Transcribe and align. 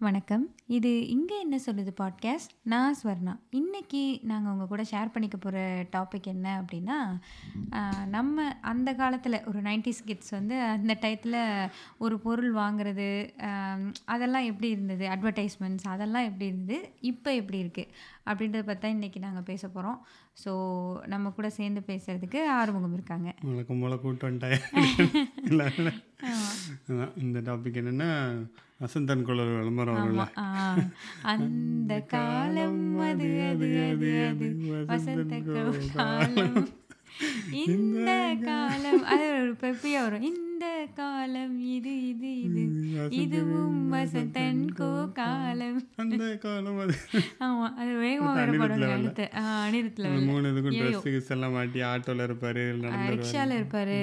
வணக்கம். 0.00 0.54
இது 0.66 1.08
"இங்க 1.08 1.38
என்ன 1.38 1.60
சொல்லுது" 1.66 1.92
பாட்காஸ்ட். 2.00 2.52
நான் 2.62 2.96
ஸ்வர்ணா. 3.02 3.32
இன்னைக்கு 3.50 4.20
நாங்க 4.22 4.50
உங்க 4.50 4.66
கூட 4.66 4.82
ஷேர் 4.82 5.12
பண்ணிக்க 5.12 5.36
போற 5.36 5.56
டாபிக் 5.92 6.22
என்ன 6.22 6.62
அப்டின்னா, 6.62 6.98
அ 7.72 8.06
நம்ம 8.06 8.36
அந்த 8.62 8.92
காலத்துல 8.92 9.48
ஒரு 9.48 9.62
90ஸ் 9.62 10.04
கிட்ஸ் 10.04 10.30
வந்து 10.30 10.60
அந்த 10.60 10.98
டயத்துல 11.00 11.36
ஒரு 11.98 12.18
பொருள் 12.18 12.54
வாங்குறது, 12.54 13.08
அதெல்லாம் 14.04 14.44
எப்டி 14.44 14.64
இருந்தது? 14.64 15.08
அட்வர்டைஸ்மெண்ட்ஸ் 15.08 15.88
அதெல்லாம் 15.88 16.24
எப்டி 16.24 16.42
இருந்தது? 16.42 16.78
இப்ப 17.00 17.32
எப்டி 17.32 17.54
இருக்கு? 17.54 17.84
அப்டின்றத 18.26 18.62
பத்தி 18.62 18.78
தான் 18.78 18.90
இன்னைக்கு 18.90 19.20
நாங்க 19.20 19.42
பேச 19.42 19.68
போறோம். 19.68 19.98
ஸோ 20.44 20.52
நம்ம 21.06 21.30
கூட 21.30 21.50
சேர்ந்து 21.50 21.82
பேசுறதுக்கு 21.86 22.46
ஆறுமுகம் 22.52 22.92
இருக்காங்க. 22.92 23.34
வழக்கம் 23.42 23.80
போல 23.80 23.96
கூட்டு. 23.96 24.28
அதான் 26.88 27.22
இந்த 27.22 27.40
டாபிக் 27.40 27.80
என்னன்னா, 27.80 28.10
வசந்தன் 28.80 29.24
குழல் 29.26 29.54
விளம்பரம். 29.54 29.96
அந்த 31.32 31.92
காலம் 32.12 32.82
அது 33.08 33.28
அது 33.48 33.68
அது 33.86 34.10
அது 34.26 34.48
வசந்த 34.90 35.38
காலம். 35.96 36.58
இந்த 37.64 38.10
காலம் 38.44 39.02
அது 39.12 39.24
ஒரு 39.38 39.54
பெப்பியா 39.62 40.00
வரும். 40.04 40.26
இந்த 40.30 40.66
காலம் 41.00 41.56
இது 41.76 41.94
இது 42.10 42.30
இது 42.46 42.62
இதுவும் 43.22 43.80
வசந்தன் 43.94 44.62
கோ 44.80 44.90
காலம். 45.18 45.80
அந்த 46.02 46.24
காலம் 46.44 46.78
அது. 46.84 46.94
ஆமா. 47.46 47.66
அது 47.80 47.90
வேகமா 48.04 48.30
பாடுவாங்க 48.38 48.68
லெவல்ல. 48.74 48.92
அடுத்து. 48.98 49.26
ஆ 49.40 49.44
அனிருத் 49.66 49.98
அந்த 49.98 50.06
லெவல்ல. 50.06 50.30
3 50.30 50.52
இதுக்கும். 50.52 51.04
ட்ரெஸ் 51.06 51.34
எல்லாம் 51.36 51.56
மாட்டி 51.58 51.82
ஆட்டோல 51.90 52.28
இருப்பாரு. 52.30 52.64
ரிக்ஷால 53.12 53.58
இருப்பாரு. 53.60 54.00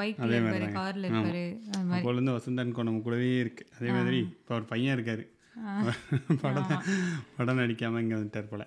பைக்ல 0.00 0.24
அதே 0.26 0.38
இருப்பாரு. 0.40 0.68
கார்ல. 0.78 1.04
இருப்பாரு. 1.10 1.44
அப்போலேருந்து 1.96 2.36
வசந்தன் 2.38 2.74
கோ 2.76 2.88
நம்ம 2.88 3.04
கூடவே 3.06 3.28
இருக்கு. 3.44 3.66
அதே 3.76 3.90
மாதிரி 3.98 4.20
இப்போ 4.38 4.54
அவர் 4.56 4.70
பையன் 4.72 4.96
இருக்காரு. 4.96 5.26
படம். 6.42 6.68
படம் 7.36 7.60
நடிக்காம 7.60 8.00
இங்க 8.04 8.14
வந்துட்டார் 8.18 8.50
போல. 8.50 8.62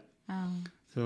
ஸோ 0.95 1.03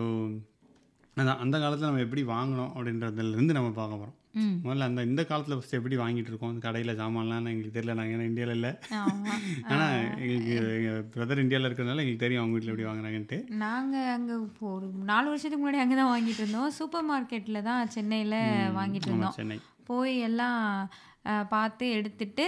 அதான் 1.17 1.41
அந்த 1.43 1.55
காலத்துல 1.61 1.89
நம்ம 1.89 2.05
எப்படி 2.05 2.23
வாங்கினோம் 2.31 2.73
அப்படின்றதுலேருந்து 2.73 3.55
நம்ம 3.57 3.69
பார்க்க 3.77 3.99
போறோம். 4.01 4.15
ம். 4.41 4.57
முதல்ல 4.65 4.87
அந்த 4.89 5.01
இந்த 5.09 5.21
காலத்துல 5.29 5.55
ஃபர்ஸ்ட் 5.57 5.77
எப்படி 5.77 5.95
வாங்கிட்டு 6.01 6.31
இருக்கோம் 6.31 6.57
கடையில 6.65 6.93
சாமான்லாம் 6.99 7.47
எங்களுக்கு 7.51 7.77
தெரியல 7.77 7.95
நாங்கள் 7.99 8.15
ஏன்னா 8.15 8.27
இந்தியாவில் 8.31 8.55
இல்லை 8.57 8.71
ஆமா. 8.99 9.31
ஆனா 9.71 9.85
எங்களுக்கு 10.23 10.51
எங்கள் 10.75 11.07
பிரதர் 11.13 11.41
இந்தியாவில் 11.43 11.67
இருக்கிறதுனால 11.67 12.03
எங்களுக்கு 12.03 12.25
தெரியும் 12.25 12.41
அவங்க 12.43 12.55
வீட்டில் 12.55 12.73
எப்படி 12.73 12.87
வாங்குறாங்கன்ட்டு 12.89 13.39
நாங்க 13.63 13.95
அங்க 14.17 14.33
ஒரு 14.71 14.89
4 15.09 15.31
வருஷத்துக்கு 15.33 15.63
முன்னாடி 15.63 15.83
அங்க 15.85 15.97
தான் 16.01 16.11
வாங்கிட்டு 16.13 16.43
இருந்தோம். 16.43 16.69
சூப்பர் 16.77 17.07
மார்க்கெட்ல 17.11 17.61
தான் 17.69 17.91
சென்னையில 17.97 18.35
வாங்கிட்டு 18.79 19.09
இருந்தோம். 19.11 19.35
சென்னை 19.39 19.57
போய் 19.89 20.15
எல்லாம் 20.29 20.59
பார்த்து 21.53 21.85
எடுத்துட்டு, 21.97 22.45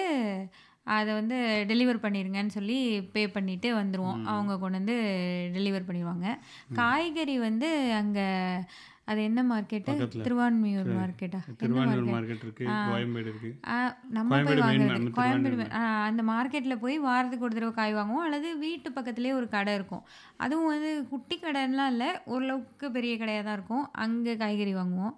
அத 0.97 1.07
வந்து 1.19 1.37
டெலிவர் 1.71 2.03
பண்ணிருங்கன்னு 2.03 2.57
சொல்லி 2.57 2.77
பே 3.15 3.23
பண்ணிட்டு 3.33 3.69
வந்துருவோம். 3.79 4.21
அவங்க 4.33 4.53
கொண்டு 4.61 4.79
வந்து 4.79 4.95
டெலிவர் 5.57 5.87
பண்ணிருவாங்க. 5.87 6.27
காய்கறி 6.79 7.35
வந்து 7.49 7.69
அங்க 8.01 8.19
அது 9.11 9.19
என்ன 9.27 9.41
மார்க்கெட்டு? 9.51 9.93
திருவான்மியூர் 10.25 10.89
மார்க்கெட்டா? 10.97 11.39
என்ன 11.43 11.59
திருவான்மியூர் 11.61 12.09
மார்க்கெட்? 12.15 12.43
இருக்கு 12.45 12.65
கோயம்பேடு 12.89 13.29
இருக்கு 13.31 13.51
நம்ம 14.17 14.39
போய் 14.47 14.59
வாங்குறது. 14.63 15.07
கோயம்பேடு 15.19 15.67
அந்த 16.09 16.23
மார்க்கெட்ல 16.31 16.75
போய் 16.83 16.97
வாரத்துக்கு 17.07 17.47
ஒரு 17.47 17.57
தடவை 17.57 17.73
காய் 17.79 17.97
வாங்குவோம். 17.99 18.25
அல்லது 18.27 18.49
வீட்டு 18.65 18.89
பக்கத்துலேயே 18.97 19.37
ஒரு 19.39 19.47
கடை 19.55 19.73
இருக்கும். 19.79 20.03
அதுவும் 20.45 20.71
வந்து 20.73 20.91
குட்டி 21.13 21.37
கடைலாம் 21.37 21.91
இல்ல. 21.93 22.05
ஓரளவுக்கு 22.33 22.91
பெரிய 22.97 23.15
கடையா 23.21 23.41
தான் 23.47 23.57
இருக்கும். 23.59 23.85
அங்க 24.05 24.35
காய்கறி 24.43 24.75
வாங்குவோம். 24.81 25.15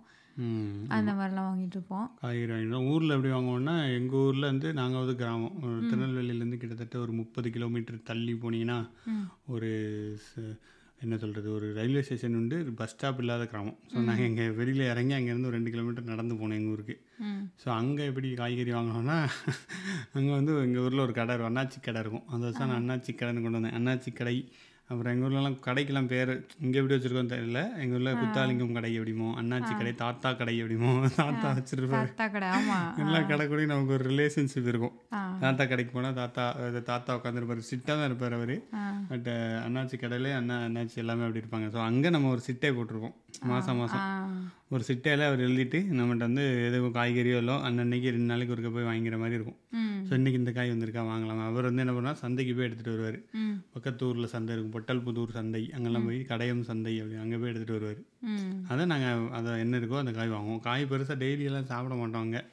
அந்த 0.95 1.11
மாரிலாம் 1.19 1.47
வாங்கிட்டு 1.49 1.77
இருப்போம். 1.77 2.07
காய்கறி 2.21 2.51
வாங்கிடுவோம் 2.53 2.89
ஊரில் 2.93 3.15
எப்படி 3.15 3.31
வாங்குவோம்னா 3.33 3.75
எங்கள் 3.99 4.23
ஊரில் 4.25 4.49
வந்து 4.51 4.69
நாங்கள் 4.79 5.01
வந்து 5.03 5.15
கிராமம். 5.21 5.55
திருநெல்வேலியிலேருந்து 5.89 6.61
கிட்டத்தட்ட 6.61 6.97
ஒரு 7.05 7.13
முப்பது 7.21 7.49
கிலோமீட்டர் 7.55 8.05
தள்ளி 8.11 8.35
போனீங்கன்னா. 8.43 8.79
ஒரு 9.55 9.71
என்ன 11.01 11.15
சொல்கிறது 11.21 11.47
ஒரு 11.57 11.67
ரயில்வே 11.77 12.01
ஸ்டேஷன் 12.07 12.35
உண்டு. 12.39 12.57
பஸ் 12.79 12.91
ஸ்டாப் 12.93 13.19
இல்லாத 13.21 13.43
கிராமம். 13.51 13.77
ஸோ 13.91 14.01
நாங்கள் 14.07 14.27
எங்கே 14.29 14.43
வெளியில் 14.59 14.89
இறங்கி 14.89 15.13
அங்கேருந்து 15.17 15.49
ஒரு 15.49 15.57
ரெண்டு 15.57 15.71
கிலோமீட்டர் 15.73 16.11
நடந்து 16.11 16.35
போனோம் 16.41 16.57
எங்கள் 16.59 16.73
ஊருக்கு. 16.75 16.95
ஸோ 17.61 17.67
அங்கே 17.77 18.03
எப்படி 18.09 18.29
காய்கறி 18.41 18.71
வாங்கினோன்னா 18.75 19.17
அங்கே 20.17 20.31
வந்து 20.37 20.53
எங்கள் 20.65 20.83
ஊரில் 20.85 21.05
ஒரு 21.05 21.13
கடை 21.19 21.33
இருக்கும். 21.33 21.51
அண்ணாச்சி 21.51 21.79
கடை 21.87 22.01
இருக்கும். 22.03 22.25
அந்த 22.33 22.43
வருஷம் 22.47 22.69
நான் 22.71 22.81
அண்ணாச்சி 22.81 23.13
கடைன்னு 23.13 23.43
கொண்டு 23.45 23.59
வந்தேன். 23.59 23.77
அண்ணாச்சி 23.79 24.11
கடை 24.19 24.35
அப்புறம் 24.91 25.11
எங்கள் 25.13 25.25
ஊர்லலாம் 25.27 25.55
கடைக்கெல்லாம் 25.65 26.09
பேர் 26.11 26.31
இங்கே 26.63 26.77
எப்படி 26.79 26.95
வச்சுருக்கோம் 26.95 27.29
தெரியல. 27.33 27.59
எங்கள் 27.81 27.97
ஊரில் 27.97 28.17
குத்தாலிங்கம் 28.21 28.73
கடை 28.77 28.89
எப்படிமோ 28.97 29.27
அண்ணாச்சி 29.41 29.73
கடை 29.79 29.93
தாத்தா 30.01 30.29
கடை 30.39 30.53
எப்படிமோ 30.61 30.89
தாத்தா 31.19 31.49
வச்சுருப்பாரு. 31.57 32.09
கடை. 32.35 32.49
எல்லா 33.03 33.19
கடை 33.31 33.45
கூடயும் 33.51 33.73
நமக்கு 33.73 33.95
ஒரு 33.97 34.05
ரிலேஷன்ஷிப் 34.11 34.69
இருக்கும். 34.71 34.95
தாத்தா 35.43 35.65
கடைக்கு 35.73 35.93
போனால் 35.97 36.17
தாத்தா 36.21 36.45
தாத்தா 36.91 37.17
உட்காந்துருப்பாரு 37.19 37.69
சிட்டாக 37.71 37.95
தான் 37.99 38.09
இருப்பார் 38.11 38.37
அவர். 38.39 38.55
பட் 39.11 39.29
அண்ணாச்சி 39.67 39.97
கடையிலே 40.03 40.33
அண்ணா 40.39 40.57
அண்ணாச்சி 40.69 40.99
எல்லாமே 41.05 41.25
அப்படி 41.27 41.43
இருப்பாங்க. 41.43 41.69
ஸோ 41.75 41.81
அங்கே 41.89 42.11
நம்ம 42.17 42.33
ஒரு 42.35 42.43
சிட்டை 42.49 42.71
போட்டிருப்போம் 42.79 43.15
மாதம். 43.53 43.79
மாதம் 43.83 44.03
ஒரு 44.73 44.83
சிட்டையில் 44.87 45.23
அவர் 45.27 45.41
எழுதிட்டு 45.45 45.79
நம்மகிட்ட 45.97 46.23
வந்து 46.27 46.43
எதுவும் 46.67 46.93
காய்கறியோ 46.97 47.37
இல்லை 47.41 47.55
அன்னன்னைக்கு 47.67 48.13
ரெண்டு 48.15 48.29
நாளைக்கு 48.31 48.53
ஒருக்க 48.55 48.69
போய் 48.75 48.87
வாங்கிக்கிற 48.89 49.17
மாதிரி 49.23 49.37
இருக்கும். 49.39 49.57
ஸோ 50.07 50.11
இன்றைக்கி 50.19 50.37
இந்த 50.41 50.51
காய் 50.57 50.71
வந்திருக்கா? 50.73 51.01
வாங்கலாம். 51.11 51.41
அவர் 51.49 51.67
வந்து 51.69 51.83
என்ன 51.83 51.93
பண்ணுவார் 51.97 52.21
சந்தைக்கு 52.21 52.53
போய் 52.57 52.67
எடுத்துகிட்டு 52.67 52.95
வருவார். 52.95 53.19
பக்கத்து 53.73 54.05
ஊரில் 54.09 54.31
சந்தை 54.35 54.53
இருக்கும். 54.55 54.73
பொட்டல்புதூர் 54.75 55.35
சந்தை. 55.39 55.63
அங்கெல்லாம் 55.77 56.07
போய் 56.09 56.21
கடையம் 56.31 56.63
சந்தை 56.69 56.93
அப்படி 57.01 57.19
அங்கே 57.23 57.39
போய் 57.41 57.51
எடுத்துகிட்டு 57.51 57.77
வருவார். 57.79 58.01
அதை 58.73 58.85
நாங்கள் 58.93 59.27
அதை 59.39 59.57
என்ன 59.65 59.81
இருக்கோ 59.81 59.99
அந்த 60.03 60.13
காய் 60.19 60.33
வாங்குவோம். 60.35 60.63
காய் 60.69 60.89
பெருசாக 60.93 61.19
டெய்லியெல்லாம் 61.25 61.69
சாப்பிட 61.73 61.95
மாட்டோம் 62.01 62.25
அங்கே. 62.25 62.43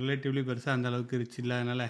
ரிலேட்டிவ்லி 0.00 0.44
பெருசாக 0.50 0.76
அந்த 0.76 0.88
அளவுக்கு 0.92 1.20
ரிச் 1.22 1.40
இல்லாதனால 1.42 1.84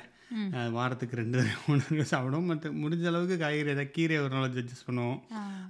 வாரத்துக்கு 0.71 1.17
ரெண்டு 1.17 1.45
மூணு 1.67 1.83
சாப்பிடுவோம். 2.13 2.45
மற்ற 2.45 2.71
முடிஞ்ச 2.71 3.05
அளவுக்கு 3.07 3.39
காய்கறி 3.39 3.71
ஏதாவது 3.71 3.91
கீரை 3.91 4.19
ஒரு 4.19 4.35
நாள் 4.35 4.49
அட்ஜஸ்ட் 4.49 4.87
பண்ணுவோம். 4.87 5.19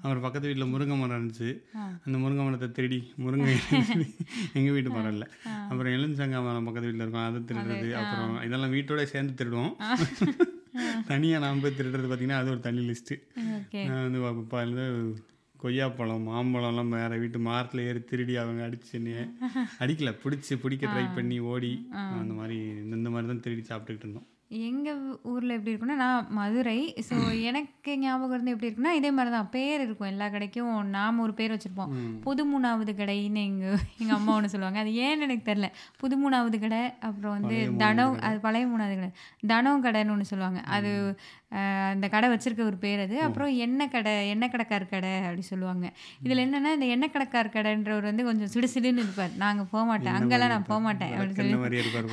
அப்புறம் 0.02 0.20
பக்கத்து 0.20 0.48
வீட்டில் 0.48 0.72
முருங்கை 0.72 0.98
மரம் 0.98 1.16
இருந்துச்சு. 1.18 1.50
அந்த 2.04 2.16
முருங்கை 2.18 2.44
மரத்தை 2.44 2.72
திருடி 2.72 3.12
முருங்கை 3.18 3.54
எங்கள் 4.52 4.72
வீட்டு 4.72 4.90
மரம் 4.90 5.12
இல்லை 5.12 5.28
அப்புறம் 5.68 5.92
எலுமிச்சங்காய் 5.92 6.46
மரம் 6.48 6.64
பக்கத்து 6.64 6.88
வீட்டில் 6.88 7.04
இருக்கும் 7.06 7.26
அதை 7.26 7.40
திருடுறது. 7.42 7.92
அப்புறம் 7.92 8.42
இதெல்லாம் 8.42 8.72
வீட்டோட 8.72 9.02
சேர்ந்து 9.02 9.44
திருடுவோம். 9.44 9.74
தனியாக 11.06 11.44
நான் 11.44 11.60
போய் 11.60 11.78
திருடுறது 11.78 12.08
பார்த்தீங்கன்னா 12.08 12.40
அது 12.40 12.50
ஒரு 12.50 12.60
தனி 12.60 12.80
லிஸ்ட்டு. 12.88 13.16
நான் 13.88 14.02
வந்து 14.02 14.20
வந்து 14.56 14.84
கொய்யாப்பழம் 15.60 16.26
மாம்பழம்லாம் 16.30 16.88
வேறு 16.88 17.18
வீட்டு 17.18 17.38
மரத்தில் 17.38 17.80
ஏறி 17.80 18.00
திருடி 18.00 18.36
அவங்க 18.36 18.66
அடிச்சு 18.66 18.92
என்னைய 18.92 19.20
அடிக்கல. 19.78 20.10
பிடிச்சி 20.24 20.60
பிடிக்க 20.62 20.86
ட்ரை 20.86 21.14
பண்ணி 21.14 21.40
ஓடி 21.40 21.88
அந்த 22.20 22.34
மாதிரி 22.34 22.58
இந்த 22.96 23.10
மாதிரி 23.10 23.26
தான் 23.26 23.40
திருடி 23.40 23.60
சாப்பிட்டுக்கிட்டு 23.60 24.06
இருந்தோம். 24.08 24.28
எங்க 24.50 24.88
ஊர்ல 25.22 25.54
எப்படி 25.54 25.72
இருக்குன்னா, 25.72 25.94
நான் 25.94 26.26
மதுரை. 26.30 26.76
ஸோ 27.08 27.16
எனக்கு 27.40 27.96
ஞாபகம் 27.98 28.34
இருந்து 28.34 28.52
எப்படி 28.52 28.68
இருக்குன்னா, 28.68 28.92
இதே 28.92 29.10
மாரி 29.10 29.30
தான் 29.30 29.48
பேர் 29.50 29.80
இருக்கும் 29.80 30.08
எல்லா 30.08 30.26
கடைக்கும். 30.26 30.82
நாம 30.88 31.22
ஒரு 31.22 31.34
பேர் 31.34 31.54
வச்சிருப்போம். 31.54 31.92
புது 32.20 32.44
மூணாவது 32.44 32.92
கடைன்னு 32.92 33.42
எங்க 33.44 33.64
எங்க 33.98 34.12
அம்மா 34.12 34.34
ஒண்ணு 34.36 34.52
சொல்லுவாங்க. 34.54 34.78
அது 34.78 34.90
ஏன்னு 35.06 35.26
எனக்கு 35.28 35.52
தெரியல. 35.52 35.70
புது 35.96 36.16
மூணாவது 36.16 36.60
கடை, 36.60 36.82
அப்புறம் 37.00 37.34
வந்து 37.38 37.76
தனம் 37.76 38.20
அது 38.20 38.38
பழைய 38.40 38.66
மூணாவது 38.66 38.94
கடை. 38.94 39.10
தனம் 39.46 39.84
கடைன்னு 39.84 40.14
ஒண்ணு 40.16 40.30
சொல்லுவாங்க. 40.32 40.62
அது 40.68 40.92
அந்த 41.90 42.08
கடை 42.08 42.28
வச்சிருக்க 42.28 42.62
ஒரு 42.64 42.76
பேர் 42.76 43.00
அது. 43.00 43.22
அப்புறம் 43.22 43.56
எண்ணெய் 43.56 43.88
கடை, 43.88 44.28
எண்ணெய் 44.28 44.50
கடைக்கார் 44.50 44.88
கடை 44.88 45.18
அப்படி 45.18 45.40
சொல்லுவாங்க. 45.40 45.86
இதுல 46.24 46.42
என்னன்னா, 46.42 46.72
இந்த 46.72 46.86
எண்ணெய் 46.86 47.10
கடைக்கார் 47.10 47.52
கடைன்றவர் 47.52 48.02
வந்து 48.02 48.24
கொஞ்சம் 48.24 48.52
சிடுசிடுன்னு 48.54 49.04
இருப்பார். 49.04 49.30
நாங்க 49.36 49.64
போமாட்டேன். 49.64 50.14
அங்கெல்லாம் 50.14 50.48
நான் 50.48 50.64
போமாட்டேன் 50.64 51.12
அப்படின்னு 51.12 51.34
சொல்லி. 51.34 51.54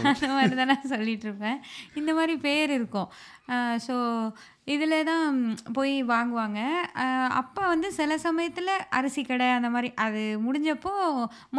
அந்த 0.14 0.28
மாதிரி 0.28 0.56
தான் 0.56 0.68
நான் 0.68 0.88
சொல்லிட்டு 0.88 1.28
இருப்பேன். 1.28 1.60
இந்த 1.94 2.14
மாதிரி 2.14 2.38
பேர் 2.38 2.70
இருக்கும். 2.70 3.10
ஸோ 3.88 3.96
இதில் 4.68 5.08
தான் 5.10 5.38
போய் 5.78 5.96
வாங்குவாங்க. 6.12 6.60
அப்பா 7.40 7.64
வந்து 7.72 7.88
சில 7.98 8.18
சமயத்தில் 8.26 8.70
அரிசி 8.98 9.22
கடை 9.24 9.48
அந்த 9.56 9.70
மாதிரி 9.74 9.90
அது 10.06 10.22
முடிஞ்சப்போ 10.46 10.94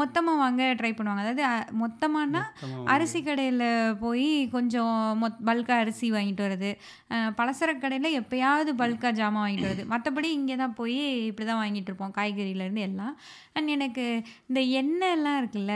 மொத்தமாக 0.01 0.41
வாங்க 0.43 0.63
ட்ரை 0.79 0.93
பண்ணுவாங்க. 0.93 1.25
அதாவது 1.25 1.45
மொத்தமானா 1.83 2.43
அரிசி 2.95 3.21
கடையில் 3.23 3.67
போய் 4.05 4.27
கொஞ்சம் 4.57 4.95
மொத் 5.23 5.43
பல்கா 5.49 5.77
அரிசி 5.83 6.09
வாங்கிட்டு 6.17 6.47
வர்றது. 6.47 6.71
அ 7.15 7.19
பலசரக்கு 7.41 7.85
கடையில் 7.85 8.19
எப்பயாவது 8.21 8.73
பல்கா 8.83 9.11
ஜாமான் 9.21 9.45
வாங்கிட்டு 9.45 9.69
வர்றது. 9.69 9.85
மற்றபடி 9.93 10.31
இங்கே 10.39 10.57
தான் 10.63 10.77
போய் 10.81 10.99
இப்படி 11.31 11.49
தான் 11.51 11.63
வாங்கிட்டு 11.63 11.91
இருப்போம். 11.93 12.15
காய்கறியிலேருந்து 12.19 12.87
எல்லாம். 12.89 13.15
அண்ட் 13.59 13.71
எனக்கு 13.77 14.05
இந்த 14.51 14.61
எண்ணெய்லாம் 14.81 15.39
இருக்குல்ல, 15.41 15.75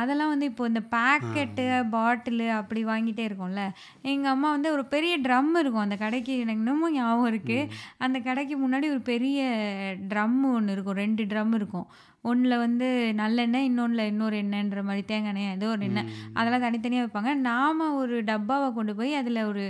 அதெல்லாம் 0.00 0.32
வந்து 0.32 0.46
இப்போ 0.50 0.64
இந்த 0.70 0.82
பேக்கெட்டு, 0.94 1.64
பாட்டிலு 1.94 2.46
அப்படி 2.60 2.82
வாங்கிட்டே 2.92 3.24
இருக்கோம்ல. 3.28 3.64
எங்கள் 4.12 4.32
அம்மா 4.34 4.48
வந்து 4.56 4.70
ஒரு 4.76 4.84
பெரிய 4.94 5.14
ட்ரம் 5.26 5.52
இருக்கும் 5.62 5.86
அந்த 5.86 5.98
கடைக்கு 6.04 6.35
எனக்கு 6.42 6.62
இன்னமும் 6.62 6.96
ஞாபகம் 6.96 7.30
இருக்கு. 7.30 7.58
அந்த 7.98 8.18
கடைக்கு 8.20 8.56
முன்னாடி 8.58 8.88
ஒரு 8.94 9.02
பெரிய 9.12 9.40
ட்ரம்மு 10.12 10.50
ஒண்ணு 10.58 10.74
இருக்கும். 10.76 11.00
2 11.00 11.26
ட்ரம் 11.32 11.54
இருக்கும். 11.54 11.88
ஒண்ணுல 12.24 12.54
வந்து 12.58 12.86
நல்லெண்ணெய், 13.18 13.66
இன்னொன்னுல 13.68 14.04
இன்னொரு 14.12 14.36
எண்ணெய்ன்ற 14.42 14.80
மாரி 14.86 15.02
தேங்காய் 15.02 15.32
எண்ணெய் 15.32 15.52
ஏதோ 15.52 15.66
ஒரு 15.74 15.84
எண்ணெய். 15.88 16.08
அதெல்லாம் 16.34 16.64
தனித்தனியா 16.64 17.02
வைப்பாங்க. 17.02 17.32
நாம 17.48 17.88
ஒரு 18.00 18.16
டப்பாவ 18.30 18.72
கொண்டு 18.78 18.92
போய் 19.00 19.12
அதில 19.20 19.44
ஒரு 19.50 19.64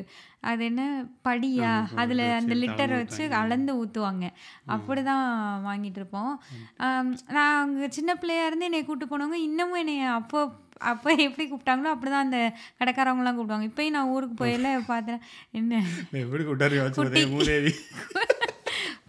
அது 0.51 0.63
என்ன 0.65 0.83
படியா? 1.29 1.73
அதில 2.03 2.29
அந்த 2.39 2.55
லிட்டர 2.55 2.91
வச்சு. 2.99 3.23
அளந்து 3.41 3.73
ஊத்துவாங்க. 3.81 4.25
அப்படிதான் 4.75 5.27
வாங்கிட்டு 5.67 6.01
இருப்போம். 6.03 6.33
நான் 7.37 7.59
அங்க 7.63 7.89
சின்ன 7.91 8.15
பிள்ளையா 8.15 8.47
இருந்து 8.49 8.69
என்னைய 8.69 8.87
கூட்டு 8.87 9.07
போனவங்க 9.07 9.41
இன்னமும் 9.49 9.83
என்னைய 9.83 10.07
அப்போ 10.21 10.41
அப்போ 10.79 11.13
எப்படி 11.15 11.45
கூப்பிட்டாங்களோ 11.51 11.93
அப்படிதான் 11.95 12.27
அந்த 12.27 12.53
கடைக்காரவங்கலாம் 12.81 13.37
கூப்பிடுவாங்க. 13.37 13.69
இப்பயும் 13.71 13.91
நான் 13.91 14.09
ஊருக்கு 14.09 14.45
போயில 14.45 14.85
பார்த்தேன் 14.87 15.21
என்ன? 15.51 15.83
எப்படி 16.13 17.25
மூதேவி. 17.27 17.73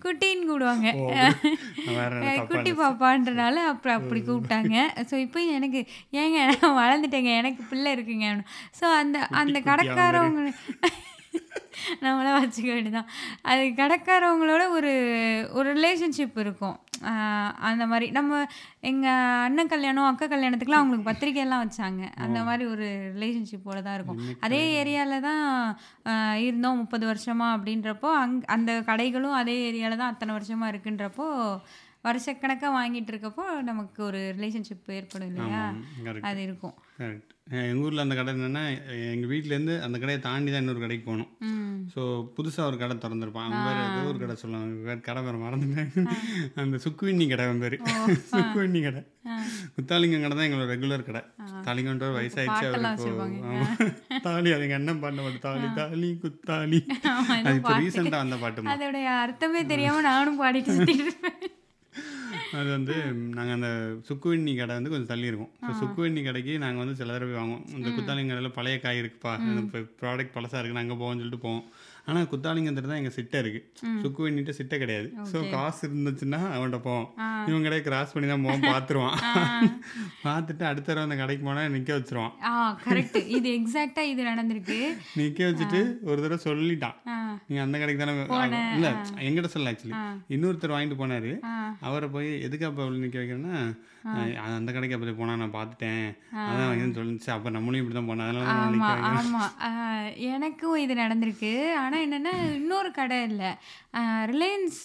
குட்டின்னு 0.04 0.48
கூப்பிடுவாங்க. 0.48 0.88
அப்படி. 1.88 2.48
குட்டி 2.50 2.72
பாப்பான்றனால 2.72 3.56
அப்புறம் 3.56 3.96
அப்படி 3.96 4.22
கூப்பிட்டாங்க. 4.22 4.76
ஸோ 5.10 5.16
இப்போ 5.16 5.40
எனக்கு 5.42 5.88
ஏங்க 6.12 6.38
நான் 6.62 6.78
வளர்ந்துட்டேங்க. 6.84 7.32
எனக்கு 7.38 7.64
பிள்ளை 7.64 7.96
இருக்குங்க. 7.96 8.46
ஸோ 8.82 8.84
அந்த 8.84 9.20
அந்த 9.32 9.60
கடைக்காரவங்க 9.60 10.52
நம்மள 12.02 12.28
வச்சுக்க 12.36 12.70
வேண்டியதான் 12.74 13.10
அது 13.42 13.64
கடைக்காரவங்களோட 13.82 14.70
ஒரு 14.70 14.94
ஒரு 15.52 15.74
ரிலேஷன்ஷிப் 15.74 16.40
இருக்கும். 16.40 16.80
அந்த 17.70 17.84
மாதிரி. 17.92 18.08
நம்ம 18.12 18.42
எங்கள் 18.92 19.42
அண்ணன் 19.46 19.72
கல்யாணம் 19.74 20.10
அக்கா 20.10 20.26
கல்யாணத்துக்குலாம் 20.26 20.84
அவங்களுக்கு 20.84 21.10
பத்திரிக்கையெல்லாம் 21.10 21.64
வச்சாங்க. 21.66 22.04
அந்த 22.26 22.40
மாதிரி 22.44 22.66
ஒரு 22.74 22.88
ரிலேஷன்ஷிப்போட 23.16 23.80
தான் 23.88 23.98
இருக்கும். 23.98 24.22
அதே 24.48 24.62
ஏரியாவில் 24.82 25.26
தான் 25.30 25.44
இருந்தோம் 26.48 26.80
முப்பது 26.84 27.06
வருஷமா 27.12 27.50
அப்படின்றப்போ 27.58 28.12
அங் 28.22 28.38
அந்த 28.58 28.72
கடைகளும் 28.92 29.40
அதே 29.42 29.58
ஏரியாவில் 29.70 30.02
தான் 30.04 30.14
அத்தனை 30.14 30.34
வருஷமா 30.38 30.68
இருக்குன்றப்போ 30.74 31.28
வருஷக்கணக்காக 32.06 32.76
வாங்கிட்டு 32.80 33.12
இருக்கப்போ 33.14 33.46
நமக்கு 33.70 34.00
ஒரு 34.10 34.20
ரிலேஷன்ஷிப் 34.38 34.94
ஏற்படும் 35.00 35.32
இல்லையா? 35.32 35.64
அது 36.30 36.40
இருக்கும். 36.50 36.76
கரெக்ட் 37.00 37.34
எங்கள் 37.58 37.84
ஊரில் 37.88 38.04
அந்த 38.04 38.16
கடை 38.16 38.32
என்னென்னா 38.34 38.62
எங்கள் 39.12 39.30
வீட்டிலேருந்து 39.32 39.74
அந்த 39.86 39.98
கடையை 40.02 40.20
தாண்டி 40.26 40.50
தான் 40.52 40.64
இன்னொரு 40.64 40.82
கடைக்கு 40.84 41.04
போகணும். 41.10 41.30
ஸோ 41.94 42.02
புதுசாக 42.38 42.70
ஒரு 42.70 42.78
கடை 42.82 42.96
திறந்துருப்பான். 43.04 43.46
அவன் 43.48 43.66
பேர் 43.68 43.82
ஏதோ 43.84 44.02
ஒரு 44.12 44.20
கடை 44.24 44.36
சொல்லுவாங்க. 44.42 44.82
வேறு 44.88 45.02
கடை 45.08 45.22
பேர் 45.26 45.44
மறந்துட்டேன். 45.44 45.92
அந்த 46.64 46.80
சுக்குவிண்ணி 46.86 47.28
கடை 47.32 47.46
அவன் 47.48 47.62
பேர். 47.64 47.78
சுக்குவிண்ணி 48.34 48.82
கடை. 48.88 49.02
குத்தாலிங்கம் 49.76 50.26
கடை 50.26 50.34
தான் 50.38 50.48
எங்களோட 50.48 50.68
ரெகுலர் 50.74 51.08
கடை. 51.10 51.22
தாலிங்கன்ற 51.68 52.10
வயசாயிடுச்சு 52.18 52.66
பாட்டெல்லாம் 52.66 53.00
அவருக்கு. 53.04 53.88
தாலி 54.28 54.52
அது 54.56 54.66
எங்கள் 54.68 54.80
அண்ணன் 54.82 55.02
பாடின 55.04 55.24
பாட்டு. 55.28 55.42
தாலி 55.48 55.70
தாலி 55.80 56.10
குத்தாலி. 56.26 56.82
அது 57.46 57.56
இப்போ 57.60 57.70
பாட்டு. 57.70 57.84
ரீசெண்டாக 57.86 58.24
வந்த 58.24 58.40
பாட்டுமா? 58.44 58.74
அதோடைய 58.76 59.08
அர்த்தமே 59.26 59.64
தெரியாம 59.74 60.04
நானும் 60.12 60.42
பாடிட்டு 60.44 60.76
அது 62.58 62.70
வந்து 62.76 62.96
நாங்கள் 63.38 63.58
அந்த 63.58 63.70
சுக்குவெண்ணி 64.08 64.52
கடை 64.58 64.74
வந்து 64.76 64.92
கொஞ்சம் 64.92 65.12
தள்ளி 65.12 65.30
இருக்கும் 65.30 65.52
ஸோ 65.66 65.72
சுக்குவெண்ணி 65.82 66.22
கடைக்கு 66.28 66.54
நாங்கள் 66.64 66.84
வந்து 66.84 66.96
சில 67.00 67.14
தடவை 67.14 67.34
வாங்குவோம். 67.40 67.66
இந்த 67.78 67.90
குத்தாலிங்க 67.90 68.34
கடையில் 68.34 68.56
பழைய 68.58 68.78
காய் 68.80 69.02
இருக்குப்பா 69.04 69.34
இந்த 69.48 69.62
ப்ராடக்ட் 70.02 70.36
பழசாக 70.36 70.60
இருக்குன்னு 70.62 70.84
அங்கே 70.84 70.98
போவோம்னு 71.02 71.22
சொல்லிட்டு 71.24 71.46
போவோம். 71.48 71.66
ஆனால் 72.08 72.28
குத்தாலிங்கத்தில் 72.32 72.90
தான் 72.90 73.00
எங்கள் 73.00 73.16
சிட்டை 73.16 73.38
இருக்குது 73.42 73.66
சுக்குவெண்ணிட்ட 74.02 74.52
சிட்டை 74.58 74.78
கிடையாது. 74.80 75.08
ஸோ 75.32 75.38
காசு 75.52 75.82
இருந்துச்சுன்னா 75.88 76.40
அவன்கிட்ட 76.52 76.80
போவோம் 76.86 77.08
இவன் 77.50 77.66
கடையை 77.66 77.84
கிராஸ் 77.84 78.14
பண்ணி 78.14 78.28
தான் 78.30 78.46
போவோம் 78.46 78.64
பார்த்துருவான் 78.68 79.18
பார்த்துட்டு 80.24 80.64
அடுத்த 80.64 80.88
தடவை 80.88 81.06
அந்த 81.08 81.18
கடைக்கு 81.18 81.44
போனால் 81.44 81.74
நிற்க 81.74 81.92
வச்சிருவான். 81.98 82.34
கரெக்ட் 82.86 83.20
இது 83.36 83.50
எக்ஸாக்டா 83.58 84.04
இது 84.12 84.22
நடந்திருக்கு. 84.30 84.80
நிற்க 85.18 85.40
வச்சுட்டு 85.50 85.82
ஒரு 86.04 86.20
தடவை 86.20 86.40
சொல்லிட்டான். 86.46 86.98
ஆ, 87.08 87.18
நீ 87.48 87.58
அந்த 87.66 87.76
கடைக்கு 87.78 88.02
தானே 88.04 88.16
இல்லை 88.78 88.92
எங்கிட்ட 89.26 89.52
சொல்ல 89.54 89.74
ஆக்சுவலி 89.74 89.98
இன்னொருத்தர் 90.36 90.76
வாங்கிட்டு 90.76 91.02
போனாரு. 91.02 91.34
அவரை 91.88 92.10
போய் 92.10 92.32
எதுக்கு 92.46 92.68
அப்போ 92.68 92.90
நிற்க 92.98 93.18
வைக்கிறேன்னா 93.20 93.58
அந்த 94.48 94.72
கடைக்கு 94.72 94.96
அப்போ 94.96 95.14
போனா 95.14 95.36
நான் 95.36 95.54
பார்த்துட்டேன். 95.54 96.06
அதான் 96.44 96.70
வாங்கின்னு 96.70 96.98
சொல்லிச்சு. 96.98 97.30
அப்போ 97.30 97.50
நம்மளும் 97.50 97.80
இப்படி 97.80 97.96
தான் 97.96 98.10
போனோம். 98.10 98.26
அதனால 98.26 98.46
தான் 98.46 98.62
ஆமா 98.66 98.90
ஆமா. 99.14 99.44
ஆ, 99.62 99.70
எனக்கும் 100.32 100.76
இது 100.76 100.94
நடந்திருக்கு. 100.96 101.52
ஆனா 101.76 101.98
என்னன்னா 101.98 102.54
இன்னொரு 102.54 102.92
கடை 102.92 103.24
இல்லை. 103.24 103.52
ரிலையன்ஸ் 104.26 104.80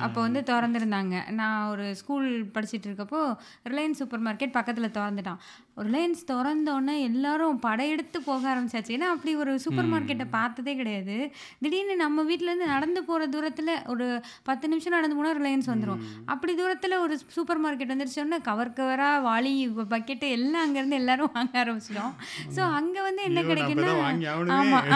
அப்போ 0.00 0.20
வந்து 0.20 0.40
திறந்துருந்தாங்க. 0.40 1.32
நான் 1.32 1.68
ஒரு 1.68 1.94
ஸ்கூல் 1.94 2.42
படிச்சிட்டு 2.54 2.88
இருக்கப்போ 2.90 3.20
ரிலையன்ஸ் 3.64 4.00
சூப்பர் 4.02 4.24
மார்க்கெட் 4.24 4.56
பக்கத்துல 4.56 4.90
திறந்துட்டான். 4.98 5.40
ரிலையன்ஸ் 5.76 6.22
திறந்தோடனே 6.30 6.94
எல்லாரும் 7.08 7.58
படையெடுத்து 7.66 8.18
போக 8.26 8.42
ஆரம்பிச்சாச்சு. 8.52 8.94
ஏன்னா 8.96 9.06
அப்படி 9.14 9.32
ஒரு 9.42 9.52
சூப்பர் 9.64 9.88
மார்க்கெட்டை 9.92 10.26
பார்த்ததே 10.36 10.72
கிடையாது. 10.80 11.16
திடீர்னு 11.62 11.94
நம்ம 12.02 12.22
வீட்ல 12.30 12.50
இருந்து 12.50 12.68
நடந்து 12.74 13.00
போற 13.08 13.26
தூரத்துல 13.34 13.70
ஒரு 13.92 14.06
பத்து 14.48 14.68
நிமிஷம் 14.72 14.96
நடந்து 14.96 15.16
போனா 15.18 15.32
ரிலையன்ஸ் 15.40 15.70
வந்துரும். 15.72 16.02
அப்படி 16.32 16.54
தூரத்துல 16.60 16.98
ஒரு 17.04 17.16
சூப்பர் 17.36 17.62
மார்க்கெட் 17.64 17.92
வந்துருச்சோன்னா 17.94 18.40
கவர் 18.48 18.76
கவரா 18.78 19.10
வாளி 19.28 19.52
பக்கெட்டு 19.94 20.28
எல்லாம் 20.38 20.64
அங்கேருந்து 20.66 21.00
எல்லாரும் 21.02 21.32
வாங்க 21.38 21.56
ஆரம்பிச்சிட்டோம். 21.64 22.14
ஸோ 22.56 22.62
அங்கே 22.80 23.02
வந்து 23.08 23.22
என்ன 23.30 23.42
கிடைக்குன்னா. 23.50 23.94
ஆமாம் 24.58 24.90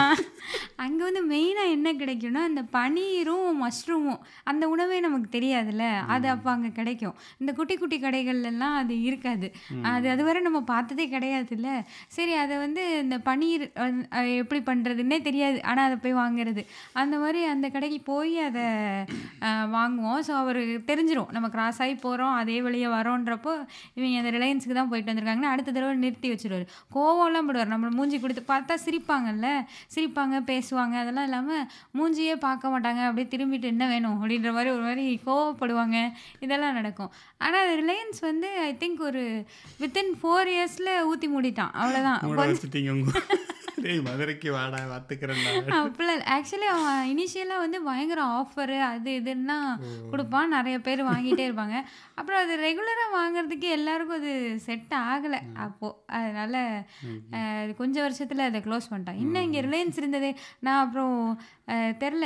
அங்கே 0.85 1.03
வந்து 1.07 1.21
மெயினாக 1.33 1.73
என்ன 1.75 1.89
கிடைக்கும்னா 2.01 2.41
அந்த 2.49 2.61
பனீரும் 2.77 3.59
மஷ்ரூமும் 3.63 4.21
அந்த 4.49 4.63
உணவே 4.73 4.97
நமக்கு 5.07 5.29
தெரியாதுல்ல. 5.37 5.85
அது 6.15 6.27
அப்போ 6.33 6.49
அங்கே 6.55 6.71
கிடைக்கும். 6.79 7.15
இந்த 7.41 7.51
குட்டி 7.59 7.75
குட்டி 7.75 7.97
கடைகள்ல 8.05 8.51
எல்லாம் 8.53 8.75
அது 8.81 8.95
இருக்காது. 9.09 9.47
அது 9.93 10.07
அதுவரை 10.13 10.39
நம்ம 10.47 10.59
பார்த்ததே 10.71 11.05
கிடையாதுல்ல? 11.15 11.69
சரி 12.17 12.33
அதை 12.43 12.55
வந்து 12.65 12.83
இந்த 13.03 13.17
பனீர் 13.29 13.65
எப்படி 14.41 14.61
பண்ணுறதுன்னே 14.69 15.19
தெரியாது. 15.27 15.59
ஆனால் 15.69 15.87
அதை 15.89 15.97
போய் 16.05 16.19
வாங்குறது. 16.21 16.63
அந்த 17.01 17.15
மாதிரி 17.23 17.41
அந்த 17.53 17.67
கடைக்கு 17.75 17.99
போய் 18.11 18.35
அதை 18.47 18.65
வாங்குவோம். 19.77 20.21
ஸோ 20.29 20.33
அவர் 20.43 20.61
தெரிஞ்சிடும் 20.89 21.31
நம்ம 21.37 21.49
கிராஸ் 21.55 21.81
ஆகி 21.85 21.95
போகிறோம் 22.05 22.35
அதே 22.41 22.57
வழியாக 22.67 22.95
வரோன்றப்போ 22.97 23.53
இவங்க 23.97 24.21
அந்த 24.23 24.31
ரிலையன்ஸுக்கு 24.37 24.77
தான் 24.79 24.91
போயிட்டு 24.91 25.11
வந்திருக்காங்கன்னா 25.11 25.53
அடுத்த 25.55 25.75
தடவை 25.77 25.93
நிறுத்தி 26.05 26.29
வச்சுருவார். 26.33 26.65
கோவம்லாம் 26.97 27.47
போடுவார். 27.49 27.73
நம்மளை 27.73 27.91
மூஞ்சி 27.99 28.19
கொடுத்து 28.23 28.43
பார்த்தா 28.53 28.77
சிரிப்பாங்கல்ல? 28.85 29.49
சிரிப்பாங்க 29.95 30.35
பேசுவாங்க. 30.51 30.95
அதெல்லாம் 31.03 31.27
இல்லாமல் 31.29 31.65
மூஞ்சியே 31.97 32.35
பார்க்க 32.47 32.73
மாட்டாங்க. 32.73 33.01
அப்படியே 33.09 33.27
திரும்பிட்டு 33.33 33.71
என்ன 33.73 33.85
வேணும்? 33.93 34.17
அப்படின்ற 34.19 34.51
மாதிரி 34.57 34.71
ஒரு 34.75 34.83
மாதிரி 34.87 35.05
கோவப்படுவாங்க. 35.27 35.97
இதெல்லாம் 36.45 36.77
நடக்கும். 36.79 37.11
ஆனால் 37.45 37.71
ரிலையன்ஸ் 37.81 38.19
வந்து 38.29 38.49
ஐ 38.67 38.69
திங்க் 38.83 39.01
ஒரு 39.09 39.23
வித்தின் 39.81 40.13
ஃபோர் 40.19 40.49
இயர்ஸில் 40.57 40.93
ஊற்றி 41.11 41.29
மூடிட்டான். 41.35 41.75
அவ்வளோதான் 41.81 42.21
உங்க 42.93 43.21
டேய் 43.81 43.99
மதுரைக்கு 44.05 44.49
வாடா 44.51 44.77
பார்த்துக்கிறேன்டா 44.91 45.51
அப்படிலாம் 45.79 46.23
ஆக்சுவலி 46.35 46.67
அவன் 46.75 47.01
இனிஷியலாக 47.11 47.63
வந்து 47.63 47.79
பயங்கர 47.87 48.21
ஆஃபரு 48.37 48.77
அது 48.87 49.11
இதுன்னா 49.19 49.57
கொடுப்பான். 50.11 50.53
நிறைய 50.55 50.77
பேர் 50.87 51.01
வாங்கிட்டே 51.09 51.43
இருப்பாங்க. 51.47 51.75
அப்புறம் 52.19 52.41
அது 52.43 52.53
ரெகுலராக 52.65 53.09
வாங்குறதுக்கு 53.17 53.67
எல்லாருக்கும் 53.77 54.19
அது 54.19 54.31
செட் 54.67 54.93
ஆகலை. 55.09 55.39
அப்போது 55.65 55.97
அதனால 56.19 56.55
கொஞ்சம் 57.81 58.05
வருஷத்தில் 58.05 58.47
அதை 58.47 58.61
க்ளோஸ் 58.67 58.89
பண்ணிட்டான் 58.91 59.21
இன்னும் 59.23 59.45
இங்கே 59.47 59.61
ரிலையன்ஸ் 59.67 59.99
இருந்ததே. 60.01 60.31
நான் 60.65 60.81
அப்புறம் 60.85 61.17
தெரில. 62.03 62.25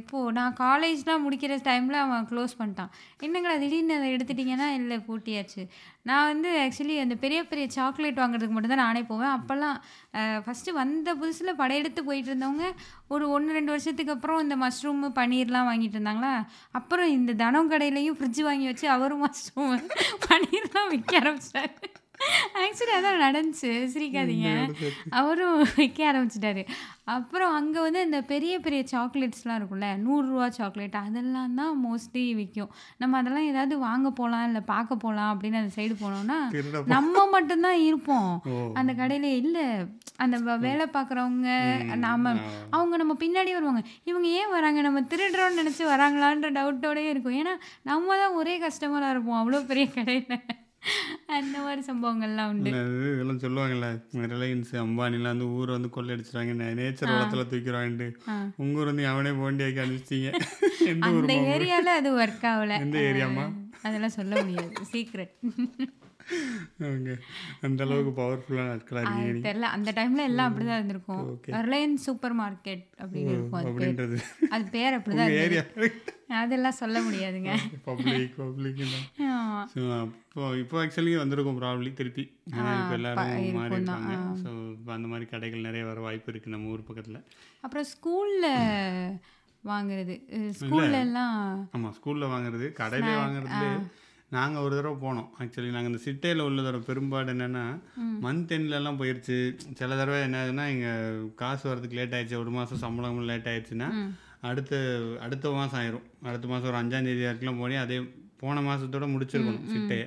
இப்போது 0.00 0.34
நான் 0.38 0.58
காலேஜ்லாம் 0.64 1.24
முடிக்கிற 1.26 1.56
டைமில் 1.68 2.02
அவன் 2.04 2.28
க்ளோஸ் 2.30 2.58
பண்ணிட்டான். 2.60 2.92
என்னங்களா 3.26 3.56
திடீர்னு 3.64 3.98
அதை 3.98 4.08
எடுத்துட்டிங்கன்னா? 4.16 4.68
இல்லை 4.80 4.98
பூட்டியாச்சு. 5.08 5.64
நான் 6.08 6.28
வந்து 6.32 6.50
ஆக்சுவலி 6.64 6.94
அந்த 7.04 7.14
பெரிய 7.24 7.40
பெரிய 7.48 7.66
சாக்லேட் 7.76 8.20
வாங்குறதுக்கு 8.22 8.54
மட்டும்தான் 8.56 8.84
நானே 8.86 9.02
போவேன். 9.10 9.34
அப்போல்லாம் 9.38 9.76
ஃபஸ்ட்டு 10.44 10.78
வந்த 10.78 11.08
புதுசில் 11.20 11.58
படையெடுத்து 11.60 12.00
போயிட்டு 12.08 12.30
இருந்தவங்க 12.32 12.66
ஒரு 13.10 13.28
ஒன்று 13.30 13.52
ரெண்டு 13.52 13.70
வருஷத்துக்கு 13.70 14.12
அப்புறம் 14.12 14.40
இந்த 14.40 14.56
மஷ்ரூமு 14.56 15.08
பன்னீர்லாம் 15.14 15.68
வாங்கிட்டு 15.68 15.96
இருந்தாங்களா? 15.98 16.34
அப்புறம் 16.70 17.08
இந்த 17.08 17.32
தனம் 17.32 17.70
கடையிலையும் 17.70 18.18
ஃப்ரிட்ஜ் 18.18 18.42
வாங்கி 18.42 18.66
வச்சு 18.66 18.88
அவரும் 18.88 19.24
மஷ்ரூம் 19.24 19.74
பன்னீர்லாம் 20.28 20.90
விற்க 20.90 21.18
ஆரம்பிச்சிட்டாரு 21.18 21.99
ஆக்சுவலி 22.60 22.94
அதான் 22.98 23.22
நடந்துச்சு. 23.24 23.70
சிரிக்காதீங்க. 23.94 24.48
அவரும் 25.20 25.58
விற்க 25.76 26.00
ஆரம்பிச்சிட்டாரு. 26.10 26.62
அப்புறம் 27.14 27.52
அங்கே 27.52 27.80
வந்து 27.80 28.00
இந்த 28.04 28.18
பெரிய 28.22 28.54
பெரிய 28.58 28.80
சாக்லேட்ஸ்லாம் 28.90 29.58
இருக்கும்ல 29.58 29.86
நூறுரூவா 30.02 30.46
சாக்லேட் 30.48 30.96
அதெல்லாம் 31.00 31.54
தான் 31.54 31.74
மோஸ்ட்லி 31.86 32.34
விற்கும் 32.34 32.70
நம்ம 32.96 33.18
அதெல்லாம் 33.20 33.48
ஏதாவது 33.52 33.78
வாங்க 33.78 34.10
போகலாம் 34.10 34.44
இல்லை 34.48 34.62
பார்க்க 34.72 34.96
போகலாம் 34.96 35.30
அப்படின்னு 35.32 35.60
அந்த 35.62 35.72
சைடு 35.78 35.96
போனோம்னா 36.02 36.38
நம்ம 36.94 37.24
மட்டும்தான் 37.26 37.80
இருப்போம். 37.80 38.30
அந்த 38.74 38.92
கடையில 38.92 39.30
இல்ல. 39.42 39.58
அந்த 40.16 40.36
வேலை 40.66 40.86
பார்க்குறவங்க 40.86 41.50
நாம 42.06 42.32
அவங்க 42.70 42.94
நம்ம 42.96 43.16
பின்னாடி 43.24 43.52
வருவாங்க. 43.52 43.82
இவங்க 44.04 44.28
ஏன் 44.40 44.50
வராங்க? 44.50 44.80
நம்ம 44.80 45.00
திருடுறோம்னு 45.12 45.60
நினைச்சு 45.62 45.84
வராங்களான்ற 45.94 46.50
டவுட்டோடயே 46.58 47.10
இருக்கும். 47.12 47.38
ஏன்னா 47.42 47.54
நம்ம 47.82 48.16
தான் 48.16 48.34
ஒரே 48.34 48.56
கஸ்டமரா 48.66 49.10
இருப்போம். 49.10 49.40
அவ்வளோ 49.40 49.66
பெரிய 49.66 49.86
கடையில. 49.96 50.36
அந்த 51.38 51.56
மாதிரி 51.64 51.82
சம்பவங்கள்லாம் 51.88 52.50
உண்டு. 52.52 52.70
இதெல்லாம் 53.12 53.42
சொல்லுவாங்கல்ல 53.44 53.88
ரிலையன்ஸ் 54.32 54.72
அம்பானிலாம் 54.84 55.32
வந்து 55.32 55.48
ஊரை 55.56 55.72
வந்து 55.76 55.90
கொள்ளையடிச்சிட்டாங்க 55.96 56.54
நேச்சர் 56.80 57.12
வளத்தில் 57.12 57.50
தூக்கிறான்ட்டு 57.52 58.08
உங்க 58.62 58.80
ஊர் 58.80 58.90
வந்து 58.92 59.06
அவனே 59.12 59.32
போண்டியாக்கி 59.40 59.80
அனுப்பிச்சிட்டீங்க. 59.84 60.30
அந்த 61.08 61.34
ஏரியால 61.54 61.96
அது 62.00 62.10
ஒர்க் 62.20 62.46
ஆகல. 62.52 62.78
எந்த 62.86 62.98
ஏரியாமா 63.10 63.46
அதெல்லாம் 63.82 64.16
சொல்ல 64.18 64.42
முடியாது. 64.42 64.72
Secret 64.92 65.34
okay. 66.90 67.14
அந்த 67.66 67.80
அளவுக்கு 67.86 68.12
பவர்ஃபுல்லான 68.20 68.70
நாட்களாக 68.72 69.06
அது 69.10 69.22
இருக்கீங்க 69.22 69.46
தெரியல. 69.48 69.68
அந்த 69.76 69.90
டைம்ல 69.98 70.24
எல்லாம் 70.30 70.48
அப்படிதான் 70.50 70.78
இருந்திருக்கும். 70.80 71.24
ரிலையன்ஸ் 71.68 72.06
சூப்பர் 72.08 72.36
மார்க்கெட் 72.40 72.84
அப்படின்னு 73.02 73.32
இருக்கும் 73.36 73.58
அது 73.60 73.66
பேர். 73.66 73.72
அப்படின்றது. 73.72 74.18
அது 74.56 74.64
பேர் 74.76 74.96
அப்படிதான். 74.98 75.34
ஏரியா 75.44 75.64
அதெல்லாம் 76.40 76.76
சொல்ல 76.80 76.96
முடியாதுங்க. 77.00 77.52
பப்ளிக் 77.86 78.36
பப்ளிக் 78.40 78.82
ஆமா. 79.28 79.96
அப்போ 80.02 80.42
இப்போ 80.56 80.76
ஆக்சுவலி 80.82 81.12
வந்திருக்கும் 81.22 81.58
ப்ராப்ளி 81.60 81.90
திருப்பி. 82.00 82.24
ஏன்னா 82.56 82.72
இப்போ 82.82 82.94
எல்லாரும் 82.98 83.56
மாறி 83.58 83.74
இருக்காங்க 83.78 84.12
ஸோ 84.42 84.50
இப்போ 84.76 84.92
அந்த 84.96 85.08
மாதிரி 85.12 85.26
கடைகள் 85.32 85.66
நிறைய 85.68 85.84
வர 85.90 86.00
வாய்ப்பு 86.06 86.30
இருக்குது 86.32 86.54
நம்ம 86.54 86.72
ஊர் 86.74 86.88
பக்கத்தில். 86.90 87.20
அப்புறம் 87.64 87.88
ஸ்கூல்ல 87.94 88.46
வாங்குறது. 89.64 90.14
ஸ்கூல்ல 90.60 90.98
எல்லாம் 91.06 91.34
ஆமாம் 91.76 91.94
ஸ்கூலில் 91.96 92.32
வாங்குறது 92.34 92.68
கடையிலே 92.78 93.14
வாங்குறதுல 93.22 93.66
நாங்கள் 94.36 94.62
ஒரு 94.64 94.74
தடவை 94.78 94.96
போனோம். 95.04 95.28
ஆக்சுவலி 95.40 95.70
நாங்கள் 95.74 95.92
இந்த 95.92 96.02
சிட்டையில் 96.06 96.44
உள்ள 96.48 96.60
தடவை 96.62 96.82
பெரும்பாடு 96.88 97.32
என்னென்னா 97.34 97.64
மந்த் 98.24 98.52
எண்ட்லலாம் 98.56 98.98
போயிடுச்சு 99.00 99.36
சில 99.78 99.90
தடவை 100.00 100.18
என்ன 100.26 100.36
ஆகுதுன்னா 100.42 100.66
இங்கே 100.74 100.92
காசு 101.40 101.64
வரதுக்கு 101.70 101.98
லேட் 102.00 102.14
ஆயிடுச்சு. 102.18 102.36
ஒரு 102.42 102.52
மாதம் 102.56 102.82
சம்பளம் 102.84 103.18
லேட் 103.30 103.50
ஆயிடுச்சுன்னா 103.52 103.88
அடுத்த 104.50 104.74
அடுத்த 105.24 105.50
மாதம் 105.58 105.78
ஆயிரும். 105.80 106.06
அடுத்த 106.28 106.46
மாதம் 106.52 106.70
ஒரு 106.72 106.78
அஞ்சாம் 106.82 107.08
தேதி 107.08 107.24
வரைக்கும் 107.28 107.60
போய் 107.62 107.82
அதே 107.84 107.98
போன 108.42 108.60
மாதத்தோட 108.68 109.06
முடிச்சிருக்கணும் 109.14 109.66
சிட்டையை. 109.72 110.06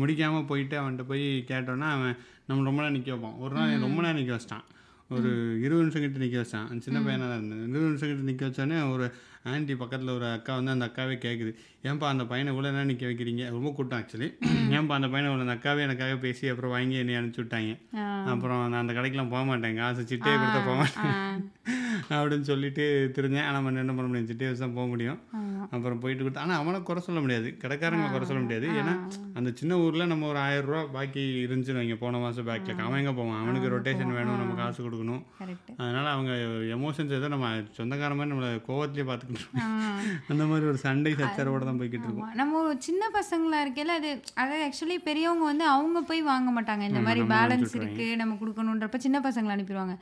முடிக்காமல் 0.00 0.48
போயிட்டு 0.50 0.74
அவன்கிட்ட 0.80 1.04
போய் 1.12 1.24
கேட்டோன்னா 1.50 1.88
அவன் 1.96 2.14
நம்ம 2.48 2.64
ரொம்ப 2.68 2.78
நேரம் 2.82 2.96
நிற்க 2.96 3.10
வைப்பான். 3.14 3.38
ஒரு 3.44 3.54
நாள் 3.58 3.82
ரொம்ப 3.86 3.98
நேரம் 4.04 4.18
நிற்க 4.20 4.32
வச்சிட்டான். 4.36 4.66
ஒரு 5.16 5.30
இருபது 5.64 5.82
நிமிஷம் 5.82 6.04
கிட்ட 6.04 6.18
நிற்க 6.22 6.38
வச்சான் 6.42 6.80
சின்ன 6.86 6.98
பையனாக 7.06 7.28
தான் 7.30 7.38
இருந்தேன். 7.40 7.62
இருபது 7.70 7.90
நிமிஷம் 7.90 8.10
கிட்ட 8.10 8.24
நிற்க 8.30 8.42
வச்சோன்னே 8.48 8.78
ஒரு 8.94 9.06
ஆன்ட்டி 9.52 9.74
பக்கத்தில் 9.82 10.14
ஒரு 10.16 10.26
அக்கா 10.36 10.52
வந்து 10.58 10.74
அந்த 10.74 10.86
அக்காவே 10.88 11.14
கேட்குது 11.24 11.52
ஏன்பா 11.88 12.06
அந்த 12.14 12.24
பையனை 12.32 12.50
இவ்வளோ 12.52 12.68
நேரம் 12.74 12.90
நிற்க 12.90 13.06
வைக்கிறீங்க? 13.10 13.44
ரொம்ப 13.56 13.70
கூட்டம் 13.76 13.98
ஆக்சுவலி 14.00 14.28
ஏன்பா 14.76 14.96
அந்த 14.98 15.08
பையனை 15.14 15.32
அந்த 15.46 15.56
அக்காவே 15.56 15.84
எனக்காக 15.86 16.16
பேசி 16.26 16.52
அப்புறம் 16.52 16.74
வாங்கி 16.76 17.00
என்னை 17.02 17.16
அனுப்பிச்சி 17.20 17.42
விட்டாங்க. 17.42 17.72
அப்புறம் 18.32 18.62
நான் 18.72 18.82
அந்த 18.84 18.94
கடைக்கெலாம் 18.98 19.32
போக 19.34 19.44
மாட்டேன். 19.50 19.78
காசு 19.82 20.02
சிட்டையை 20.12 20.36
கொடுத்தா 20.42 20.60
போக 20.68 20.76
மாட்டேன். 20.82 21.16
அப்படின்னு 22.20 22.46
சொல்லிட்டு 22.50 22.84
தெரிஞ்சேன் 23.16 23.46
ஆனால் 23.48 23.56
நம்ம 23.58 23.80
என்ன 23.84 23.94
பண்ண 23.96 24.08
முடியும் 24.08 24.28
வச்சு 24.50 24.62
தான் 24.64 24.76
போக 24.78 24.86
முடியும். 24.92 25.18
அப்புறம் 25.74 26.00
போயிட்டு 26.02 26.22
கொடுத்து 26.22 26.42
ஆனால் 26.44 26.60
அவனை 26.60 26.78
குறை 26.88 27.00
சொல்ல 27.06 27.20
முடியாது. 27.24 27.48
கடைக்காரங்களை 27.62 28.08
குறை 28.14 28.26
சொல்ல 28.30 28.40
முடியாது. 28.44 28.66
ஏன்னா 28.80 28.94
அந்த 29.38 29.50
சின்ன 29.60 29.78
ஊரில் 29.84 30.10
நம்ம 30.12 30.26
ஒரு 30.32 30.40
ஆயிரம் 30.46 30.68
ரூபா 30.70 30.82
பாக்கி 30.96 31.24
இருந்துச்சுன்னு 31.44 31.80
வைங்க. 31.82 31.96
போன 32.04 32.18
மாதம் 32.24 32.46
பேக்கில் 32.48 32.82
அவன் 32.86 32.98
எங்கே 33.02 33.14
போவான்? 33.18 33.40
அவனுக்கு 33.42 33.72
ரொட்டேஷன் 33.74 34.14
வேணும். 34.18 34.40
நம்ம 34.42 34.56
காசு 34.60 34.80
கொடுக்கணும். 34.86 35.22
அதனால் 35.80 36.10
அவங்க 36.14 36.32
எமோஷன்ஸ் 36.76 37.16
ஏதோ 37.18 37.30
நம்ம 37.34 37.48
சொந்தக்கார 37.78 38.16
மாதிரி 38.18 38.32
நம்மளை 38.34 38.50
கோவத்திலே 38.68 39.06
பார்த்துக்கிட்டு 39.10 39.66
அந்த 40.32 40.42
மாதிரி 40.50 40.66
ஒரு 40.72 40.80
சண்டை 40.86 41.12
சச்சரவோட 41.22 41.62
தான் 41.70 41.80
போய்கிட்டு 41.82 42.06
இருக்கும். 42.08 42.28
நம்ம 42.42 42.74
சின்ன 42.88 43.10
பசங்களா 43.18 43.60
இருக்கையில 43.64 43.96
அது 44.00 44.10
அதாவது 44.40 44.62
ஆக்சுவலி 44.66 44.98
பெரியவங்க 45.08 45.44
வந்து 45.52 45.66
அவங்க 45.76 46.02
போய் 46.10 46.22
வாங்க 46.32 46.50
மாட்டாங்க. 46.58 46.84
இந்த 46.90 47.02
மாதிரி 47.06 47.22
பேலன்ஸ் 47.34 47.74
இருக்கு 47.80 48.06
நம்ம 48.22 48.36
கொடுக்கணுன்றப்ப 48.42 49.00
சின்ன 49.06 49.20
பசங்களை 49.28 49.54
அனுப்பிடுவாங்க. 49.56 49.96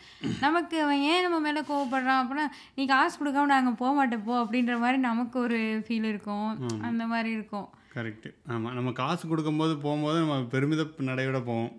நமக்கு 0.45 0.77
அவன் 0.87 1.05
ஏன் 1.13 1.25
நம்ம 1.27 1.39
மேல 1.47 1.63
கோவப்படுறான் 2.01 2.23
அப்படின்னா 2.23 2.47
நீ 2.77 2.83
காசு 2.95 3.15
கொடுக்காம 3.21 3.53
நாங்க 3.57 3.73
போக 3.83 3.93
மாட்டேன் 3.99 4.25
போ 4.29 4.35
அப்படின்ற 4.45 4.75
மாதிரி 4.85 4.99
நமக்கு 5.11 5.37
ஒரு 5.47 5.59
ஃபீல் 5.87 6.09
இருக்கும். 6.13 6.51
அந்த 6.89 7.03
மாதிரி 7.13 7.31
இருக்கும். 7.39 7.69
கரெக்ட் 7.95 8.27
ஆமாம் 8.55 8.75
நம்ம 8.79 8.91
காசு 9.01 9.23
கொடுக்கும்போது 9.31 9.73
போகும்போது 9.85 10.19
நம்ம 10.23 10.35
பெருமித 10.53 10.83
நடையோட 11.09 11.39
போவோம். 11.49 11.71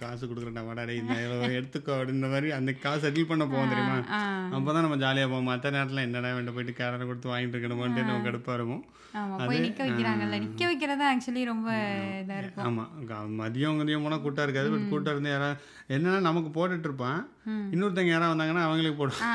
காசு 0.00 0.22
கொடுக்குறேன் 0.30 0.68
வடாடே 0.70 0.94
இந்த 1.02 1.14
எடுத்துக்கோ 1.58 1.92
அப்படின்ற 1.98 2.28
மாதிரி 2.32 2.48
அந்த 2.58 2.72
காசு 2.84 3.02
செட்டில் 3.04 3.30
பண்ண 3.30 3.44
போவோம் 3.52 3.72
தெரியுமா? 3.72 3.98
அப்போ 4.56 4.70
தான் 4.72 4.84
நம்ம 4.86 4.98
ஜாலியாக 5.04 5.30
போவோம். 5.32 5.50
மற்ற 5.52 5.70
நேரத்தில் 5.76 6.06
என்னடா 6.06 6.32
வேண்ட 6.38 6.54
போயிட்டு 6.56 6.78
கேரளை 6.80 7.06
கொடுத்து 7.06 7.32
வாங்கிட்டு 7.32 7.56
இருக்கணுமோன்ட்டு 7.56 8.08
நம்ம 8.08 8.24
கடுப்பாக 8.28 8.58
இருக்கும் 8.60 8.84
போய் 9.40 9.62
நிக்க 9.64 9.80
வைக்கிறாங்கல்ல. 9.82 10.36
நிக்க 10.44 10.62
வைக்கிறதா 10.68 11.06
ஆக்சுவலி 11.10 11.42
ரொம்ப 11.48 11.68
இதா 12.20 12.36
இருக்கும். 12.38 12.66
ஆமாம் 12.68 12.92
மதியம் 13.40 13.78
மதியம் 13.80 14.04
போனால் 14.04 14.22
கூட்டம் 14.22 14.44
இருக்காது 14.44 14.70
பட் 14.70 14.88
கூட்டம் 14.88 15.14
இருந்து 15.14 15.30
யாராவது 15.30 15.60
என்னன்னா 15.88 16.20
நமக்கு 16.22 16.50
போட்டுட்டு 16.50 16.88
இருப்பான். 16.88 17.20
இன்னொருத்தங்க 17.72 18.10
யாராவது 18.10 18.32
வந்தாங்கன்னா 18.32 18.64
அவங்களுக்கு 18.66 18.98
போடும் 18.98 19.22
ஆ, 19.24 19.30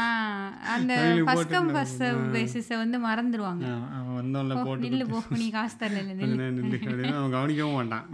அந்த 0.74 0.92
அவங்களுக்கு 0.96 1.28
ஃபர்ஸ்ட் 1.30 1.54
கம் 1.54 1.70
ஃபர்ஸ்ட் 1.74 2.04
பேசிஸை 2.36 2.76
வந்து 2.78 2.98
மறந்துடுவாங்க 3.00 3.66
அவன் 3.96 4.16
வந்தோம்ல 4.20 4.56
போட்டு 4.64 4.86
நில்லு 4.86 5.08
போ 5.08 5.20
நீ 5.36 5.48
காசு 5.50 5.76
தரல 5.78 6.02
நில்லு. 6.04 6.22
கொஞ்ச 6.22 6.38
நேரம் 6.38 6.58
நில்லு. 6.60 6.80
அப்படின்னு 6.84 7.18
அவன் 7.18 7.36
கவனிக்கவும் 7.36 7.78
மாட்டான். 7.80 8.06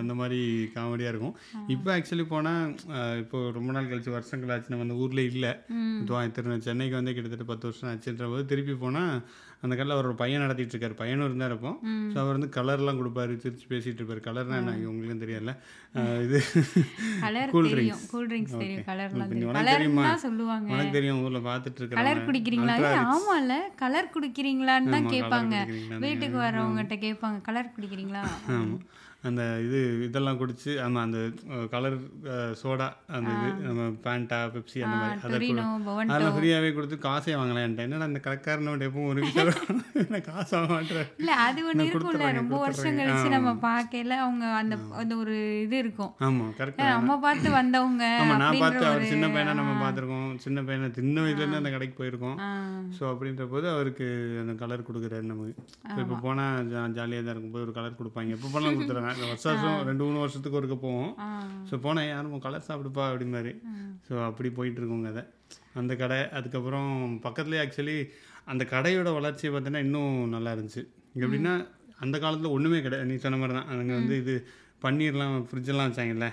அந்த 0.00 0.14
மாதிரி 0.14 0.40
காமெடியாக 0.76 1.12
இருக்கும். 1.14 1.36
இப்போ 1.68 1.90
ஆக்சுவலி 1.96 2.26
போனால் 2.26 2.64
இப்போ 3.22 3.50
ரொம்ப 3.50 3.72
நாள் 3.72 3.90
கழிச்சு 3.90 4.10
வருஷங்கள் 4.10 4.52
ஆச்சு 4.54 4.72
நம்ம 4.74 4.86
அந்த 4.88 4.98
ஊரில் 5.02 5.24
இல்லை. 5.30 5.52
திரு 6.36 6.58
சென்னைக்கு 6.62 6.94
வந்து 6.94 7.14
கிட்டத்தட்ட 7.14 7.44
பத்து 7.44 7.66
வருஷம் 7.68 7.90
ஆச்சுன்ற 7.90 8.26
போது 8.26 8.44
திருப்பி 8.46 8.74
போனால் 8.76 9.14
அந்த 9.62 9.74
கடையில் 9.78 9.98
ஒரு 9.98 10.08
பையன் 10.20 10.42
நடத்திட்டு 10.44 10.74
இருக்காரு 10.74 10.96
பையனும் 11.00 11.26
இருந்தா 11.28 11.48
இருப்போம் 11.50 11.76
ஸோ 12.12 12.16
அவர் 12.22 12.36
வந்து 12.36 12.48
கலர்லாம் 12.56 12.98
கொடுப்பாரு 13.00 13.32
சிரிச்சு 13.42 13.66
பேசிட்டு 13.72 14.00
இருப்பாரு 14.00 14.22
கலர்னா 14.26 14.56
என்ன? 14.62 14.72
உங்களுக்கும் 14.90 15.22
தெரியல. 15.24 15.52
இது 16.24 16.38
கலர் 17.24 17.52
Cool 17.54 17.66
தெரியும். 17.74 18.00
கூல் 18.12 18.28
ட்ரிங்க்ஸ் 18.30 18.56
தெரியும். 18.62 18.84
கலர்லாம் 18.90 19.30
தெரியும். 19.32 20.00
சொல்லுவாங்க. 20.24 20.68
உனக்கு 20.74 20.96
தெரியும். 20.98 21.20
ஊரில் 21.26 21.46
பார்த்துட்டு 21.50 21.88
கலர் 21.92 22.00
இருக்கிறாங்க 22.00 22.26
குடிக்கிறீங்களா? 22.30 22.90
ஆமால 23.14 23.52
கலர் 23.82 24.12
குடிக்கிறீங்களான்னு 24.16 24.94
தான் 24.96 25.12
கேட்பாங்க. 25.14 25.54
வீட்டுக்கு 26.06 26.38
வரவங்ககிட்ட 26.46 26.98
கேட்பாங்க. 27.06 27.40
கலர் 27.50 27.74
குடிக்கிறீங்களா? 27.76 28.24
ஆமாம் 28.56 28.82
அந்த 29.28 29.42
இது 29.64 29.80
இதெல்லாம் 30.06 30.38
குடிச்சு 30.38 30.70
ஆமாம் 30.84 31.04
அந்த 31.06 31.18
கலர் 31.72 31.96
சோடா 32.60 32.86
அந்த 33.16 33.30
இது 33.36 33.50
நம்ம 33.66 33.82
பேண்டா 34.04 34.38
பெப்சி 34.54 34.78
அந்த 34.86 34.96
மாதிரி 35.00 35.20
அதை 35.26 35.32
டொரினோ 35.34 35.66
பவன் 35.88 36.10
அதில் 36.14 36.34
ஃப்ரீயாகவே 36.36 36.70
கொடுத்து 36.76 36.96
காசே 37.04 37.34
வாங்கலாம் 37.40 37.64
என்கிட்ட. 37.64 37.86
என்னடா 37.88 38.08
அந்த 38.10 38.20
கடைக்காரனோட 38.24 38.86
எப்பவும் 38.88 39.10
ஒரு 39.12 39.20
என்ன 40.02 40.20
காசு 40.28 40.52
வாங்க 40.56 40.70
மாட்டேற 40.74 41.02
இல்ல 41.20 41.36
அது 41.44 41.60
ஒண்ணு 41.68 41.86
இருக்கும்ல 41.90 42.30
ரொம்ப 42.40 42.58
வருஷம். 42.64 42.98
கழிச்சு 43.00 43.28
நம்ம 43.36 43.52
பார்க்கல 43.68 44.16
அவங்க 44.24 44.44
அந்த 44.62 44.74
அந்த 45.02 45.12
ஒரு 45.22 45.36
இது 45.64 45.76
இருக்கும். 45.84 46.12
ஆமாம் 46.28 46.50
கரெக்ட் 46.58 46.82
ஏன் 46.86 46.92
நம்ம 46.96 47.18
பார்த்து 47.26 47.54
வந்தவங்க 47.60 48.04
ஆமாம் 48.24 48.42
நான் 48.44 48.60
பார்த்து 48.64 48.84
அவர் 48.90 49.06
சின்ன 49.12 49.28
பையனா 49.36 49.54
நம்ம 49.60 49.76
பார்த்துருக்கோம். 49.84 50.28
சின்ன 50.46 50.58
பையனை 50.66 50.90
சின்ன 50.98 51.16
வயசுலேருந்து 51.26 51.62
அந்த 51.62 51.72
கடைக்கு 51.76 51.96
போயிருக்கோம். 52.00 52.36
ஸோ 52.98 53.04
அப்படின்ற 53.12 53.46
போது 53.54 53.68
அவருக்கு 53.76 54.08
அந்த 54.44 54.56
கலர் 54.64 54.86
கொடுக்குறாரு 54.90 55.30
நமக்கு 55.32 55.54
இப்போ 56.02 56.18
போனால் 56.26 56.68
ஜா 56.74 56.84
ஜாலியாக 56.98 57.24
தான் 57.24 57.34
இருக்கும்போது 57.36 57.66
ஒரு 57.68 57.76
கலர் 57.80 57.98
கொடுப்பாங்க. 58.02 58.36
எப்போ 58.38 58.50
போனாலும் 58.52 59.10
கொடுத்துருவேன் 59.18 59.32
வருஷம் 59.32 59.62
வருஷம் 59.62 59.86
ரெண்டு 59.90 60.02
மூணு 60.06 60.18
வருஷத்துக்கு 60.22 60.58
ஒருக்க 60.60 60.76
போவோம். 60.86 61.12
ஸோ 61.68 61.74
போனேன் 61.84 62.08
யாரும் 62.12 62.44
கலர் 62.46 62.66
சாப்பிடுப்பா? 62.68 63.04
அப்படிமாரி 63.12 63.52
ஸோ 64.06 64.12
அப்படி 64.28 64.50
போயிட்டு 64.58 64.80
இருக்கோங்க 64.80 65.10
அதை 65.14 65.24
அந்த 65.80 65.92
கடை 66.02 66.18
அதுக்கப்புறம் 66.38 66.90
பக்கத்துலேயே 67.26 67.62
ஆக்சுவலி 67.64 67.96
அந்த 68.52 68.62
கடையோட 68.74 69.08
வளர்ச்சியை 69.18 69.50
பார்த்தீங்கன்னா 69.52 69.84
இன்னும் 69.86 70.16
நல்லா 70.34 70.52
இருந்துச்சு. 70.56 70.82
எப்படின்னா 71.22 71.54
அந்த 72.04 72.16
காலத்தில் 72.24 72.54
ஒன்றுமே 72.56 72.78
கிடையாது. 72.84 73.08
நீ 73.10 73.16
சொன்ன 73.24 73.38
மாதிரி 73.40 73.56
தான் 73.58 73.68
அங்கே 73.82 73.94
வந்து 74.00 74.14
இது 74.22 74.34
பன்னீர்லாம் 74.84 75.34
ஃப்ரிட்ஜெல்லாம் 75.50 75.88
வச்சாங்கல்ல. 75.90 76.28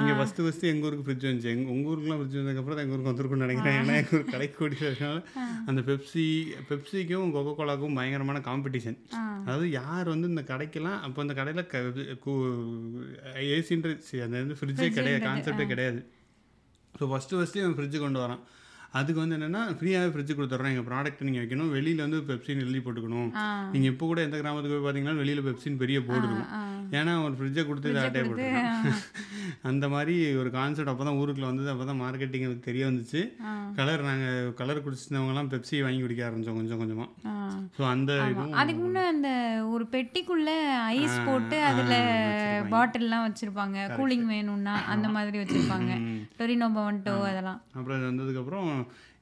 இங்கே 0.00 0.14
ஃபஸ்ட்டு 0.18 0.44
ஃபஸ்ட்டு 0.44 0.70
எங்கள் 0.72 0.86
ஊருக்கு 0.88 1.04
ஃப்ரிட்ஜ் 1.06 1.26
வந்துச்சு. 1.28 1.50
எங்கள் 1.54 1.72
உங்கள் 1.74 1.90
ஊருக்குலாம் 1.92 2.18
ஃப்ரிட்ஜ் 2.20 2.38
வந்ததுக்கப்புறம் 2.40 2.76
தான் 2.76 2.84
எங்கள் 2.84 2.96
ஊருக்கு 2.96 3.12
வந்திருக்கும்னு 3.12 3.46
நினைக்கிறேன். 3.46 3.76
ஏன்னா 3.80 3.94
எங்கள் 4.02 4.16
ஊர் 4.18 4.32
கடைக்கு 4.34 4.66
இருக்கனால 4.68 5.20
அந்த 5.70 5.82
பெப்சி 5.88 6.26
பெப்சிக்கும் 6.70 7.34
கொக்கோ 7.36 7.54
கோலாக்கும் 7.60 7.98
பயங்கரமான 8.00 8.42
காம்படிஷன். 8.48 8.98
அதாவது 9.44 9.68
யார் 9.80 10.12
வந்து 10.14 10.32
இந்த 10.32 10.44
கடைக்கெல்லாம் 10.50 10.98
அப்போ 11.06 11.22
அந்த 11.26 11.36
கடையில் 11.40 11.62
ஏசின்ற 13.58 13.96
அந்த 14.26 14.58
ஃப்ரிட்ஜே 14.60 14.90
கிடையாது 14.98 15.24
கான்செப்டே 15.28 15.66
கிடையாது. 15.72 16.02
ஸோ 16.98 17.04
ஃபஸ்ட்டு 17.12 17.38
ஃபஸ்ட்டு 17.38 17.62
இவன் 17.62 17.78
ஃப்ரிட்ஜு 17.78 18.00
கொண்டு 18.02 18.20
வரான். 18.24 18.42
அதுக்கு 18.98 19.20
வந்து 19.22 19.36
என்னென்னா 19.36 19.62
ஃப்ரீயாகவே 19.78 20.10
ஃப்ரிட்ஜ் 20.14 20.36
கொடுத்துட்றோம் 20.38 20.72
எங்கள் 20.72 20.86
ப்ராடக்ட் 20.90 21.24
நீங்கள் 21.28 21.42
வைக்கணும். 21.42 21.70
வெளியில் 21.76 22.02
வந்து 22.04 22.18
பெப்சின்னு 22.28 22.64
எழுதி 22.64 22.80
போட்டுக்கணும். 22.86 23.30
நீங்கள் 23.74 23.90
இப்போ 23.92 24.04
கூட 24.10 24.20
எந்த 24.26 24.36
கிராமத்துக்கு 24.42 24.76
போய் 24.76 24.84
பார்த்தீங்கன்னா 24.86 25.20
வெளியில் 25.22 25.46
பெப்சின்னு 25.48 25.80
பெரிய 25.84 26.00
போர்டு 26.08 26.26
இருக்கும். 26.28 26.50
ஏன்னா 26.98 27.12
ஒரு 27.26 27.34
ஃப்ரிட்ஜை 27.38 27.62
கொடுத்து 27.68 27.92
இதை 27.92 28.02
ஆட்டையை 28.06 28.24
போட்டுருக்கான் 28.28 28.72
அந்த 29.68 29.86
மாதிரி 29.92 30.14
ஒரு 30.40 30.48
கான்செப்ட் 30.56 30.90
அப்போ 30.92 31.04
தான் 31.08 31.18
ஊருக்குள்ள 31.20 31.46
வந்தது. 31.50 31.68
அப்போ 31.72 31.84
தான் 31.90 32.00
மார்க்கெட்டிங் 32.02 32.44
எனக்கு 32.46 32.66
தெரிய 32.68 32.82
வந்துச்சு. 32.88 33.20
கலர் 33.78 34.04
நாங்கள் 34.08 34.52
கலர் 34.60 34.82
குடிச்சிருந்தவங்கலாம் 34.86 35.50
பெப்சி 35.52 35.82
வாங்கி 35.86 36.02
குடிக்க 36.04 36.22
ஆரம்பித்தோம் 36.28 36.58
கொஞ்சம் 36.60 36.80
கொஞ்சமாக. 36.82 37.08
ஸோ 37.76 37.82
அந்த 37.94 38.12
அதுக்கு 38.62 38.80
முன்ன 38.84 39.04
அந்த 39.14 39.30
ஒரு 39.72 39.84
பெட்டிக்குள்ள 39.94 40.50
ஐஸ் 40.98 41.18
போட்டு 41.28 41.58
அதுல. 41.70 41.96
பாட்டில்லாம் 42.74 43.26
வச்சிருப்பாங்க. 43.26 43.78
கூலிங் 43.98 44.26
வேணும்னா 44.34 44.74
அந்த 44.94 45.08
மாதிரி 45.16 45.36
வச்சிருப்பாங்க. 45.42 45.92
டொரினோ 46.38 46.68
பவன்டோ 46.78 47.16
அதெல்லாம். 47.30 47.60
அப்புறம் 47.76 47.96
அது 47.98 48.10
வந்ததுக்கப்புறம் 48.12 48.70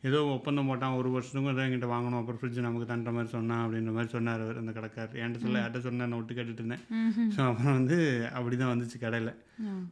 ஏதோ 0.08 0.20
ஒப்பந்தம் 0.34 0.68
போட்டான் 0.68 0.96
ஒரு 1.00 1.08
வருஷத்துக்கும் 1.14 1.52
ஏதோ 1.52 1.62
என்கிட்ட 1.64 1.88
வாங்கணும் 1.92 2.20
அப்புறம் 2.20 2.38
ஃப்ரிட்ஜ் 2.40 2.58
நமக்கு 2.66 2.86
தன்ற 2.92 3.10
மாதிரி 3.16 3.30
சொன்னான் 3.34 3.62
அப்படின்ற 3.64 3.92
மாதிரி 3.96 4.10
சொன்னார் 4.14 4.42
அவர் 4.46 4.60
அந்த 4.62 4.72
கடைக்காரர். 4.78 5.18
என்கிட்ட 5.20 5.44
சொல்ல 5.44 5.60
யார்கிட்ட 5.60 5.86
சொன்னார் 5.86 6.10
நான் 6.10 6.20
விட்டு 6.20 6.36
கேட்டுட்டு 6.38 6.62
இருந்தேன். 6.62 6.82
ஸோ 7.34 7.40
அப்புறம் 7.48 7.76
வந்து 7.78 7.98
அப்படி 8.38 8.56
தான் 8.62 8.72
வந்துச்சு 8.72 8.98
கடையில். 9.04 9.32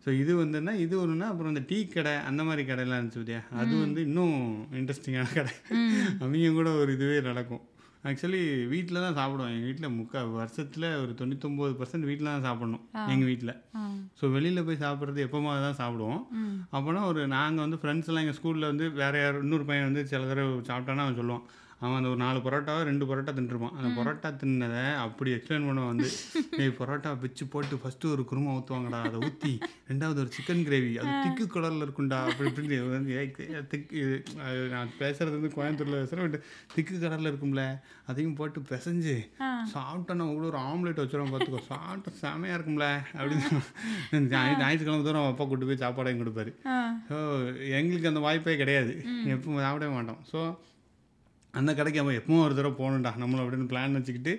ஸோ 0.04 0.08
இது 0.22 0.32
வந்துன்னா 0.42 0.74
இது 0.84 0.94
ஒன்றுனா 1.02 1.28
அப்புறம் 1.32 1.52
இந்த 1.54 1.64
டீ 1.70 1.78
கடை 1.94 2.14
அந்த 2.30 2.42
மாதிரி 2.48 2.64
கடையெல்லாம் 2.70 3.00
இருந்துச்சு 3.00 3.20
பார்த்தியா 3.22 3.42
அது 3.62 3.72
வந்து 3.84 4.00
இன்னும் 4.08 4.36
இன்ட்ரெஸ்டிங்கான 4.80 5.32
கடை. 5.38 5.54
அவங்க 6.22 6.54
கூட 6.60 6.70
ஒரு 6.82 6.92
இதுவே 6.98 7.20
நடக்கும். 7.30 7.64
ஆக்சுவலி 8.08 8.40
வீட்டில் 8.72 9.02
தான் 9.04 9.16
சாப்பிடுவோம் 9.18 9.50
எங்கள் 9.54 9.68
வீட்டில் 9.68 9.94
முக்கா 9.96 10.20
வருஷத்தில் 10.36 10.86
ஒரு 11.00 11.12
தொண்ணூத்தொம்பது 11.18 11.72
பர்சன்ட் 11.80 12.06
வீட்டில் 12.10 12.30
தான் 12.32 12.46
சாப்பிடணும். 12.46 12.84
எங்கள் 13.12 13.28
வீட்டில். 13.30 13.52
ஸோ 14.18 14.30
வெளியில் 14.36 14.66
போய் 14.68 14.82
சாப்பிட்றது 14.84 15.20
எப்போமா 15.26 15.54
தான் 15.66 15.78
சாப்பிடுவோம். 15.82 16.22
அப்போனா 16.76 17.02
ஒரு 17.12 17.22
நாங்கள் 17.36 17.64
வந்து 17.64 17.80
ஃப்ரெண்ட்ஸ் 17.82 18.08
எல்லாம் 18.10 18.24
எங்கள் 18.24 18.38
ஸ்கூலில் 18.38 18.70
வந்து 18.70 18.86
வேறு 19.00 19.20
யார் 19.22 19.42
இன்னொரு 19.44 19.66
பையன் 19.70 19.88
வந்து 19.90 20.04
சில 20.12 20.22
தடவை 20.30 20.54
சாப்பிட்டானா 20.70 21.04
அவன் 21.06 21.20
சொல்லுவான். 21.20 21.44
அவன் 21.80 21.96
அந்த 21.96 22.08
ஒரு 22.08 22.16
நாலு 22.16 22.38
பரோட்டாவை 22.38 22.82
ரெண்டு 22.82 23.04
பரோட்டா 23.06 23.32
தின்றுப்பான் 23.32 23.76
அந்த 23.76 23.88
பரோட்டா 23.96 24.28
தின்னதை 24.36 24.82
அப்படி 24.96 25.30
எக்ஸ்பிளைன் 25.30 25.66
பண்ணுவான் 25.66 25.92
வந்து 25.92 26.08
ஏய் 26.58 26.74
பரோட்டா 26.78 27.18
பிச்சு 27.18 27.46
போட்டு 27.46 27.76
ஃபஸ்ட்டு 27.76 28.10
ஒரு 28.10 28.22
குருமா 28.30 28.50
ஊற்றுவாங்கடா 28.56 28.98
அதை 29.02 29.18
ஊற்றி 29.20 29.52
ரெண்டாவது 29.88 30.18
ஒரு 30.18 30.30
சிக்கன் 30.30 30.64
கிரேவி 30.66 30.90
அது 30.98 31.12
திக்கு 31.24 31.44
கலரில் 31.54 31.84
இருக்கும்டா. 31.84 32.18
அப்படி 32.26 32.50
இப்படின்னு 32.50 33.24
திக்கு 33.68 34.02
நான் 34.70 34.92
பேசுறது 34.98 35.36
வந்து 35.36 35.52
கோயம்புத்தூரில் 35.56 35.98
பேசுகிறேன் 35.98 36.26
பட் 36.26 36.44
திக்கு 36.74 36.94
கலரில் 36.98 37.30
இருக்கும்ல 37.30 37.64
அதையும் 38.06 38.34
போட்டு 38.34 38.60
பிசைஞ்சு. 38.68 39.16
சாப்பிட்டோன்னா 39.72 40.26
கூட 40.30 40.46
ஒரு 40.46 40.58
ஆம்லேட் 40.64 41.02
வச்சிடும் 41.02 41.32
பார்த்துக்கோ 41.32 41.62
சாப்பிட்டா 41.66 42.12
செமையாக 42.20 42.58
இருக்கும்ல. 42.58 42.86
அப்படின்னு 43.14 43.46
ஞாயிற்று- 44.30 44.60
ஞாயிற்றுக்கிழமை 44.60 45.04
தூரம் 45.04 45.28
அப்பா 45.28 45.44
கூட்டு 45.44 45.66
போய் 45.66 45.82
சாப்பாடையும் 45.84 46.22
கொடுப்பாரு. 46.22 46.52
ஸோ 47.08 47.16
எங்களுக்கு 47.72 48.08
அந்த 48.08 48.20
வாய்ப்பே 48.20 48.56
கிடையாது. 48.56 48.92
எப்பவும் 49.28 49.64
சாப்பிடவே 49.64 49.92
மாட்டோம். 49.92 50.20
ஸோ 50.32 50.40
அந்த 51.54 51.70
கடைக்கு 51.74 52.00
அவன் 52.00 52.18
எப்பவும் 52.18 52.44
ஒரு 52.44 52.54
தடவை 52.54 52.74
போகணும்டா. 52.76 53.12
நம்மளை 53.20 53.40
அப்படின்னு 53.42 53.70
பிளான் 53.70 53.96
வச்சுக்கிட்டு 53.96 54.32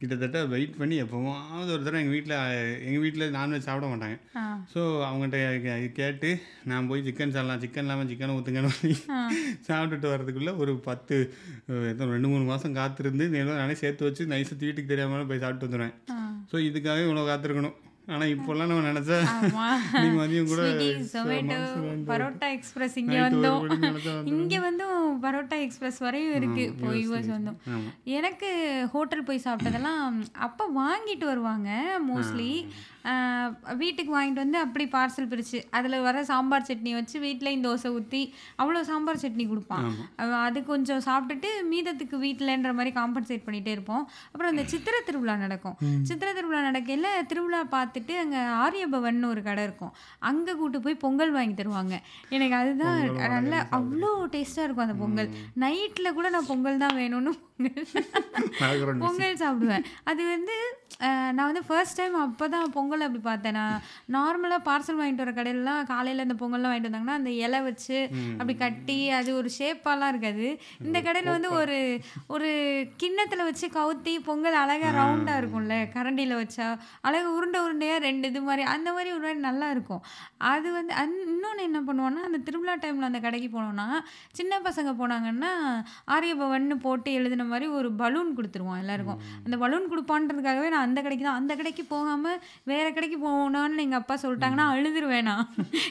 கிட்டத்தட்ட 0.00 0.38
வெயிட் 0.46 0.76
பண்ணி 0.76 0.96
எப்போவாவது 1.02 1.70
ஒரு 1.74 1.82
தடவை 1.82 2.00
எங்கள் 2.00 2.14
வீட்டில் 2.16 2.34
எங்கள் 2.86 3.02
வீட்டில் 3.04 3.34
நான்வெஜ் 3.36 3.66
சாப்பிட 3.66 3.86
மாட்டாங்க. 3.86 4.16
ஸோ 4.72 4.80
அவங்ககிட்ட 5.06 5.38
கேட்டு 5.96 6.30
நான் 6.64 6.88
போய் 6.90 7.04
சிக்கன் 7.06 7.34
சாப்பிடலாம். 7.34 7.62
சிக்கன் 7.64 7.86
இல்லாமல் 7.86 8.10
சிக்கனை 8.12 8.36
ஊற்றுங்கன்னு 8.36 8.92
ஆ. 9.10 9.18
சாப்பிட்டுட்டு 9.68 10.12
வர்றதுக்குள்ளே 10.12 10.54
ஒரு 10.56 10.74
பத்து 10.80 11.16
ரெண்டு 12.14 12.28
மூணு 12.28 12.44
மாதம் 12.44 12.74
காத்திருந்து 12.74 13.26
நானே 13.52 13.76
சேர்த்து 13.82 14.08
வச்சு 14.08 14.30
நைஸு 14.34 14.62
வீட்டுக்கு 14.62 14.92
தெரியாமல் 14.94 15.28
போய் 15.32 15.44
சாப்பிட்டு 15.44 15.68
வந்துடுவேன் 15.68 15.94
ஸோ 16.52 16.58
இதுக்காகவே 16.68 17.04
இவ்வளோ 17.06 17.28
காத்திருக்கணும். 17.28 17.76
ஆனால் 18.12 18.30
இப்போல்லாம் 18.34 18.70
நம்ம 18.70 18.84
நினச்சா 18.90 19.16
ஆமா. 19.32 19.66
நீ 20.02 20.06
மதியம் 20.18 20.50
கூட 20.50 20.62
ஜொமேட்டோ 21.14 21.58
பரோட்டா 22.10 22.48
எக்ஸ்பிரஸ் 22.56 22.96
இங்க 23.02 23.16
வந்தோம். 23.26 23.64
இங்க 24.34 24.60
வந்தும் 24.66 25.00
பரோட்டா 25.24 25.56
எக்ஸ்பிரஸ் 25.66 25.98
வரையும் 26.06 26.36
இருக்கு. 26.40 26.66
போய் 26.82 27.02
யூஎஸ் 27.06 27.32
வந்தோம். 27.36 27.58
எனக்கு 28.18 28.50
ஹோட்டல் 28.94 29.26
போய் 29.30 29.46
சாப்பிட்டதெல்லாம் 29.48 30.04
அப்பா 30.48 30.66
வாங்கிட்டு 30.82 31.26
வருவாங்க 31.32 31.70
மோஸ்ட்லி 32.10 32.52
வீட்டுக்கு 33.80 34.12
வாங்கிட்டு 34.14 34.42
வந்து 34.42 34.58
அப்படி 34.62 34.84
பார்சல் 34.94 35.28
பிரிச்சு 35.30 35.58
அதில் 35.76 36.04
வர 36.06 36.16
சாம்பார் 36.30 36.66
சட்னி 36.68 36.90
வச்சு 36.96 37.16
வீட்லேயும் 37.24 37.62
தோசை 37.66 37.90
ஊற்றி 37.98 38.20
அவ்வளோ 38.62 38.80
சாம்பார் 38.88 39.20
சட்னி 39.22 39.44
கொடுப்பான். 39.52 39.86
அது 40.46 40.58
கொஞ்சம் 40.72 41.02
சாப்பிட்டுட்டு 41.06 41.50
மீதத்துக்கு 41.70 42.16
வீட்டிலன்ற 42.24 42.72
மாதிரி 42.78 42.92
காம்பன்சேட் 42.98 43.46
பண்ணிகிட்டே 43.46 43.72
இருப்போம். 43.76 44.04
அப்புறம் 44.32 44.52
இந்த 44.54 44.64
சித்திரை 44.72 45.00
திருவிழா 45.08 45.36
நடக்கும். 45.44 45.76
சித்திரை 46.10 46.32
திருவிழா 46.38 46.60
நடக்கையில் 46.68 47.08
திருவிழா 47.32 47.60
பார்த்துட்டு 47.98 48.22
அங்கே 48.22 48.40
ஆரியபவன் 48.64 49.30
ஒரு 49.32 49.40
கடை 49.48 49.62
இருக்கும். 49.68 49.94
அங்கே 50.30 50.52
கூட்டு 50.60 50.78
போய் 50.84 51.02
பொங்கல் 51.04 51.34
வாங்கி 51.36 51.54
தருவாங்க. 51.60 51.94
எனக்கு 52.36 52.56
அதுதான் 52.60 52.98
நல்ல 53.36 53.54
அவ்வளோ 53.78 54.10
டேஸ்ட்டாக 54.34 54.66
இருக்கும் 54.66 54.86
அந்த 54.88 54.98
பொங்கல். 55.04 55.30
நைட்டில் 55.64 56.16
கூட 56.18 56.28
நான் 56.36 56.50
பொங்கல் 56.52 56.82
தான் 56.84 56.98
வேணும்னு 57.02 57.32
பொங்கல். 57.32 57.46
பொங்கல் 59.04 59.40
சாப்பிடுவேன். 59.40 59.86
அது 60.10 60.22
வந்து 60.34 60.56
நான் 61.36 61.48
வந்து 61.48 61.62
ஃபர்ஸ்ட் 61.68 61.98
டைம் 62.00 62.14
அப்போ 62.24 62.44
தான் 62.52 62.72
பொங்கல் 62.76 63.04
அப்படி 63.06 63.20
பார்த்தேன். 63.22 63.56
நான் 63.58 63.82
நார்மலாக 64.16 64.66
பார்சல் 64.68 64.98
வாங்கிட்டு 64.98 65.24
வர 65.24 65.32
கடையிலலாம் 65.38 65.88
காலையில் 65.90 66.24
இந்த 66.26 66.36
பொங்கல்லாம் 66.42 66.70
வாங்கிட்டு 66.70 66.90
வந்தாங்கன்னா 66.90 67.18
அந்த 67.20 67.32
இலை 67.44 67.60
வச்சு 67.68 67.96
அப்படி 68.38 68.54
கட்டி 68.62 68.98
அது 69.18 69.30
ஒரு 69.40 69.50
ஷேப்பாலாம் 69.58 70.12
இருக்காது. 70.14 70.46
இந்த 70.86 71.00
கடையில் 71.06 71.34
வந்து 71.36 71.50
ஒரு 71.60 71.78
ஒரு 72.36 72.50
கிண்ணத்தில் 73.02 73.46
வச்சு 73.48 73.68
கவுத்தி 73.78 74.14
பொங்கல் 74.28 74.60
அழகாக 74.62 74.94
ரவுண்டாக 75.00 75.40
இருக்கும்ல. 75.42 75.76
கரண்டியில் 75.96 76.40
வச்சா 76.42 76.68
அழகாக 77.08 77.34
உருண்டை 77.38 77.60
உருண்டையாக 77.88 78.06
ரெண்டு 78.08 78.26
இது 78.30 78.40
மாதிரி 78.48 78.62
அந்த 78.74 78.88
மாதிரி 78.94 79.10
ஒரு 79.14 79.22
மாதிரி 79.24 79.40
நல்லா 79.48 79.66
இருக்கும். 79.74 80.02
அது 80.52 80.68
வந்து 80.76 80.92
அந் 81.00 81.14
இன்னொன்று 81.34 81.62
என்ன 81.68 81.78
பண்ணுவோன்னா 81.88 82.22
அந்த 82.28 82.38
திருவிழா 82.46 82.74
டைமில் 82.82 83.08
அந்த 83.10 83.20
கடைக்கு 83.26 83.48
போனோம்னா 83.56 83.86
சின்ன 84.38 84.60
பசங்க 84.66 84.90
போனாங்கன்னா 85.00 85.52
ஆரியபவன்னு 86.14 86.76
போட்டு 86.86 87.08
எழுதின 87.18 87.46
மாதிரி 87.52 87.66
ஒரு 87.78 87.90
பலூன் 88.02 88.30
கொடுத்துருவோம் 88.38 88.80
எல்லாருக்கும். 88.82 89.20
அந்த 89.44 89.56
பலூன் 89.64 89.90
கொடுப்பான்றதுக்காகவே 89.92 90.70
நான் 90.74 90.86
அந்த 90.88 91.02
கடைக்கு 91.06 91.26
தான் 91.28 91.40
அந்த 91.42 91.54
கடைக்கு 91.60 91.84
போகாமல் 91.94 92.40
வேற 92.72 92.86
கடைக்கு 92.98 93.18
போகணும்னு 93.26 93.84
எங்கள் 93.86 94.02
அப்பா 94.02 94.16
சொல்லிட்டாங்கன்னா 94.24 94.68
அழுதுருவேன் 94.74 95.32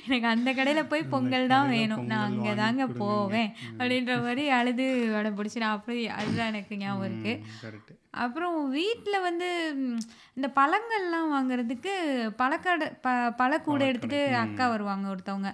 எனக்கு 0.05 0.27
அந்த 0.35 0.49
கடையில் 0.57 0.89
போய் 0.93 1.09
பொங்கல் 1.13 1.51
தான் 1.55 1.71
வேணும். 1.75 2.05
நான் 2.11 2.25
அங்கே 2.29 2.53
தாங்க 2.63 2.83
போவேன் 3.01 3.51
அப்படின்ற 3.77 4.13
மாதிரி 4.25 4.43
அழுது 4.59 4.87
வடை 5.15 5.31
பிடிச்சி 5.37 5.63
நான் 5.65 5.77
அப்படி 5.77 6.01
அதுதான் 6.19 6.51
எனக்கு 6.53 6.81
ஞாபகம் 6.83 7.07
இருக்குது 7.09 7.95
அப்புறம் 8.23 8.55
வீட்டில் 8.75 9.23
வந்து 9.25 9.47
இந்த 10.37 10.47
பழங்கள்லாம் 10.57 11.33
வாங்குறதுக்கு 11.33 11.86
பழக்கடை 12.37 12.87
ப 13.01 13.09
பழக்கூடை 13.37 13.87
எடுத்துகிட்டு 13.87 14.35
அக்கா 14.35 14.67
வருவாங்க 14.67 15.15
ஒருத்தவங்க. 15.15 15.49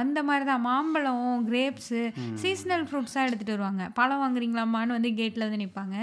அந்த 0.00 0.18
மாதிரி 0.28 0.44
தான் 0.50 0.64
மாம்பழம் 0.68 1.44
கிரேப்ஸு 1.48 2.00
சீசனல் 2.42 2.84
ஃப்ரூட்ஸாக 2.88 3.26
எடுத்துகிட்டு 3.26 3.54
வருவாங்க. 3.56 3.84
பழம் 3.98 4.20
வாங்குறீங்களாம்மான்னு 4.22 4.96
வந்து 4.96 5.10
கேட்டில் 5.20 5.44
வந்து 5.46 5.60
நிற்பாங்க 5.62 5.96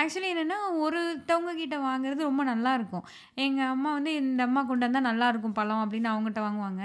ஆக்சுவலி 0.00 0.28
என்னென்னா 0.34 0.58
ஒருத்தவங்க 0.84 1.52
கிட்ட 1.60 1.76
வாங்குறது 1.88 2.28
ரொம்ப 2.28 2.44
நல்லாயிருக்கும் 2.52 3.04
எங்கள் 3.46 3.70
அம்மா 3.74 3.90
வந்து 3.98 4.12
இந்த 4.22 4.42
அம்மா 4.48 4.62
கொண்டு 4.70 4.86
வந்தால் 4.86 5.06
நல்லாயிருக்கும் 5.10 5.56
பழம் 5.58 5.82
அப்படின்னு 5.84 6.10
அவங்ககிட்ட 6.12 6.42
வாங்குவாங்க. 6.46 6.82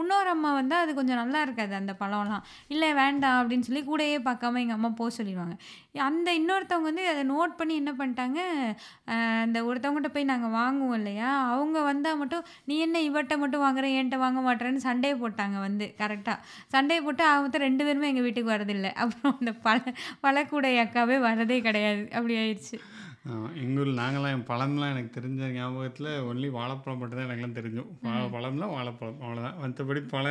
இன்னொரு 0.00 0.30
அம்மா 0.34 0.50
வந்து 0.60 0.76
அது 0.82 0.90
கொஞ்சம் 0.98 1.20
நல்லா 1.22 1.40
இருக்காது 1.46 1.74
அந்த 1.80 1.94
பழம்லாம். 2.02 2.44
இல்லை 2.74 2.90
வேண்டாம் 3.02 3.38
அப்படின்னு 3.40 3.68
சொல்லி 3.68 3.84
கூடயே 3.90 4.18
பார்க்காம 4.28 4.60
எங்கள் 4.64 4.78
அம்மா 4.78 4.92
போக 5.00 5.10
சொல்லிடுவாங்க. 5.18 5.56
அந்த 6.08 6.28
இன்னொருத்தவங்க 6.40 6.90
வந்து 6.90 7.06
அதை 7.12 7.24
நோட் 7.32 7.56
பண்ணி 7.58 7.74
என்ன 7.82 7.94
பண்ணிட்டாங்க 8.00 8.40
அந்த 9.44 9.58
ஒருத்தவங்ககிட்ட 9.68 10.12
போய் 10.14 10.30
நாங்கள் 10.32 10.54
வாங்குவோம் 10.60 10.98
இல்லையா? 11.00 11.30
அவங்க 11.54 11.78
வந்தால் 11.90 12.20
மட்டும் 12.22 12.44
நீ 12.70 12.76
என்ன 12.86 13.00
இவட்ட 13.08 13.34
மட்டும் 13.44 13.64
வாங்குற? 13.66 13.86
என்கிட்ட 13.96 14.18
வாங்க 14.26 14.40
மாட்டேறேன்னு 14.48 14.86
சண்டையை 14.88 15.16
போட்டாங்க. 15.22 15.42
வந்து 15.52 15.94
கரெக்டாக 15.98 16.38
சண்டையை 16.68 17.04
போட்டு 17.04 17.24
அவங்க 17.24 17.58
ரெண்டு 17.58 17.84
பேருமே 17.84 18.08
எங்கள் 18.08 18.22
வீட்டுக்கு 18.22 18.52
வரதில்லை 18.52 18.92
அப்புறம் 18.92 19.36
அந்த 19.40 19.52
பழ 19.52 19.78
பழக்கூடை 20.22 20.78
அக்காவே 20.78 21.18
வரதே 21.20 21.60
கிடையாது. 21.60 22.08
அப்படி 22.12 22.34
ஆயிடுச்சு. 22.36 22.80
எங்கள் 23.62 23.90
நாங்களாம் 23.98 24.42
பழம்லாம் 24.48 24.90
எனக்கு 24.94 25.14
தெரிஞ்ச 25.16 25.46
ஞாபகத்தில் 25.54 26.08
ஒன்லி 26.30 26.48
வாழைப்பழம் 26.56 26.98
மட்டும் 27.00 27.18
தான் 27.18 27.26
எனக்குலாம் 27.26 27.56
தெரிஞ்சோம் 27.58 27.88
வாழை 28.06 28.26
பழம்லாம் 28.34 28.74
வாழைப்பழம் 28.76 29.22
அவ்வளோதான் 29.24 29.56
மற்றபடி 29.62 30.00
பழ 30.12 30.26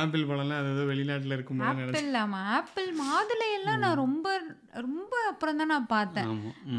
ஆப்பிள் 0.00 0.26
பழம்லாம் 0.30 0.60
அது 0.62 0.88
வெளிநாட்டில் 0.90 1.36
நினச்சி. 1.36 1.92
ஆப்பிள் 1.92 2.18
ஆப்பிள் 2.56 2.90
மாதுளையெல்லாம் 3.02 3.80
நான் 3.84 4.02
ரொம்ப 4.04 4.26
ரொம்ப 4.86 5.14
அப்புறம் 5.30 5.60
தான் 5.60 5.72
நான் 5.74 5.90
பார்த்தேன். 5.96 6.32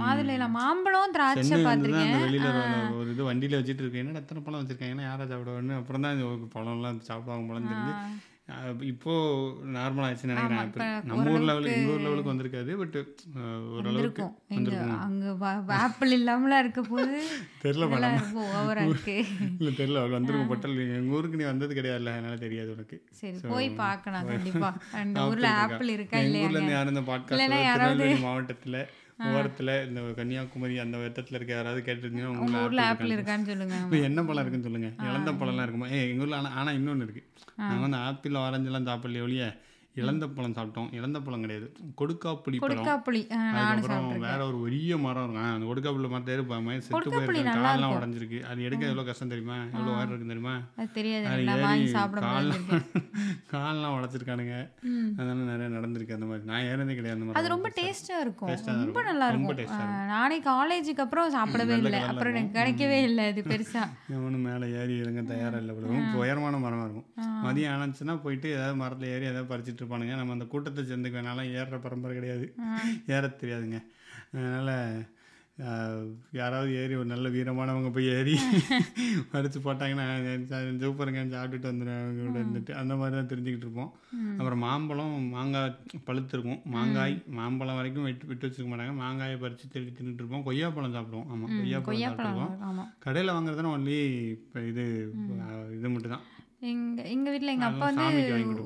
மாதுளையில் 0.03 0.55
மாம்பழம் 0.59 1.15
திராட்சை 1.17 1.57
பார்த்துருக்கேன். 1.67 2.13
வெளியில் 2.27 2.51
ஒரு 2.99 3.09
இது 3.15 3.29
வண்டியில் 3.31 3.59
வச்சுட்டு 3.59 3.83
இருக்கேன். 3.83 4.05
என்ன 4.05 4.23
எத்தனை 4.25 4.41
பழம் 4.47 4.61
வச்சுருக்காங்கன்னா 4.61 5.09
யாரை 5.09 5.25
சாப்பிடுவான்னு 5.31 5.79
அப்புறம் 5.81 6.05
தான் 6.07 6.23
பழம்லாம் 6.57 7.05
சாப்பிடுவாங்க 7.09 7.47
பழம் 7.51 7.71
தெரிஞ்சு. 7.73 7.95
அஹ் 8.47 8.81
இப்போ 8.85 9.13
நார்மல் 9.75 10.03
ஆயிடுச்சுன்னு 10.03 10.33
நினைக்கிறேன். 10.33 10.67
இப்ப 10.67 10.87
நம்ம 11.03 11.31
ஊர் 11.31 11.45
லெவலுக்கு 11.45 11.77
எங்கள் 11.77 11.93
ஊர் 11.93 12.03
லெவலுக்கு 12.03 12.31
வந்திருக்காது 12.31 12.71
பட் 12.77 12.97
ஓரளவுக்கு 13.71 14.25
எங்க 14.49 14.73
அங்க 15.05 15.31
ஆப்பிள் 15.77 16.11
இல்லாமலாம் 16.17 16.59
இருக்க 16.59 16.81
போது 16.83 17.15
தெரில 17.63 17.87
இருக்கு. 18.83 19.15
இல்லை 19.59 19.73
தெரில 19.73 19.97
அவள் 19.97 20.17
வந்திருக்கும் 20.17 20.51
பட்டல் 20.51 20.75
எங்கள் 20.89 21.15
ஊருக்கு 21.15 21.37
நீ 21.37 21.45
வந்தது 21.45 21.75
கிடையாதுல்ல 21.75 22.13
அதனால 22.13 22.37
தெரியாது 22.37 22.71
உனக்கு. 22.71 22.99
சரி 23.13 23.39
போய் 23.45 23.69
பார்க்கலாம் 23.79 24.27
கண்டிப்பா. 24.27 24.69
அந்த 25.01 25.25
ஊர்ல 25.25 25.49
ஆப்பிள் 25.63 25.89
இருக்கா? 25.89 26.19
இல்லையா 26.19 26.45
ஊர்ல 26.45 26.59
இருந்து 26.59 26.77
யாரும் 26.77 26.93
இந்த 26.95 27.05
பாட்காஸ்ட் 27.09 28.23
மாவட்டத்தில் 28.25 28.79
ஓரத்தில் 29.19 29.71
இந்த 29.87 29.99
கன்னியாகுமரி 30.17 30.77
அந்த 30.77 30.97
வெத்தத்தில் 30.97 31.37
இருக்க 31.37 31.53
யாராவது 31.53 31.81
கேட்டிருந்தீங்கன்னா 31.81 32.31
உங்க 32.31 32.43
உங்களை 32.45 32.63
ஊர்ல 32.63 32.81
ஆப்பிள் 32.85 33.13
இருக்கான்னு 33.15 33.49
சொல்லுங்க. 33.51 33.75
இப்போ 33.83 33.97
என்ன 33.97 34.23
பழம் 34.23 34.41
இருக்குன்னு 34.43 34.67
சொல்லுங்க. 34.67 34.89
இளந்த 35.09 35.31
பழம்லாம் 35.31 35.65
இருக்குமா? 35.67 35.89
ஏ 35.89 35.99
எங்கள் 36.09 36.23
ஊரில் 36.25 36.37
ஆனால் 36.39 36.51
ஆனால் 36.51 36.73
இன்னொன்று 36.73 37.05
இருக்குது 37.07 37.27
நாங்கள் 37.55 37.85
வந்து 37.87 37.97
ஆப்பிள் 37.97 38.41
ஆரஞ்செல்லாம் 38.45 38.89
சாப்பிடலையே 38.89 39.21
ஒழிய 39.21 39.45
இளந்த 39.95 40.25
பழம் 40.27 40.53
சாப்பிட்டோம். 40.53 40.87
இளந்த 40.91 41.17
பழம் 41.19 41.39
கிடையாது. 41.39 41.67
கொடுக்காப்புளி 41.99 42.57
கொடுக்காப்புளி. 42.63 43.21
அதுக்கப்புறம் 43.59 44.23
வேற 44.25 44.39
ஒரு 44.47 44.57
பெரிய 44.63 44.97
மரம் 44.97 45.23
இருக்கும். 45.25 45.51
அந்த 45.53 45.67
கொடுக்காப்புளி 45.71 46.09
மரத்தை 46.09 46.33
இருப்பாம 46.37 46.73
செத்து 46.77 46.95
கொடுக்காப்புளி 46.95 47.29
போயிருக்க 47.29 47.49
நல்லா 47.49 47.69
கால்லாம் 47.69 47.77
இருக்கும். 47.83 48.01
உடஞ்சிருக்கு. 48.01 48.39
அது 48.49 48.63
எடுக்க 48.63 48.83
எவ்வளோ 48.85 49.05
கஷ்டம் 49.09 49.31
தெரியுமா? 49.33 49.57
எவ்வளோ 49.73 49.91
ஒயர் 49.95 50.11
இருக்கு 50.11 50.31
தெரியுமா? 50.33 50.55
அது 50.77 50.89
தெரியாது. 50.91 51.25
முடியாது 51.27 52.83
கால்லாம் 53.53 53.95
உடச்சிருக்கானுங்க. 53.97 54.55
அதனால 55.17 55.39
நிறைய 55.51 55.69
நடந்திருக்கு 55.77 56.17
அந்த 56.17 56.25
மாதிரி. 56.25 56.45
நான் 56.51 56.67
ஏறதே 56.71 56.95
கிடையாது 56.97 57.17
அந்த 57.17 57.27
மாதிரி 57.27 57.39
அது 57.41 57.53
ரொம்ப 57.55 57.69
டேஸ்டா 57.79 58.17
இருக்கும். 58.25 58.51
ரொம்ப. 58.81 59.03
நல்லா 59.03 59.27
இருக்கும். 59.27 59.73
நானே 60.13 60.39
காலேஜுக்கு 60.51 61.05
அப்புறம் 61.05 61.33
சாப்பிடவே 61.37 61.77
இல்லை. 61.81 62.01
அப்புறம் 62.11 62.33
எனக்கு 62.33 62.57
கிடைக்கவே 62.59 62.99
இல்லை. 63.03 63.25
அது 63.31 63.43
பெருசா. 63.47 63.83
எவனும் 64.15 64.45
மேலே 64.49 64.65
ஏறி 64.81 64.97
இறங்க 64.97 65.21
தயாராக 65.31 65.63
இல்லை. 65.63 65.75
உயரமான 66.21 66.57
மரமாக 66.57 66.87
இருக்கும். 66.87 67.07
மதியம் 67.45 67.73
ஆனச்சுன்னா 67.75 68.21
போயிட்டு 68.21 68.49
ஏதாவது 68.51 68.75
மரத்தில் 68.75 69.09
ஏறி 69.09 69.25
ஏதாவது 69.25 69.49
பறிச்சிட்டு 69.51 69.83
இருப்பானுங்க 69.85 70.21
நம்ம 70.21 70.37
அந்த 70.37 70.47
கூட்டத்தை 70.53 70.83
சேர்ந்துக்க 70.91 71.19
வேணாலும் 71.21 71.51
ஏறுற 71.59 71.79
பரம்பரை 71.87 72.15
கிடையாது. 72.21 72.47
ஏற 73.17 73.35
தெரியாதுங்க. 73.43 73.81
அதனால் 74.31 74.77
யாராவது 76.37 76.69
ஏறி 76.79 76.93
ஒரு 77.01 77.07
நல்ல 77.11 77.27
வீரமானவங்க 77.35 77.89
போய் 77.97 78.07
ஏறி 78.15 78.33
பறித்து 79.33 79.59
போட்டாங்கன்னா 79.67 80.05
சூப்பருங்கன்னு 80.81 81.33
சாப்பிட்டுட்டு 81.35 81.69
வந்துடுவேன் 81.69 82.01
அவங்க 82.01 82.25
கூட 82.25 82.37
இருந்துட்டு. 82.43 82.73
அந்த 82.81 82.93
மாதிரி 83.01 83.15
தான் 83.19 83.29
தெரிஞ்சுக்கிட்டு 83.31 83.67
இருப்போம். 83.67 83.91
அப்புறம் 84.39 84.61
மாம்பழம் 84.65 85.15
மாங்காய் 85.35 85.71
பழுத்திருக்கும். 86.09 86.59
மாங்காய் 86.75 87.15
மாம்பழம் 87.39 87.79
வரைக்கும் 87.79 88.07
விட்டு 88.09 88.29
விட்டு 88.31 88.47
வச்சுக்க 88.47 88.67
மாட்டாங்க. 88.71 88.95
மாங்காயை 89.03 89.37
பறித்து 89.43 89.71
திருடி 89.75 89.93
தின்னுட்டு 89.99 90.23
இருப்போம். 90.23 90.45
கொய்யாப்பழம் 90.49 90.97
சாப்பிடுவோம். 90.97 91.29
ஆமாம் 91.31 91.53
கொய்யாப்பழம் 91.89 92.05
சாப்பிடுவோம். 92.07 92.91
கடையில் 93.07 93.35
வாங்குறதுனா 93.35 93.75
ஒன்லி 93.77 93.99
இப்போ 94.35 94.65
இது 94.71 94.85
இது 95.77 95.93
மட்டும் 95.95 96.15
தான் 96.17 96.25
எங்க 96.65 97.01
எங்க 97.09 97.27
வீட்ல 97.29 97.51
எங்க 97.51 97.65
அப்பா 97.65 97.85
வந்து. 97.89 98.05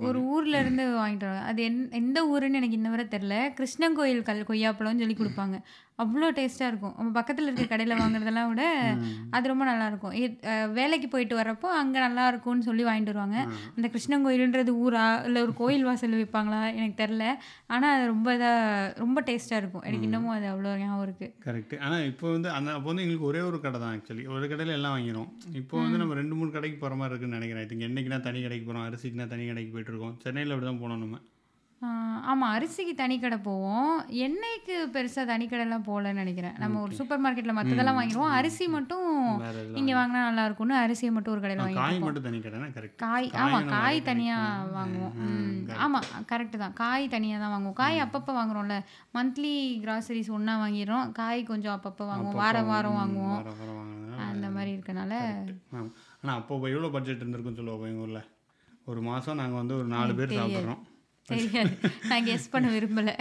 ஒரு 0.07 0.19
ஊர்ல 0.25 0.59
இருந்து 0.59 0.83
வாங்கிட்டு 0.97 1.27
வருவாங்க 1.27 1.49
அது 1.51 1.63
என் 1.63 1.79
எந்த 1.91 2.19
ஊருன்னு 2.31 2.59
எனக்கு 2.59 2.77
இன்ன 2.77 2.89
வரை 2.89 3.05
தெரில 3.09 3.35
கிருஷ்ணன் 3.53 3.95
கோயில் 3.95 4.23
கல் 4.23 4.49
கொய்யாப்பழம்னு 4.49 5.03
சொல்லி 5.03 5.17
கொடுப்பாங்க. 5.17 5.57
அவ்வளோ 5.99 6.27
டேஸ்ட்டாக 6.31 6.67
இருக்கும். 6.67 6.93
நம்ம 6.97 7.11
பக்கத்தில் 7.11 7.45
இருக்க 7.45 7.65
கடையில் 7.65 7.97
வாங்குறதெல்லாம் 7.97 8.47
விட 8.47 8.63
அது 9.29 9.47
ரொம்ப 9.47 9.63
நல்லா 9.65 9.87
இருக்கும். 9.87 10.13
இ- 10.13 10.37
அஹ் 10.43 10.71
வேலைக்கு 10.71 11.07
போயிட்டு 11.07 11.37
வரப்போ 11.39 11.69
அங்கே 11.79 11.99
நல்லா 11.99 12.27
இருக்கும்னு 12.27 12.63
சொல்லி 12.63 12.83
வாங்கிட்டு 12.83 13.11
வருவாங்க. 13.11 13.37
அந்த 13.75 13.87
கிருஷ்ணன் 13.87 14.25
கோயிலுன்றது 14.25 14.71
ஊரா? 14.83 15.25
இல்லை 15.25 15.41
ஒரு 15.41 15.53
கோயில் 15.53 15.83
வாசல் 15.83 16.13
வைப்பாங்களா? 16.13 16.75
எனக்கு 16.75 17.03
தெரில 17.03 17.23
ஆனால் 17.67 17.97
அது 17.97 18.05
ரொம்ப 18.07 18.29
இதாக 18.33 18.97
ரொம்ப 18.97 19.21
டேஸ்ட்டாக 19.21 19.61
இருக்கும். 19.61 19.81
எனக்கு 19.81 20.03
இன்னமும் 20.03 20.31
அது 20.31 20.47
அவ்வளோ 20.47 20.77
ஞாபகம் 20.77 21.05
இருக்குது 21.07 21.33
கரெக்ட் 21.45 21.79
ஆனால் 21.79 22.05
இப்போ 22.05 22.31
வந்து 22.31 22.49
அந்த 22.49 22.71
அப்போ 22.71 22.87
வந்து 22.87 23.01
எங்களுக்கு 23.01 23.29
ஒரே 23.31 23.41
ஒரு 23.41 23.61
கடை 23.61 23.79
தான் 23.79 23.95
ஆக்சுவலி. 23.95 24.27
ஒரு 24.27 24.47
கடையில் 24.47 24.73
எல்லாம் 24.73 24.95
வாங்கிடும் 24.95 25.29
இப்போ 25.53 25.81
வந்து 25.81 25.97
நம்ம 25.97 26.13
ரெண்டு 26.13 26.35
மூணு 26.35 26.51
கடைக்கு 26.51 26.77
போகிற 26.77 26.99
மாதிரி 26.99 27.09
இருக்குன்னு 27.09 27.39
நினைக்கிறேன். 27.39 27.67
இதுக்கு 27.67 27.87
என்னைக்குனா 27.87 28.21
தனி 28.21 28.41
கடைக்கு 28.41 28.65
போகிறோம் 28.65 28.87
அரிசிக்குனா 28.87 29.27
தனி 29.27 29.47
கடைக்கு 29.47 29.71
போயிட்டு 29.71 29.93
இருக்கோம். 29.93 30.17
சென்னையில் 30.21 30.53
அப்படி 30.53 30.71
தான் 30.71 30.81
போனோம் 30.81 30.97
நம்ம. 30.97 31.17
ஆமாம் 31.81 32.53
அரிசிக்கு 32.53 32.93
தனி 32.93 33.15
கடை 33.17 33.37
போவோம். 33.39 33.91
எண்ணெய்க்கு 34.19 34.75
பெருசாக 34.95 35.23
தனி 35.25 35.45
கடைலாம் 35.45 35.85
போகலன்னு 35.85 36.21
நினைக்கிறேன். 36.21 36.55
நம்ம 36.57 36.81
ஒரு 36.81 36.93
சூப்பர் 36.97 37.21
மார்க்கெட்டில் 37.23 37.57
மற்றதெல்லாம் 37.57 37.97
வாங்கிடுவோம். 37.99 38.33
அரிசி 38.37 38.65
மட்டும் 38.67 39.05
இங்கே 39.79 39.93
வாங்கினா 39.93 40.21
நல்லா 40.25 40.45
இருக்கும்னு 40.45 40.75
அரிசியை 40.79 41.11
மட்டும் 41.11 41.33
ஒரு 41.33 41.41
கடையில் 41.41 41.61
ஆ, 41.61 41.65
வாங்கி 41.65 41.77
காய் 43.03 43.29
ஆமாம் 43.43 43.69
காய் 43.75 43.99
தனியாக. 44.01 44.49
வாங்குவோம். 44.75 45.15
ஆமாம் 45.77 46.07
கரெக்டு 46.31 46.57
தான். 46.57 46.75
காய் 46.75 47.07
தனியாக 47.07 47.41
தான் 47.43 47.53
வாங்குவோம். 47.55 47.77
காய் 47.81 48.03
அப்பப்போ 48.05 48.33
வாங்குறோம்ல. 48.39 48.77
மந்த்லி 49.13 49.53
கிராசரிஸ் 49.85 50.31
ஒன்றா 50.31 50.55
வாங்கிடுறோம். 50.63 51.07
காய் 51.13 51.43
கொஞ்சம் 51.43 51.75
அப்பப்போ 51.77 52.05
வாங்குவோம். 52.11 52.39
வாரம் 52.41 52.69
வாரம் 52.71 52.99
வாங்குவோம். 52.99 53.39
அந்த 54.29 54.47
மாதிரி 54.49 54.71
இருக்கனால 54.75 55.13
ஆனால் 56.19 56.37
அப்போ 56.37 56.53
எவ்வளோ 56.69 56.89
பட்ஜெட் 56.89 57.23
இருந்திருக்குன்னு 57.23 57.61
சொல்லுவோம் 57.61 57.89
எங்கள் 57.89 58.05
ஊரில். 58.05 58.23
ஒரு 58.85 59.01
மாதம் 59.01 59.35
நாங்கள் 59.35 59.61
வந்து 59.61 59.75
ஒரு 59.79 59.89
நாலு 59.89 60.13
பேர் 60.13 60.37
சாப்பிட்றோம். 60.39 60.83
தெரியாது. 61.33 61.73
நான் 62.09 62.27
கெஸ் 62.29 62.51
பண்ண 62.55 62.67
விரும்பலை. 62.75 63.15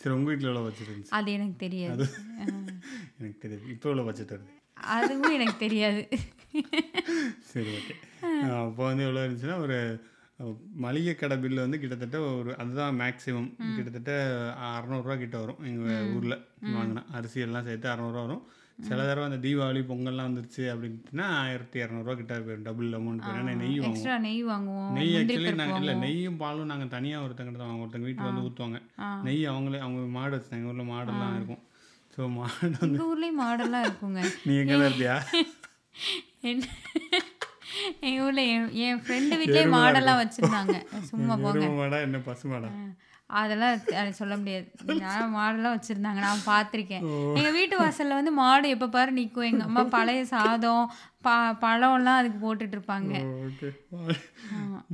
சரி 0.00 0.14
உங்கள் 0.14 0.30
வீட்டில் 0.30 0.48
எவ்வளோ 0.50 0.64
பட்ஜெட் 0.66 0.90
இருந்துச்சு? 0.92 1.14
அது 1.18 1.28
எனக்கு 1.38 1.56
தெரியாது. 1.64 2.04
எனக்கு 3.18 3.38
தெரியாது. 3.44 3.64
இப்போ 3.74 3.88
எவ்வளோ 3.90 4.06
பட்ஜெட் 4.08 4.34
வருது? 4.34 4.50
அதுவும் 4.96 5.34
எனக்கு 5.38 5.56
தெரியாது. 5.66 6.02
சரி 7.50 7.70
ஓகே 7.78 7.94
அப்போ 8.62 8.82
வந்து 8.88 9.04
எவ்வளோ 9.08 9.22
இருந்துச்சுன்னா 9.26 9.58
ஒரு 9.66 9.78
மளிகை 10.84 11.12
கடை 11.14 11.36
பில்லு 11.42 11.64
வந்து 11.64 11.78
கிட்டத்தட்ட 11.82 12.18
ஒரு 12.38 12.50
அதுதான் 12.62 12.96
மேக்ஸிமம் 13.00 13.48
கிட்டத்தட்ட 13.76 14.12
அறநூறுவா 14.70 15.14
கிட்ட 15.20 15.36
வரும். 15.42 15.60
எங்கள் 15.70 16.08
ஊரில் 16.16 16.36
வாங்கினா. 16.76 17.02
அரிசி 17.18 17.44
எல்லாம் 17.46 17.66
சேர்த்து 17.68 17.92
அறநூறுவா 17.92 18.24
வரும். 18.26 18.42
சில 18.86 18.98
தடவை 19.08 19.24
அந்த 19.28 19.38
தீபாவளி 19.44 19.80
பொங்கல்லாம் 19.90 20.28
வந்துருச்சு 20.28 20.62
அப்படின்னா 20.72 21.26
ஆயிரத்தி 21.42 21.76
இரநூறுவா 21.82 22.14
கிட்ட 22.20 22.38
போயிடும். 22.46 22.66
டபுள் 22.68 22.96
அமௌண்ட் 22.98 23.24
போயிடும். 23.26 23.50
நெய் 23.62 23.74
வாங்குவோம். 23.74 23.90
எக்ஸ்ட்ரா 23.90 24.16
நெய் 24.26 24.42
வாங்குவோம். 24.52 24.88
நெய் 24.98 25.14
ஆக்சுவலி 25.18 25.52
நாங்கள் 25.60 25.82
இல்லை 25.82 25.94
நெய்யும் 26.04 26.40
பாலும் 26.42 26.70
நாங்கள் 26.72 26.94
தனியாக 26.96 27.24
ஒருத்தங்கிட்ட 27.26 27.60
தான் 27.60 27.70
வாங்குவோம். 27.70 27.86
ஒருத்தங்க 27.86 28.08
வீட்டுக்கு 28.08 28.30
வந்து 28.30 28.46
ஊற்றுவாங்க. 28.48 28.80
நெய் 29.28 29.44
அவங்களே 29.52 29.82
அவங்க 29.86 30.00
மாடு 30.18 30.34
வச்சுருந்தாங்க 30.36 30.62
எங்கள் 30.62 30.74
ஊரில் 30.74 30.92
மாடெல்லாம் 30.94 31.36
இருக்கும். 31.38 31.62
ஸோ 32.16 32.28
மாடு 32.38 32.72
வந்து 32.82 33.04
ஊர்லேயும் 33.10 33.40
மாடெல்லாம் 33.44 33.86
இருக்குங்க. 33.88 34.20
நீ 34.48 34.54
எங்கே 34.62 34.80
இருப்பியா 34.88 35.16
என்ன 36.50 36.64
எங்கள் 38.06 38.24
ஊரில் 38.26 38.42
என் 38.54 38.66
என் 38.86 39.00
ஃப்ரெண்டு 39.04 39.34
வீட்லேயே 39.40 39.68
மாடெல்லாம் 39.76 40.20
வச்சுருந்தாங்க. 40.20 40.74
சும்மா 41.10 41.34
போங்க. 41.44 41.64
மாடா 41.80 41.98
என்ன 42.06 42.18
பசு 42.28 42.46
மாடா? 42.52 42.70
அதெல்லாம் 43.32 43.76
சொல்ல 44.12 44.34
முடியாது. 44.36 44.66
மாடெல்லாம் 45.36 45.74
வச்சுருந்தாங்க. 45.76 46.20
நான் 46.26 46.46
பார்த்துருக்கேன் 46.46 47.04
எங்கள் 47.38 47.52
வீட்டு 47.52 47.74
வாசலில் 47.78 48.18
வந்து 48.18 48.32
மாடு 48.32 48.68
எப்போ 48.68 48.88
பாரு 48.88 49.12
நிற்கும் 49.12 49.48
எங்கள் 49.50 49.66
அம்மா 49.66 49.82
பழைய 49.94 50.24
சாதம் 50.32 50.84
ப 51.24 51.30
பழம்லாம் 51.64 52.20
அதுக்கு 52.20 52.38
போட்டுட்டு 52.44 52.76
இருப்பாங்க 52.78 53.14
ஓகே. 53.48 53.70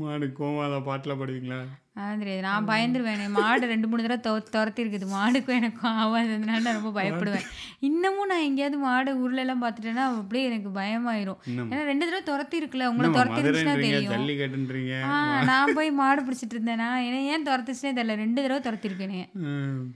மாடு 0.01 0.27
கோமாதா 0.39 0.81
பாட்டில் 0.89 1.19
பாடுவீங்களா? 1.21 1.61
அதான் 2.01 2.21
தெரியாது. 2.23 2.43
நான் 2.47 2.67
பயந்துருவேன். 2.69 3.23
மாடு 3.37 3.71
ரெண்டு 3.71 3.87
மூணு 3.91 4.03
தடவை 4.05 4.19
தொ 4.27 4.33
துரத்தி 4.55 4.81
இருக்குது 4.83 5.07
மாடுக்கும் 5.15 5.57
எனக்கும் 5.61 5.97
ஆகாததுனால 6.03 6.61
நான் 6.67 6.77
ரொம்ப 6.79 6.91
பயப்படுவேன். 6.99 7.47
இன்னமும் 7.89 8.31
நான் 8.33 8.45
எங்கேயாவது 8.49 8.79
மாடு 8.85 9.11
ஊர்ல 9.23 9.43
எல்லாம் 9.45 9.63
பார்த்துட்டேன்னா 9.65 10.05
அப்படியே 10.19 10.45
எனக்கு 10.51 10.71
பயமாயிரும். 10.79 11.41
ஏன்னா 11.71 11.81
ரெண்டு 11.91 12.05
தடவை 12.07 12.23
துரத்தி 12.29 12.57
இருக்குல்ல 12.61 12.91
உங்களை 12.91 13.09
துரத்தி 13.17 13.41
இருந்துச்சுன்னா 13.41 13.75
தெரியும். 13.87 15.03
ஆ 15.09 15.17
நான் 15.51 15.75
போய் 15.79 15.91
மாடு 16.03 16.23
பிடிச்சிட்டு 16.27 16.57
இருந்தேனா 16.57 16.89
என்ன 17.07 17.25
ஏன் 17.33 17.49
துரத்துச்சுனே 17.49 17.93
தெரியல. 17.99 18.17
ரெண்டு 18.25 18.41
தடவை 18.45 18.61
துரத்திருக்கேன். 18.69 19.27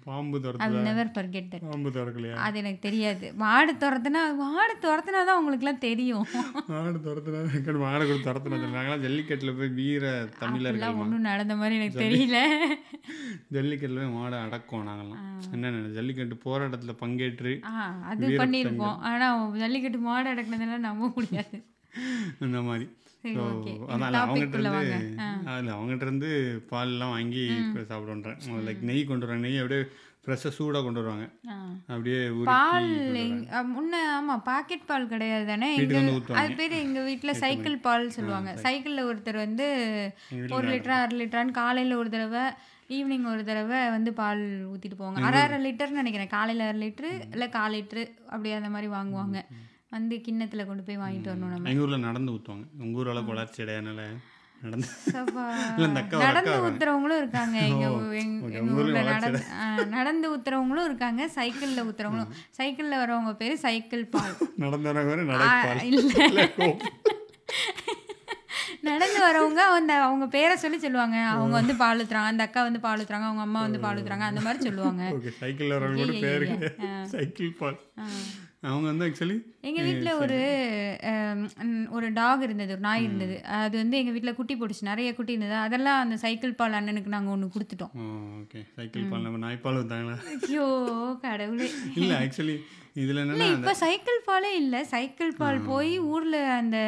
பாம்பு 0.09 0.37
அது 0.39 0.47
துரத்துதா 0.49 0.83
நெவர் 0.89 1.15
forget 1.19 1.47
that. 1.53 1.63
பாம்பு 1.71 1.93
துறக்கலையா 1.99 2.41
அது 2.47 2.59
எனக்கு 2.65 2.83
தெரியாது. 2.89 3.29
மாடு 3.45 3.75
துரத்துனா 3.85 4.25
மாடு 4.43 4.77
துரத்துனா 4.87 5.23
தான் 5.31 5.41
உங்களுக்குலாம் 5.43 5.83
தெரியும். 5.89 6.22
மாடு 6.71 6.99
துரத்துனா 7.07 7.75
மாடு 7.85 8.03
கூட 8.05 8.19
துரத்துனா 8.27 8.59
நாங்களாம் 8.77 9.05
ஜல்லிக்கட்டில் 9.07 9.57
போய் 9.59 9.73
வீர 9.81 10.05
தமிழர்கள் 10.41 11.01
ஒன்றும் 11.03 11.29
நடந்த 11.31 11.55
மாதிரி 11.61 11.79
எனக்கு 11.81 12.03
தெரியல. 12.05 12.39
ஜல்லிக்கட்டில் 13.57 14.01
போய் 14.03 14.17
மாடை 14.19 14.39
அடக்குவோம் 14.47 14.89
நாங்களாம் 14.91 15.21
என்ன 15.57 15.93
ஜல்லிக்கட்டு 15.99 16.39
போராட்டத்தில் 16.47 17.01
பங்கேற்று 17.03 17.53
அது 18.13 18.33
பண்ணியிருப்போம். 18.43 18.99
ஆனா 19.11 19.29
ஜல்லிக்கட்டு 19.63 20.01
மாடு 20.09 20.33
அடக்குனதெல்லாம் 20.33 20.89
நம்ப 20.89 21.13
முடியாது. 21.19 21.57
அந்த 22.47 22.59
மாதிரி. 22.69 22.89
ஸோ 23.25 23.43
அதனால் 23.89 24.17
அவங்ககிட்ட 24.21 24.57
இருந்து 24.61 24.95
அதில் 25.51 25.75
அவங்ககிட்ட 25.75 26.07
இருந்து 26.07 26.31
பால்லாம் 26.71 27.13
வாங்கி 27.17 27.45
சாப்பிடுன்றேன் 27.91 28.41
லைக் 28.69 28.81
நெய் 28.89 29.05
கொண்டு 29.11 29.25
வருவாங்க 29.25 29.47
நெய் 29.47 29.61
அப்படியே 29.63 29.83
ஃப்ரெஷ்ஷாக 30.25 30.53
சூடாக 30.57 30.83
கொண்டு 30.85 31.01
வருவாங்க. 31.01 31.25
அப்படியே 31.93 32.19
பால் 32.51 32.91
முன்ன 33.73 33.95
ஆமா 34.19 34.35
பாக்கெட் 34.51 34.85
பால் 34.91 35.09
கிடையாது 35.13 35.47
தானே 35.51 35.69
வீட்டுக்கு 35.71 35.97
எங்க 36.01 36.03
வந்து 36.03 36.17
ஊத்துவாங்க. 36.19 36.43
அது 36.43 36.59
பேர் 36.61 36.75
எங்க 36.85 37.01
வீட்ல 37.09 37.33
சைக்கிள் 37.45 37.77
பால் 37.87 38.15
சொல்லுவாங்க. 38.17 38.53
சைக்கிள்ல 38.67 39.07
ஒருத்தர் 39.11 39.39
வந்து 39.47 39.67
ஒரு 40.59 40.67
லிட்டர் 40.73 40.97
அரை 40.99 41.17
லிட்டரான்னு 41.23 41.59
காலையில 41.63 41.97
ஒரு 42.03 42.13
தடவை 42.15 42.45
ஈவினிங் 42.97 43.27
ஒரு 43.33 43.43
தடவை 43.51 43.81
வந்து 43.97 44.11
பால் 44.21 44.43
ஊத்திட்டு 44.73 45.01
போவாங்க. 45.01 45.27
அரை 45.29 45.41
அரை 45.47 45.59
லிட்டர்னு 45.67 46.01
நினைக்கிறேன். 46.03 46.33
காலையில 46.37 46.69
அரை 46.71 46.81
லிட்டரு 46.85 47.11
இல்ல 47.35 47.49
கால் 47.59 47.77
லிட்டரு 47.77 48.05
அப்படி 48.33 48.53
அந்த 48.61 48.71
மாதிரி 48.77 48.91
வாங்குவாங்க. 48.97 49.41
வந்து 49.97 50.17
கிண்ணத்துல 50.27 50.63
கொண்டு 50.69 50.85
போய் 50.85 51.03
வாங்கிட்டு 51.05 51.31
வரணும் 51.31 51.53
நம்ம. 51.55 51.71
எங்கள் 51.73 51.85
ஊரில் 51.87 52.07
நடந்து 52.09 52.35
ஊற்றுவாங்க 52.35 52.67
உங்கள் 52.85 53.01
ஊர் 53.01 53.11
அளவுக்கு 53.13 53.35
வளர்ச்சி 53.35 53.63
அடையனால 53.65 54.03
நடந்து 54.63 54.89
நடந்து 56.11 56.51
ஊத்துறவங்களும் 56.51 57.17
இருக்காங்க. 57.17 57.59
எங்க 57.59 58.17
எங்க- 58.17 58.73
ஊர்ல 58.73 59.03
நடந்து 59.03 59.43
நடந்து 59.87 60.37
ஊத்துறவங்களும் 60.37 60.85
இருக்காங்க. 60.85 61.31
சைக்கிள்ல 61.35 61.79
ஊத்துறவங்களும். 61.79 62.29
சைக்கிள்ல 62.59 62.95
வரவங்க 62.95 63.35
பேரு 63.35 63.59
சைக்கிள் 63.59 64.07
பால். 64.07 64.37
நடந்து 64.57 64.93
வரவங்க 64.93 65.25
வேறு 65.25 65.41
ஆ, 65.41 65.65
நடப்பால் 65.65 65.83
இல்ல. 65.83 66.29
நடந்து 68.81 69.19
வரவங்க 69.19 69.55
அந்த 69.55 70.03
அவங்க 70.03 70.27
பேரை 70.27 70.57
சொல்லி 70.57 70.79
சொல்லுவாங்க. 70.79 71.17
அவங்க 71.17 71.53
வந்து 71.53 71.77
பால் 71.77 72.05
ஊத்துறாங்க. 72.05 72.25
அந்த 72.25 72.43
அக்கா 72.43 72.63
வந்து 72.63 72.81
பால் 72.81 73.01
ஊத்துறாங்க. 73.01 73.23
அவங்க 73.23 73.41
அம்மா 73.41 73.61
வந்து 73.61 73.81
பால் 73.81 74.03
ஊத்துறாங்க. 74.03 74.19
அந்த 74.19 74.41
மாதிரி 74.41 74.63
சொல்லுவாங்க. 74.65 75.03
ஓகே 75.03 75.29
சைக்கிளில் 75.29 75.73
வரவங்க 75.73 76.21
பேரு. 76.21 76.77
சைக்கிள் 77.03 77.53
பால். 77.53 77.81
அவங்க 78.71 78.87
வந்து 78.91 79.07
ஆக்சுவலி 79.07 79.37
எங்க 79.69 79.81
வீட்ல 79.87 80.11
ஒரு 80.23 80.37
ஒரு 81.97 82.09
டாக் 82.19 82.43
இருந்தது 82.47 82.73
ஒரு 82.77 82.85
நாய் 82.87 83.05
இருந்தது. 83.07 83.37
அது 83.63 83.75
வந்து 83.83 83.97
எங்க 84.01 84.13
வீட்ல 84.15 84.33
குட்டி 84.35 84.55
போட்டுச்சு 84.55 84.91
நிறைய 84.91 85.09
குட்டி 85.15 85.35
இருந்தது. 85.35 85.57
அதெல்லாம் 85.67 86.03
அந்த 86.05 86.17
சைக்கிள் 86.25 86.59
பால் 86.61 86.79
அண்ணனுக்கு 86.81 87.15
நாங்க 87.15 87.31
ஒண்ணு 87.35 87.49
கொடுத்துட்டோம். 87.55 87.95
ஓகே 88.43 88.61
சைக்கிள் 88.77 89.09
பால் 89.13 89.27
நம்ம 89.27 89.41
நாய்ப்பால் 89.47 89.81
ஊற்றாங்களா 89.83 90.19
ஐயோ 90.47 90.69
கடவுளே. 91.27 91.69
இல்லை 91.95 92.17
ஆக்சுவலி 92.23 92.57
இதில் 93.01 93.19
இல்ல 93.21 93.23
என்னன்னா 93.25 93.47
இப்ப 93.53 93.75
சைக்கிள் 93.75 94.19
பாலே 94.27 94.51
இல்ல. 94.61 94.85
சைக்கிள் 94.85 95.31
பால் 95.39 95.61
போய் 95.61 95.99
ஊர்ல 95.99 96.37
அந்த 96.55 96.79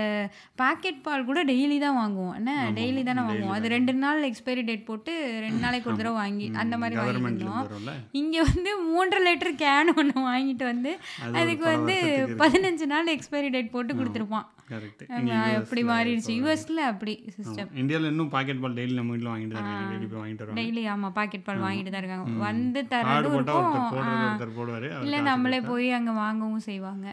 பாக்கெட் 0.62 1.00
பால் 1.02 1.24
கூட 1.24 1.44
டெய்லி 1.44 1.78
தான் 1.84 1.98
வாங்குவோம். 2.00 2.34
என்ன? 2.34 2.70
டெய்லி 2.78 3.02
தானே 3.02 3.22
வாங்குவோம். 3.28 3.54
அது 3.58 3.68
ரெண்டு 3.68 3.92
நாள் 3.94 4.20
எக்ஸ்பைரி 4.22 4.64
டேட் 4.70 4.84
போட்டு 4.84 5.12
ரெண்டு 5.40 5.60
நாளைக்கு 5.60 5.90
ஒரு 5.90 5.98
தடவை 5.98 6.16
வாங்கி 6.22 6.50
அந்த 6.64 6.78
மாதிரி 6.78 7.00
வரும்ல. 7.00 7.94
இங்க 8.22 8.42
வந்து 8.42 8.72
மூன்றரை 8.90 9.22
லிட்டர் 9.28 9.54
கேன் 9.64 9.94
ஒன்று 9.96 10.26
வாங்கிட்டு 10.30 10.64
வந்து 10.72 10.92
அதுக்கு 11.40 11.64
வந்து 11.74 11.96
பதினஞ்சு 12.44 12.86
நாள் 12.86 13.14
எக்ஸ்பைரி 13.16 13.50
டேட் 13.56 13.74
போட்டு 13.76 13.94
கொடுத்துருப்பான். 13.94 14.46
எப்படி 14.68 15.83
மாறிடுச்சு? 15.85 16.35
யூஎஸ்ல 16.40 16.81
அப்படி 16.90 17.33
சிஸ்டம் 17.37 17.70
இந்தியாவில் 17.74 18.11
இன்னும் 18.11 18.29
பாக்கெட் 18.29 18.61
பால் 18.61 18.74
டெய்லி 18.74 18.94
நம்ம 18.94 19.11
வீட்டில் 19.11 19.33
வாங்கிட்டு 19.33 19.55
இருக்காங்க. 19.55 19.94
டெய்லி 19.94 20.09
போய் 20.12 20.22
வாங்கிட்டு 20.22 20.42
வருவாங்க. 20.44 20.61
டெய்லி 20.61 20.85
ஆமா 20.94 21.11
பாக்கெட் 21.11 21.44
பால் 21.44 21.62
வாங்கிட்டு 21.62 21.90
தான் 21.90 22.03
இருக்காங்க. 22.03 22.38
வந்து 22.38 22.81
இருக்கும். 24.31 24.59
போடுவார். 24.59 25.03
இல்ல 25.03 25.20
நம்மளே 25.20 25.61
போய் 25.61 25.90
அங்க 25.90 26.12
வாங்கவும் 26.12 26.61
செய்வாங்க. 26.61 27.07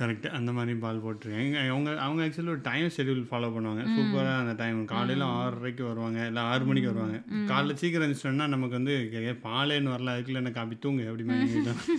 கரெக்ட் 0.00 0.26
அந்த 0.36 0.50
மாதிரி 0.56 0.72
பால் 0.82 0.98
போட்டிருக்கேன். 1.04 1.52
அவங்க 1.72 1.90
அவங்க 2.06 2.20
ஆக்சுவலி 2.24 2.50
ஒரு 2.54 2.62
டைம் 2.66 2.88
ஷெட்யூல் 2.96 3.22
ஃபாலோ 3.28 3.48
பண்ணுவாங்க. 3.54 3.82
சூப்பராக 3.92 4.40
அந்த 4.42 4.54
டைம் 4.62 4.80
காலையில் 4.90 5.24
ஆறரைக்கு 5.36 5.84
வருவாங்க. 5.90 6.18
இல்லை 6.30 6.42
ஆறு 6.50 6.64
மணிக்கு 6.68 6.90
வருவாங்க. 6.92 7.18
காலைல 7.50 7.76
சீக்கிரம் 7.82 8.04
எழுந்துட்டோம்னா 8.06 8.48
நமக்கு 8.54 8.76
வந்து 8.78 8.96
பாலேன்னு 9.46 9.92
வரல. 9.94 10.14
அதுக்குள்ள 10.14 10.42
என்ன 10.42 10.52
காப்பி 10.58 10.76
தூங்கு? 10.84 11.06
அப்படி 11.10 11.24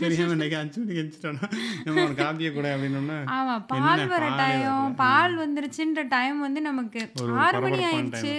தெரியாம 0.04 0.36
இன்னைக்கு 0.38 0.60
அஞ்சு 0.62 0.78
மணிக்கு 0.82 1.02
எழுந்துட்டோன்னா 1.04 1.50
நம்ம 1.88 2.04
ஒரு 2.08 2.16
காப்பியை 2.22 2.52
கூட. 2.60 2.68
அப்படின்னோம்னா 2.76 3.18
ஆமா 3.38 3.56
பால் 3.74 4.06
வர 4.14 4.30
டைம். 4.44 4.96
பால் 5.04 5.36
வந்துருச்சுன்ற 5.44 6.06
டைம் 6.16 6.38
வந்து 6.46 6.64
நமக்கு 6.70 7.02
ஆறு 7.48 7.64
மணி 7.66 7.82
ஆயிடுச்சு. 7.90 8.36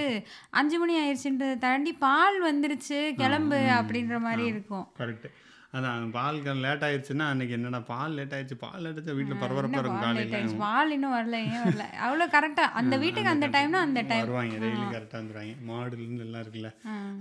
அஞ்சு 0.61 0.79
மணி 0.85 0.97
ஆயிடுச்சுன்றதை 1.03 1.59
தாண்டி 1.67 1.95
பால் 2.07 2.41
வந்துருச்சு. 2.49 3.01
கிளம்பு 3.23 3.61
அப்படின்ற 3.81 4.17
மாதிரி 4.29 4.47
இருக்கும். 4.55 4.87
கரெக்ட் 5.03 5.29
அதான் 5.73 6.05
பால் 6.15 6.37
லேட் 6.65 6.85
ஆயிடுச்சுன்னா 6.87 7.25
அன்னைக்கு 7.31 7.55
என்னடா 7.57 7.81
பால் 7.91 8.15
லேட் 8.19 8.35
ஆயிடுச்சு 8.37 8.57
பால் 8.63 8.81
லேட் 8.85 8.93
ஆயிடுச்சு 8.93 9.17
வீட்டில் 9.19 9.41
பரபரப்பாக 9.43 9.81
இருக்கும் 9.83 10.05
காலையில்? 10.05 10.55
பால் 10.63 10.93
இன்னும் 10.97 11.15
வரல 11.17 11.37
ஏன் 11.49 11.61
வரல? 11.65 11.85
அவ்வளோ 12.05 12.27
கரெக்டா 12.35 12.65
அந்த 12.81 12.95
வீட்டுக்கு 13.03 13.33
அந்த 13.35 13.49
டைம்னா 13.57 13.81
அந்த 13.89 14.03
டைம் 14.11 14.25
வருவாங்க 14.25 14.57
டெய்லி 14.65 14.87
கரெக்டாக 14.95 15.21
வந்துடுவாங்க 15.21 15.55
மாடுலேருந்து 15.71 16.27
எல்லாம் 16.27 16.43
இருக்குல்ல. 16.45 16.71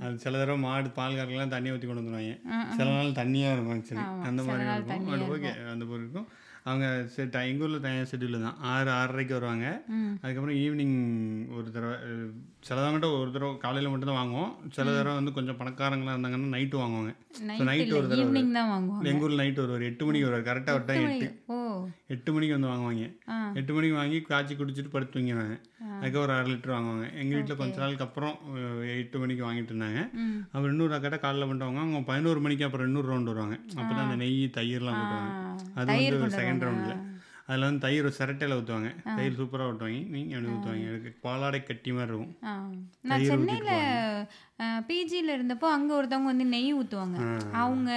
அது 0.04 0.24
சில 0.26 0.40
தடவை 0.42 0.60
மாடு 0.68 0.92
பால் 1.00 1.20
கறக்கலாம் 1.20 1.54
தண்ணி 1.56 1.74
ஊற்றி 1.76 1.88
கொண்டு 1.90 2.04
வந்துடுவாங்க 2.04 2.36
சில 2.80 2.88
நாள் 2.98 3.18
தண்ணியாக 3.22 3.56
இருக்கும் 3.56 3.76
ஆக்சுவலி 3.78 4.06
அந்த 4.30 4.42
மாதிரி 4.50 4.68
இருக்கும். 4.70 4.94
தண்ணியா 4.96 5.18
அது 5.20 5.32
ஓகே 5.38 5.54
அந்த 5.74 5.84
மாதிரி 5.90 6.04
இருக்கும். 6.06 6.30
அவங்க 6.68 6.86
செட் 7.12 7.36
எங்கள் 7.42 7.66
ஊரில் 7.66 7.84
டைம் 7.84 8.08
ஷெட்யூல் 8.10 8.38
தான். 8.40 8.58
ஆறு 8.72 8.90
ஆறரைக்கு 8.94 9.34
வருவாங்க. 9.34 9.68
அதுக்கப்புறம் 10.22 10.58
ஈவினிங் 10.58 10.98
ஒரு 11.58 11.68
தடவை 11.72 11.94
அஹ், 12.08 12.32
சிலவங்ககிட்ட 12.68 13.10
ஒரு 13.18 13.30
தடவை 13.32 13.52
காலையில் 13.58 13.92
மட்டும்தான் 13.92 14.20
வாங்குவோம். 14.20 14.50
சில 14.76 14.88
தடவை 14.92 15.16
வந்து 15.16 15.34
கொஞ்சம் 15.34 15.60
பணக்காரங்களாக 15.60 16.16
இருந்தாங்கன்னா 16.16 16.52
நைட்டு 16.56 16.82
வாங்குவாங்க. 16.82 17.14
நைட் 17.50 17.68
night 17.70 17.82
இல்லை 17.82 17.98
ஒரு 17.98 18.08
தடவை 18.14 18.26
எங்கள் 19.08 19.26
ஊரில் 19.26 19.42
நைட்டு 19.42 19.64
வருவார். 19.64 19.88
எட்டு 19.90 20.06
மணிக்கு 20.08 20.28
வருவார். 20.28 20.48
கரெக்டாக 20.50 20.78
ஒரு 20.78 20.86
டைம் 20.90 21.06
எட்டு. 21.08 21.28
எட்டு 22.10 22.30
மணிக்கு 22.32 22.56
வந்து 22.56 22.72
வாங்குவாங்க. 22.72 23.06
எட்டு 23.60 23.72
மணிக்கு 23.74 23.98
வாங்கி 23.98 24.20
காய்ச்சி 24.26 24.56
குடிச்சிட்டு 24.58 24.92
படுத்து 24.92 25.16
தூங்கிடுவாங்க 25.16 25.56
அதுக்கு 25.98 26.20
ஒரு 26.20 26.32
அரை 26.34 26.48
லிட்டர் 26.50 26.74
வாங்குவாங்க. 26.74 27.06
எங்கள் 27.20 27.38
வீட்டில் 27.38 27.60
கொஞ்ச 27.60 27.76
நாளுக்கு 27.80 28.06
அப்புறம் 28.06 28.36
எட்டு 28.98 29.18
மணிக்கு 29.20 29.44
வாங்கிட்டு 29.46 29.72
இருந்தாங்க. 29.74 30.00
அப்புறம் 30.48 30.72
இன்னொரு 30.74 30.96
அக்கட்டை 30.98 31.20
காலைல 31.22 31.48
பண்ணுவாங்க 31.50 31.82
அவங்க 31.84 32.02
பதினோரு 32.08 32.40
மணிக்கு 32.42 32.68
அப்புறம் 32.68 32.88
இன்னொரு 32.90 33.10
ரவுண்ட் 33.10 33.32
வருவாங்க. 33.32 33.58
அப்போ 33.76 33.92
தான் 33.92 34.06
அந்த 34.06 34.18
நெய் 34.22 34.38
தயிர்லாம் 34.58 35.00
கூட்டுவாங்க 35.00 35.34
அது 35.76 35.88
வந்து 35.90 36.22
கொண்டு 36.24 36.38
செகண்ட் 36.58 36.68
ரவுண்டில் 36.70 37.04
அதில் 37.50 37.66
வந்து 37.66 37.84
தயிர் 37.84 38.08
சிரட்டையில் 38.18 38.56
ஊற்றுவாங்க 38.56 38.90
தயிர் 39.18 39.38
சூப்பராக 39.40 39.70
ஊற்றுவாங்க 39.72 40.00
நீங்கள் 40.16 40.38
அப்படி 40.38 40.54
ஊற்றுவாங்க 40.54 40.88
எனக்கு 40.90 41.12
பாலாடை 41.26 41.60
கட்டி 41.68 41.92
மாதிரி 41.98 42.12
இருக்கும். 42.12 42.34
நான் 43.10 43.24
சென்னையில் 43.30 43.72
பிஜியில் 44.90 45.34
இருந்தப்போ 45.36 45.68
அங்கே 45.76 45.94
ஒருத்தவங்க 45.98 46.30
வந்து 46.32 46.48
நெய் 46.56 46.72
ஊற்றுவாங்க 46.80 47.18
அவங்க 47.62 47.90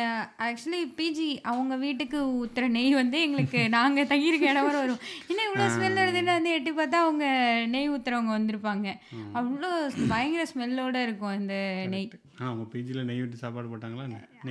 ஆக்சுவலி 0.47 0.81
பிஜி 0.99 1.29
அவங்க 1.53 1.77
வீட்டுக்கு 1.85 2.19
ஊற்றுற 2.41 2.69
நெய் 2.79 2.95
வந்து 3.01 3.19
எங்களுக்கு 3.27 3.61
நாங்கள் 3.77 4.11
தங்கியிருக்க 4.13 4.53
இடம் 4.53 4.69
வரை 4.69 4.79
வரும். 4.83 5.03
இன்னும் 5.31 5.49
இவ்வளோ 5.49 5.69
ஸ்மெல் 5.77 6.01
வருதுன்னு 6.03 6.37
வந்து 6.39 6.55
எட்டி 6.59 6.73
பார்த்தா 6.81 7.01
அவங்க 7.07 7.27
நெய் 7.75 7.93
ஊற்றுறவங்க 7.95 8.33
வந்திருப்பாங்க. 8.39 8.89
அவ்வளோ 9.41 9.71
பயங்கர 10.13 10.45
ஸ்மெல்லோட 10.53 10.97
இருக்கும் 11.09 11.39
இந்த 11.43 11.57
நெய். 11.95 12.09
அவங்க 12.45 12.65
பிஜியில் 12.73 13.07
நெய் 13.09 13.21
விட்டு 13.23 13.41
சாப்பாடு 13.41 13.71
போட்டாங்களா 13.71 14.05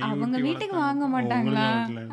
அவங்க 0.08 0.38
வீட்டுக்கு. 0.46 0.76
வாங்க 0.84 1.04
மாட்டாங்களா 1.14 1.64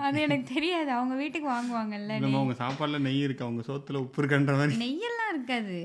அது 0.06 0.18
எனக்கு 0.26 0.46
தெரியாது. 0.54 0.90
அவங்க 0.98 1.16
வீட்டுக்கு 1.22 1.48
வாங்குவாங்கல்ல 1.56 2.16
இல்லைம்மா 2.18 2.42
உங்கள் 2.46 2.60
சாப்பாடில் 2.62 3.04
நெய் 3.08 3.20
இருக்கு? 3.26 3.46
அவங்க 3.48 3.64
சோத்துல 3.68 4.02
உப்பு 4.06 4.20
இருக்குன்ற 4.22 4.54
மாதிரி. 4.60 4.78
நெய்யெல்லாம் 4.84 5.32
இருக்காது. 5.34 5.76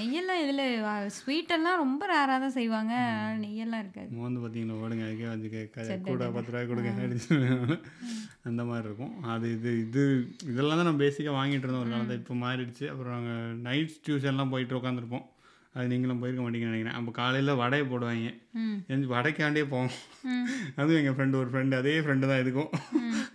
நெய்யெல்லாம் 0.00 0.42
இதில் 0.44 0.64
ஸ்வீட்டெல்லாம் 1.18 1.80
ரொம்ப 1.84 2.02
ரேராக 2.12 2.38
தான் 2.44 2.56
செய்வாங்க. 2.58 2.92
நெய்யெல்லாம் 3.44 3.82
இருக்காது. 3.84 4.10
நம்ம 4.12 4.26
வந்து 4.28 4.42
பார்த்தீங்கன்னா 4.42 4.78
ஓடுங்க 4.82 5.06
அதுக்கே 5.08 5.30
வந்து 5.34 5.50
கேட்க. 5.56 5.98
கூட 6.10 6.30
பத்து 6.36 6.52
ரூபாய் 6.52 6.70
கொடுங்க. 6.72 6.92
அந்த 8.50 8.62
மாதிரி 8.68 8.86
இருக்கும். 8.88 9.14
அது 9.36 9.46
இது 9.56 9.72
இது 9.86 10.02
இதெல்லாம் 10.52 10.78
தான் 10.80 10.88
நம்ம 10.90 11.04
பேசிக்காக 11.06 11.36
வாங்கிட்டு 11.40 11.66
இருந்தோம். 11.66 11.84
ஒரு 11.86 11.94
காலத்தில். 11.94 12.20
இப்போ 12.22 12.36
மாறிடுச்சு. 12.44 12.86
அப்புறம் 12.92 13.14
நாங்கள் 13.16 13.58
நைட் 13.68 13.98
டியூஷன்லாம் 14.06 14.54
போயிட்டு 14.54 14.78
உட்காந்துருப்போம் 14.80 15.26
அது 15.78 15.88
நீங்களும் 15.92 16.20
போயிருக்க 16.20 16.42
மாட்டீங்கன்னு 16.44 16.72
நினைக்கிறேன். 16.72 16.96
அப்போ 16.98 17.10
காலையில் 17.18 17.58
வடையை 17.62 17.84
போடுவாங்க. 17.90 18.30
எந்த 18.92 19.04
வடைக்காண்டே 19.14 19.64
போவோம். 19.72 19.94
அதுவும் 20.78 20.98
எங்கள் 21.00 21.16
ஃப்ரெண்டு 21.16 21.40
ஒரு 21.42 21.50
ஃப்ரெண்டு 21.52 21.76
அதே 21.80 21.94
ஃப்ரெண்டு 22.04 22.30
தான் 22.30 22.42
இதுக்கும். 22.44 22.70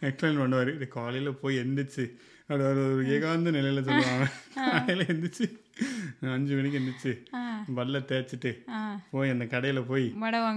எக்ஸ்பிளைன் 0.07 0.41
பண்ணுவார். 0.43 0.71
இது 0.77 0.87
காலையில் 0.99 1.39
போய் 1.43 1.61
எந்திரிச்சு. 1.63 2.05
அப்படி 2.47 2.63
ஒரு 2.69 2.81
ஒரு 2.93 3.03
ஏகாந்த 3.17 3.51
நிலையில் 3.57 3.85
சொல்லுவாங்க. 3.89 4.25
காலையில் 4.71 5.09
எந்திரிச்சு 5.13 5.47
அஞ்சு 6.33 6.55
மணிக்கு 6.55 6.79
எந்திரிச்சு 6.79 7.11
ஆ. 7.33 7.39
பல்ல 7.75 7.99
தேய்ச்சிட்டு 8.09 8.51
போய் 9.11 9.29
அந்த 9.29 9.45
கடையில் 9.45 9.81
போய் 9.83 10.05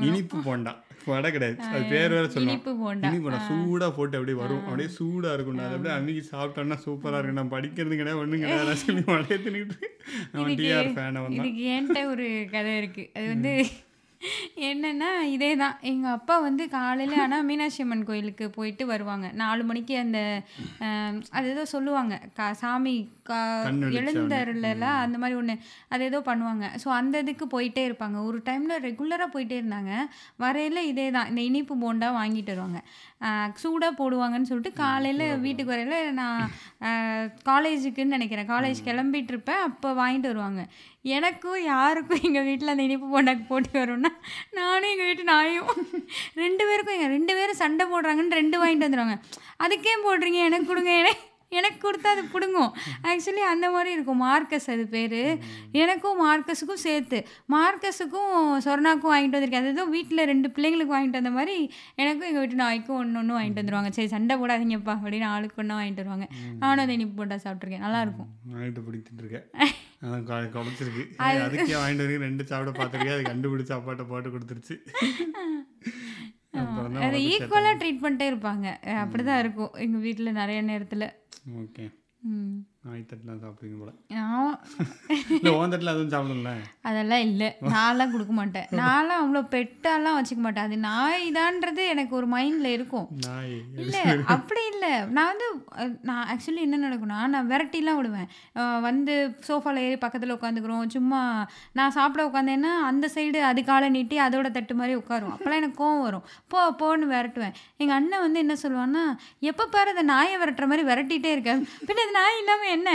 இனிப்பு 0.06 0.38
போண்டா. 0.40 0.72
வடை 1.06 1.30
கிடையாது. 1.32 1.56
அது 1.68 1.84
பேர் 1.90 2.14
வேற 2.14 2.26
சொல்லுவாங்க 2.26 2.54
இனிப்பு 2.54 2.72
போண்டா. 2.82 3.40
சூடா 3.48 3.88
போட்டு 3.90 4.16
அப்படியே 4.16 4.38
வரும். 4.38 4.62
அப்படியே 4.64 4.88
சூடா 4.96 5.32
இருக்கும் 5.32 5.60
அது 5.60 5.74
அப்படியே 5.74 5.94
அன்னைக்கு 5.96 6.24
சாப்பிட்டோம்னா 6.32 6.78
சூப்பரா 6.84 7.18
இருக்கும். 7.18 7.40
நான் 7.40 7.52
படிக்கிறது 7.52 7.96
கிடையாது 7.96 8.22
ஒண்ணும் 8.22 8.42
கிடையாது. 8.42 8.76
சொல்லி 8.84 9.04
வடையை 9.08 9.38
தின்னுட்டு 9.44 9.88
அவன் 10.34 10.56
டிஆர் 10.60 10.92
ஃபேனை 10.94 11.22
வந்தான் 11.24 11.52
என்கிட்ட 11.70 12.02
ஒரு 12.08 12.26
கதை 12.50 12.74
இருக்கு. 12.76 13.04
அது 13.16 13.26
வந்து 13.28 13.54
என்னன்னா 14.68 15.08
இதே 15.34 15.50
தான் 15.62 15.76
எங்கள் 15.90 16.14
அப்பா 16.18 16.34
வந்து 16.46 16.64
காலையில் 16.74 17.16
ஆனால் 17.24 17.44
மீனாட்சி 17.48 17.80
அம்மன் 17.84 18.04
கோயிலுக்கு 18.08 18.46
போயிட்டு 18.56 18.84
வருவாங்க. 18.92 19.26
நாலு 19.42 19.62
மணிக்கு 19.68 19.94
அந்த 20.04 20.18
அது 21.36 21.46
ஏதோ 21.54 21.64
சொல்லுவாங்க. 21.74 22.14
கா 22.38 22.46
சாமி 22.62 22.94
கா 23.28 23.40
எழுந்தருளல 24.00 24.86
அந்த 25.04 25.16
மாதிரி 25.22 25.38
ஒன்று 25.40 25.56
அது 25.94 26.04
ஏதோ 26.10 26.20
பண்ணுவாங்க. 26.30 26.66
ஸோ 26.82 26.88
அந்த 27.00 27.16
இதுக்கு 27.24 27.46
போயிட்டே 27.56 27.84
இருப்பாங்க. 27.88 28.18
ஒரு 28.28 28.40
டைமில் 28.48 28.82
ரெகுலராக 28.88 29.28
போயிட்டே 29.34 29.58
இருந்தாங்க. 29.62 29.92
வரையில் 30.44 30.88
இதே 30.92 31.06
தான் 31.18 31.30
இந்த 31.32 31.42
இனிப்பு 31.50 31.76
போண்டா 31.84 32.10
வாங்கிட்டு 32.20 32.54
வருவாங்க. 32.54 32.80
சூடாக 33.62 33.92
போடுவாங்கன்னு 34.00 34.50
சொல்லிட்டு 34.50 34.72
காலையில் 34.84 35.26
வீட்டுக்கு 35.44 35.74
வரையில் 35.74 36.18
நான் 36.20 36.40
காலேஜுக்குன்னு 37.50 38.16
நினைக்கிறேன். 38.16 38.50
காலேஜ் 38.54 38.80
கிளம்பிட்டு 38.90 39.32
இருப்பேன். 39.34 39.62
அப்போ 39.68 39.88
வாங்கிட்டு 40.02 40.32
வருவாங்க. 40.32 40.62
எனக்கும் 41.14 41.60
யாருக்கும் 41.72 42.24
எங்கள் 42.28 42.46
வீட்டில் 42.48 42.72
அந்த 42.72 42.86
இனிப்பு 42.88 43.06
போண்டாக்கு 43.14 43.44
போட்டி 43.52 43.70
வரும்னா 43.80 44.12
நானும் 44.58 44.90
எங்கள் 44.92 45.08
வீட்டு 45.10 45.24
நாயும். 45.34 45.70
ரெண்டு 46.42 46.62
பேருக்கும் 46.68 46.96
எங்கள் 46.96 47.14
ரெண்டு 47.16 47.32
பேரும் 47.38 47.62
சண்டை 47.62 47.86
போடுறாங்கன்னு 47.92 48.40
ரெண்டு 48.42 48.58
வாங்கிட்டு 48.62 48.88
வந்துடுவாங்க 48.88 49.16
அதுக்கே 49.64 49.96
போடுறீங்க 50.08 50.42
எனக்கு 50.50 50.70
கொடுங்க 50.72 50.92
எனக்கு 51.04 51.24
எனக்கு 51.58 51.78
கொடுத்தா 51.82 52.08
அது 52.14 52.22
பிடுங்கும். 52.32 52.70
ஆக்சுவலி 53.08 53.42
அந்த 53.50 53.66
மாதிரி 53.74 53.90
இருக்கும். 53.96 54.20
மார்க்கஸ் 54.24 54.66
அது 54.72 54.84
பேர். 54.94 55.20
எனக்கும் 55.82 56.18
மார்க்கஸுக்கும் 56.24 56.82
சேர்த்து. 56.86 57.18
மார்க்கஸுக்கும் 57.54 58.34
சொர்ணாக்கும் 58.66 59.12
வாங்கிட்டு 59.12 59.36
வந்திருக்கேன். 59.36 59.64
அது 59.64 59.74
ஏதோ 59.76 59.84
வீட்டில் 59.94 60.26
ரெண்டு 60.32 60.50
பிள்ளைங்களுக்கு 60.56 60.94
வாங்கிட்டு 60.96 61.20
வந்த 61.20 61.34
மாதிரி 61.38 61.56
எனக்கும் 62.02 62.28
எங்கள் 62.30 62.44
வீட்டு 62.44 62.62
நாய்க்கும் 62.64 63.00
ஒன்று 63.00 63.20
ஒன்று 63.22 63.38
வாங்கிட்டு 63.38 63.62
வந்துருவாங்க. 63.62 63.92
சரி 63.98 64.12
சண்டை 64.16 64.36
போடாதீங்கப்பா 64.42 64.96
அப்படின்னு 65.00 65.32
ஆளுக்கு 65.34 65.62
ஒன்றா 65.64 65.76
வாங்கிட்டு 65.80 66.04
வருவாங்க. 66.04 66.28
நானும் 66.62 66.84
அதை 66.86 66.96
இனிப்பு 67.00 67.18
போட்டா 67.20 67.38
சாப்பிட்ருக்கேன் 67.46 67.86
நல்லாயிருக்கும் 67.86 68.32
வாங்கிட்டு 70.02 70.26
பிடிச்சிட்டு 70.26 70.28
இருக்கேன் 70.28 70.36
அதான் 70.36 70.50
கொ- 70.50 70.56
குலைச்சிருக்கு 70.56 71.04
அதுக்கே 71.44 71.76
வாங்கிட்டு 71.76 72.04
வரீங்க 72.04 72.16
ரெண்டு 72.16 72.46
சாப்பிட 72.46 72.84
பார்த்துருக்கேன் 72.84 73.14
அது 73.14 73.22
கண்டுபிடிச்சு 73.22 73.76
அப்பாட்ட 73.76 74.08
போட்டு 74.08 74.30
கொடுத்துருச்சு. 74.30 74.76
அதை 76.96 77.26
ஈக்குவலாக 77.26 77.78
ட்ரீட் 77.78 78.02
பண்ணிட்டே 78.02 78.26
இருப்பாங்க. 78.32 78.94
அப்படி 78.94 79.22
தான் 79.24 79.38
இருக்கும். 79.38 79.72
எங்கள் 79.72 80.00
வீட்டில் 80.00 80.32
நிறைய 80.32 80.62
நேரத்தில். 80.62 81.12
ஓகே. 81.50 81.94
ம். 82.20 82.66
நாய் 82.86 83.00
தட்டுலாம் 83.10 83.40
சாப்பிடுவீங்க 83.42 83.78
போல. 83.82 83.92
ஆமா. 84.24 84.50
இல்லை 85.36 85.52
ஓன் 85.58 85.72
தட்டில் 85.72 85.92
அதுவும் 85.92 86.10
சாப்பிடல 86.12 86.50
அதெல்லாம் 86.88 87.22
இல்லை. 87.28 87.48
நான்லாம் 87.74 88.12
கொடுக்க 88.14 88.32
மாட்டேன். 88.38 88.66
நான்லாம் 88.80 89.22
அவ்வளோ 89.22 89.40
பெட்டாலாம் 89.54 90.16
வச்சுக்க 90.18 90.42
மாட்டேன். 90.44 90.66
அது 90.68 90.76
நாய் 90.88 91.24
தான்றது 91.38 91.82
எனக்கு 91.94 92.12
ஒரு 92.18 92.26
மைண்டில் 92.34 92.68
இருக்கும். 92.76 93.06
நாய். 93.26 93.54
இல்லை 93.84 94.02
அப்படி 94.34 94.62
இல்லை. 94.72 94.92
நான் 95.16 95.30
வந்து 95.32 95.48
நான் 96.10 96.26
ஆக்சுவலி 96.34 96.62
என்ன 96.66 96.80
நடக்கும்னா 96.86 97.20
நான் 97.34 97.48
விரட்டிலாம் 97.52 97.98
விடுவேன். 98.00 98.28
வந்து 98.88 99.16
சோஃபாவில் 99.48 99.82
ஏறி 99.86 99.98
பக்கத்தில் 100.04 100.36
உட்காந்துக்கிறோம். 100.36 100.84
சும்மா 100.96 101.22
நான் 101.80 101.96
சாப்பிட 101.98 102.24
உட்காந்தேன்னா 102.28 102.74
அந்த 102.90 103.10
சைடு 103.16 103.42
அது 103.50 103.64
காலை 103.72 103.88
நீட்டி 103.96 104.18
அதோட 104.26 104.50
தட்டு 104.58 104.76
மாதிரி 104.82 104.96
உட்காரும். 105.02 105.34
அப்போல்லாம் 105.34 105.62
எனக்கு 105.62 105.80
கோவம் 105.82 106.06
வரும். 106.06 106.24
போ 106.54 106.60
போன்னு 106.82 107.10
விரட்டுவேன். 107.14 107.56
எங்கள் 107.82 107.96
அண்ணன் 107.98 108.24
வந்து 108.26 108.44
என்ன 108.46 108.56
சொல்லுவான்னா 108.64 109.04
எப்போ 109.52 109.66
பாரு 109.76 109.94
அந்த 109.96 110.06
நாயை 110.14 110.38
விரட்டுற 110.44 110.66
மாதிரி 110.70 110.86
விரட்டிகிட்டே 110.92 111.32
இருக்கேன் 111.36 111.60
பின்ன 111.88 112.02
அது 112.06 112.18
நாய் 112.20 112.40
இல்லாமல் 112.40 112.72
என்ன? 112.76 112.90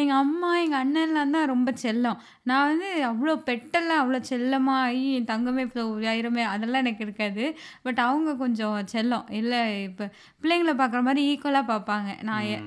எங்கள் 0.00 0.20
அம்மா 0.22 0.50
எங்கள் 0.62 0.80
அண்ணன்லாம் 0.82 1.34
தான் 1.36 1.50
ரொம்ப 1.52 1.70
செல்லம். 1.84 2.18
நான் 2.50 2.68
வந்து 2.70 2.88
அவ்வளோ 3.10 3.34
பெட்டெல்லாம் 3.48 4.00
அவ்வளோ 4.02 4.20
செல்லமாக 4.30 4.94
என் 5.16 5.30
தங்கமே 5.32 5.64
இப்போ 5.68 5.82
ஆயிரமே 6.12 6.44
அதெல்லாம் 6.54 6.84
எனக்கு 6.84 7.06
இருக்காது. 7.06 7.44
பட் 7.86 8.02
அவங்க 8.06 8.36
கொஞ்சம் 8.44 8.78
செல்லம். 8.94 9.26
இல்லை 9.40 9.60
இப்போ 9.88 10.06
பிள்ளைங்களை 10.42 10.74
பார்க்குற 10.82 11.02
மாதிரி 11.08 11.24
ஈக்குவலாக 11.30 11.70
பார்ப்பாங்க. 11.72 12.10
நாயை 12.30 12.58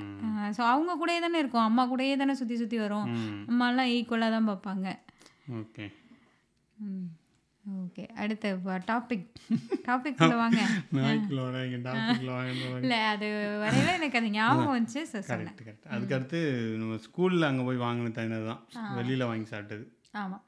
ஸோ 0.58 0.64
அவங்க 0.72 0.92
கூடயே 1.00 1.20
தானே 1.20 1.42
இருக்கும். 1.44 1.68
அம்மா 1.70 1.86
கூடயே 1.92 2.16
தானே 2.18 2.34
சுற்றி 2.42 2.58
சுற்றி 2.62 2.80
வரும். 2.86 3.08
ம். 3.18 3.44
அம்மாலாம் 3.52 3.92
ஈக்குவலாக 3.98 4.36
தான் 4.38 4.50
பார்ப்பாங்க. 4.52 4.88
ஓகே. 5.62 5.88
ஓகே 7.66 8.04
அடுத்த 8.24 8.52
டாபிக் 8.90 9.24
டாபிக் 9.88 10.20
வாங்க. 10.42 10.60
இல்லை 12.82 13.00
அது 13.14 13.28
வரையில 13.64 13.94
எனக்கு 14.00 14.20
அது 14.20 14.30
ஞாபகம் 14.30 14.74
வந்துச்சு 14.76 15.02
கரெக்ட் 15.30 15.62
கரெக்ட் 15.62 15.88
அதுக்கடுத்து 15.96 16.40
நம்ம 16.82 16.98
ஸ்கூலில் 17.06 17.50
அங்கே 17.50 17.64
போய் 17.70 17.84
வாங்கின 17.86 18.12
தனியாக 18.20 18.46
தான். 18.52 18.62
வெளியில் 18.98 19.30
வாங்கி 19.32 19.50
சாப்பிட்டது. 19.54 19.86
ஆமாம் 20.24 20.44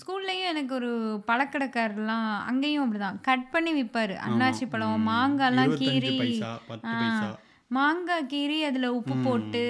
ஸ்கூல்லையும் 0.00 0.50
எனக்கு 0.52 0.72
ஒரு 0.74 0.92
பழக்கடைக்காரர்லாம் 1.26 2.28
அங்கேயும் 2.50 2.84
அப்படிதான். 2.84 3.18
கட் 3.28 3.50
பண்ணி 3.50 3.72
விற்பாரு 3.76 4.14
அன்னாச்சி 4.28 4.64
பழம் 4.72 5.08
மாங்காய்லாம் 5.08 5.74
இருபத்தஞ்சு 5.98 7.28
மாங்காய் 7.66 8.26
கீறி 8.28 8.60
அதில் 8.62 8.86
உப்பு 8.86 9.14
போட்டு 9.16 9.62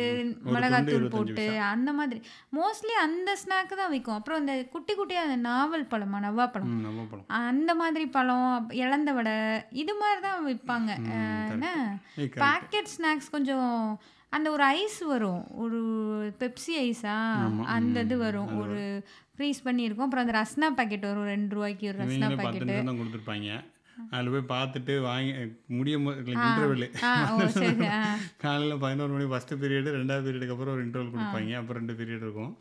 மிளகாத்தூள் 0.44 1.09
போட்டு 1.09 1.61
அந்த 1.61 1.92
மாதிரி. 1.92 2.20
மோஸ்ட்லி 2.52 2.94
அந்த 3.00 3.37
ஸ்நாக்கு 3.44 3.74
தான் 3.76 3.90
விற்கும் 3.90 4.14
அப்புறம் 4.14 4.40
அந்த 4.40 4.64
குட்டி 4.64 4.92
குட்டியாக 4.92 5.26
அந்த 5.26 5.37
நாவல் 5.37 5.85
பழமா 5.85 6.18
நவ்வா 6.22 6.50
பழம். 6.52 7.26
அந்த 7.26 7.74
மாதிரி 7.74 8.07
பழம் 8.07 8.52
அப்~ 8.54 8.72
இலந்த 8.72 9.12
வடை 9.12 9.33
இது 9.70 9.94
மாதிரி 9.94 10.20
தான் 10.20 10.46
விற்பாங்க. 10.46 10.90
பேக்கெட் 12.16 12.90
ஸ்நாக்ஸ் 12.96 13.30
கொஞ்சம் 13.30 14.00
அந்த 14.28 14.50
ஒரு 14.50 14.62
ஐஸ் 14.62 14.98
வரும். 14.98 15.54
ஒரு 15.54 15.80
பெப்சி 16.38 16.72
ஐஸா 16.78 17.18
அந்த 17.64 18.00
இது 18.00 18.18
வரும். 18.18 18.61
ஒரு 18.61 19.04
ஃப்ரீஸ் 19.37 19.61
பண்ணியிருக்கோம். 19.64 20.07
அப்புறம் 20.07 20.26
அந்த 20.26 20.44
ரஸ்னா 20.44 20.70
பாக்கெட் 20.70 21.00
வரும். 21.00 21.24
ரெண்டு 21.24 21.54
ரூபாய்க்கு 21.54 21.88
ஒரு 21.88 21.98
ரஸ்னா 21.98 22.28
இவங்களே 22.70 23.74
தான் 23.94 24.09
அதில் 24.14 24.33
போய் 24.35 24.50
பார்த்துட்டு 24.54 24.94
வாங்கி 25.09 25.33
முடியும் 25.78 26.07
இன்டர்வெல் 26.35 26.87
காலையில் 28.44 28.80
பதினோரு 28.85 29.12
மணி 29.14 29.26
ஃபஸ்ட்டு 29.33 29.59
பீரியடு 29.61 29.94
ரெண்டாவது 29.98 30.24
பீரியடுக்கு 30.26 30.54
அப்புறம் 30.54 30.74
ஒரு 30.76 30.83
இன்டர்வல் 30.87 31.12
கொடுப்பாங்க. 31.14 31.52
அப்புறம் 31.61 31.80
ரெண்டு 31.80 31.94
பீரியட் 31.98 32.24
இருக்கும். 32.26 32.52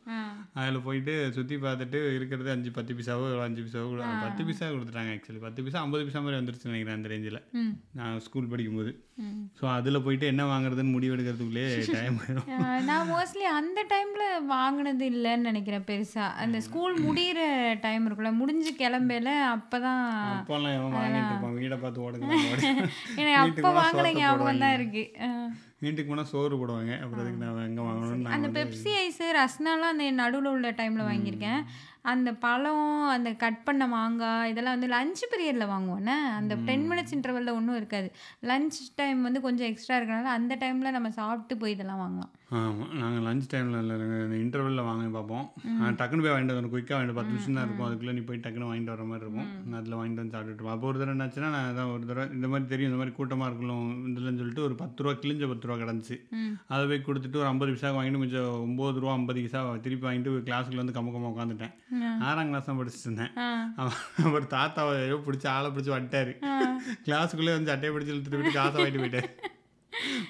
அதில் 0.59 0.83
போயிட்டு 0.87 1.13
சுற்றி 1.37 1.55
பார்த்துட்டு 1.65 1.99
இருக்கிறது 2.17 2.49
அஞ்சு 2.55 2.71
பத்து 2.77 2.95
பைசாவோ 2.97 3.25
அஞ்சு 3.47 3.63
பைசாவோ 3.65 3.89
பத்து 4.25 4.41
பைசா 4.47 4.67
கொடுத்துட்டாங்க 4.73 5.13
ஆக்சுவலி 5.15 5.41
பத்து 5.45 5.63
பைசா 5.65 5.81
ஐம்பது 5.85 6.05
பைசா 6.07 6.21
மாதிரி 6.25 6.39
வந்துருச்சு 6.39 6.71
நினைக்கிறேன் 6.71 6.99
அந்த 6.99 7.11
ரேஞ்சில் 7.13 7.39
நான் 7.99 8.21
ஸ்கூல் 8.27 8.51
படிக்கும்போது. 8.53 8.93
ஸோ 9.59 9.63
அதில் 9.77 10.03
போயிட்டு 10.05 10.25
என்ன 10.33 10.43
வாங்குறதுன்னு 10.51 10.95
முடிவு 10.95 11.15
எடுக்கிறதுக்குள்ளே 11.15 11.65
டைம் 11.97 12.15
ஆயிடும் 12.21 12.85
நான் 12.89 13.09
மோஸ்ட்லி 13.13 13.45
அந்த 13.59 13.79
டைம்ல 13.93 14.23
வாங்கினது 14.53 15.05
இல்லைன்னு 15.13 15.49
நினைக்கிறேன் 15.49 15.87
பெருசா. 15.89 16.25
அந்த 16.43 16.57
ஸ்கூல் 16.67 16.95
முடியிற 17.07 17.39
டைம் 17.85 18.05
இருக்குல்ல 18.07 18.31
முடிஞ்சு 18.39 18.71
கிளம்பையில 18.81 19.29
அப்பதான் 19.55 20.01
அப்போல்லாம் 20.31 21.22
இருப்பான் 21.25 21.53
வீடை 21.53 21.77
பார்த்து 21.77 22.01
ஓடுங்க 22.01 22.27
ஓடி. 22.45 22.61
எனக்கு 23.21 23.61
அப்ப 23.61 23.71
வாங்கின 23.73 24.13
ஞாபகம் 24.15 24.59
தான் 24.59 24.73
இருக்கு. 24.73 25.03
ஆ. 25.21 25.29
வீட்டுக்கு 25.85 26.09
போனால் 26.11 26.31
சோறு 26.33 26.59
போடுவாங்க. 26.61 26.93
அப்புறம் 27.03 27.23
அதுக்கு 27.23 27.43
நான் 27.45 27.65
எங்கே 27.69 27.85
வாங்கணும்னு 27.87 28.35
அந்த 28.37 28.49
பெப்சி 28.59 28.93
ஐஸ் 29.05 29.23
ரஸ்னாலாம் 29.39 29.93
அந்த 29.93 30.11
நடுவில் 30.21 30.53
உள்ள 30.57 30.71
டைம்ல 30.81 31.09
வாங்கியிருக்கேன். 31.09 31.63
அந்த 32.11 32.29
பழம் 32.43 32.87
அந்த 33.15 33.29
கட் 33.41 33.59
பண்ண 33.67 33.83
மாங்காய் 33.93 34.49
இதெல்லாம் 34.51 34.75
வந்து 34.75 34.89
லஞ்ச் 34.93 35.21
பீரியடில் 35.31 35.69
வாங்குவோன்னே 35.73 36.15
அந்த 36.39 36.53
டென் 36.67 36.83
மினிட்ஸ் 36.89 37.13
இன்டர்வலில் 37.17 37.57
ஒன்றும் 37.57 37.77
இருக்காது. 37.79 38.07
லஞ்ச் 38.49 38.79
டைம் 38.99 39.19
வந்து 39.27 39.39
கொஞ்சம் 39.45 39.69
எக்ஸ்ட்ரா 39.69 39.97
இருக்கனால 39.99 40.31
அந்த 40.37 40.53
டைமில் 40.63 40.95
நம்ம 40.95 41.11
சாப்பிட்டு 41.19 41.55
போய் 41.61 41.75
இதெல்லாம் 41.75 42.01
வாங்கலாம். 42.03 42.31
ஆமாம் 42.59 42.91
நாங்கள் 43.01 43.23
லஞ்ச் 43.27 43.47
டைமில் 43.53 43.77
இல்லை 43.81 44.39
இன்டர்வெல்லில் 44.45 44.87
வாங்கி 44.89 45.07
பார்ப்போம். 45.15 45.45
டக்குன்னு 45.99 46.25
போய் 46.25 46.33
வாங்கிட்டு 46.33 46.55
வரணும். 46.55 46.73
குயிக்காக 46.73 46.95
வாங்கிட்டு 46.97 47.17
பத்து 47.19 47.33
நிமிஷம் 47.33 47.57
தான் 47.57 47.65
இருக்கும். 47.67 47.87
அதுக்குள்ளே 47.87 48.15
நீ 48.17 48.23
போய் 48.29 48.41
டக்குன்னு 48.43 48.69
வாங்கிட்டு 48.71 48.93
வர 48.95 49.05
மாதிரி 49.11 49.25
இருக்கும். 49.27 49.49
நான் 49.69 49.79
அதில் 49.81 49.97
வாங்கிட்டு 49.99 50.23
வந்து 50.23 50.35
சாப்பிட்டுட்டு 50.35 50.73
அப்போ 50.75 50.89
ஒரு 50.91 50.99
தடவை 50.99 51.15
என்னாச்சுன்னா 51.17 51.53
நான் 51.55 51.69
அதான் 51.71 51.93
ஒரு 51.95 52.03
தடவை 52.11 52.27
இந்த 52.39 52.49
மாதிரி 52.53 52.67
தெரியும். 52.73 52.91
இந்த 52.91 53.01
மாதிரி 53.01 53.15
கூட்டமாக 53.19 53.49
இருக்கணும் 53.51 53.87
இதுலன்னு 54.11 54.41
சொல்லிட்டு 54.43 54.67
ஒரு 54.67 54.77
பத்து 54.83 55.03
ரூபா 55.03 55.15
கிழிஞ்ச 55.23 55.49
பத்து 55.53 55.67
ரூபா 55.69 55.72
கிடந்துச்சு. 55.75 56.15
ம். 56.39 56.53
அதை 56.67 56.83
போய் 56.87 57.05
கொடுத்துட்டு 57.07 57.35
ஒரு 57.35 57.45
ஐம்பது 57.45 57.71
பைசா 57.71 57.91
வாங்கிட்டு 57.95 58.21
மிச்சம் 58.23 58.51
ஒம்பது 58.65 58.99
ரூபா 58.99 59.13
ஐம்பது 59.13 59.39
பைசா 59.39 59.61
திருப்பி 59.85 60.07
வாங்கிட்டு 60.07 60.33
கிளாஸுக்குள்ள 60.49 60.83
வந்து 60.83 60.97
கம்ம 60.97 61.13
கம்ம 61.15 61.31
உட்காந்துட்டேன். 61.33 61.73
ஆறாம் 62.21 62.47
கிளாஸ் 62.47 62.65
தான் 62.65 62.79
படிச்சுட்டு 62.79 63.09
இருந்தேன். 63.09 63.33
ஒரு 64.33 64.45
தாத்தாவை 64.49 64.95
பிடிச்சி 65.27 65.47
ஆளை 65.47 65.71
பிடிச்சி 65.71 65.93
வட்டாரு 65.95 66.33
கிளாஸுக்குள்ளே 67.07 67.55
வந்து 67.57 67.71
சட்டையை 67.71 67.93
பிடிச்சி 67.95 68.13
இழுத்துட்டு 68.13 68.37
போயிட்டு 68.37 68.59
காசை 68.59 68.77
வாங்கிட்டு 68.77 69.03
போயிட்டாரு. 69.03 69.31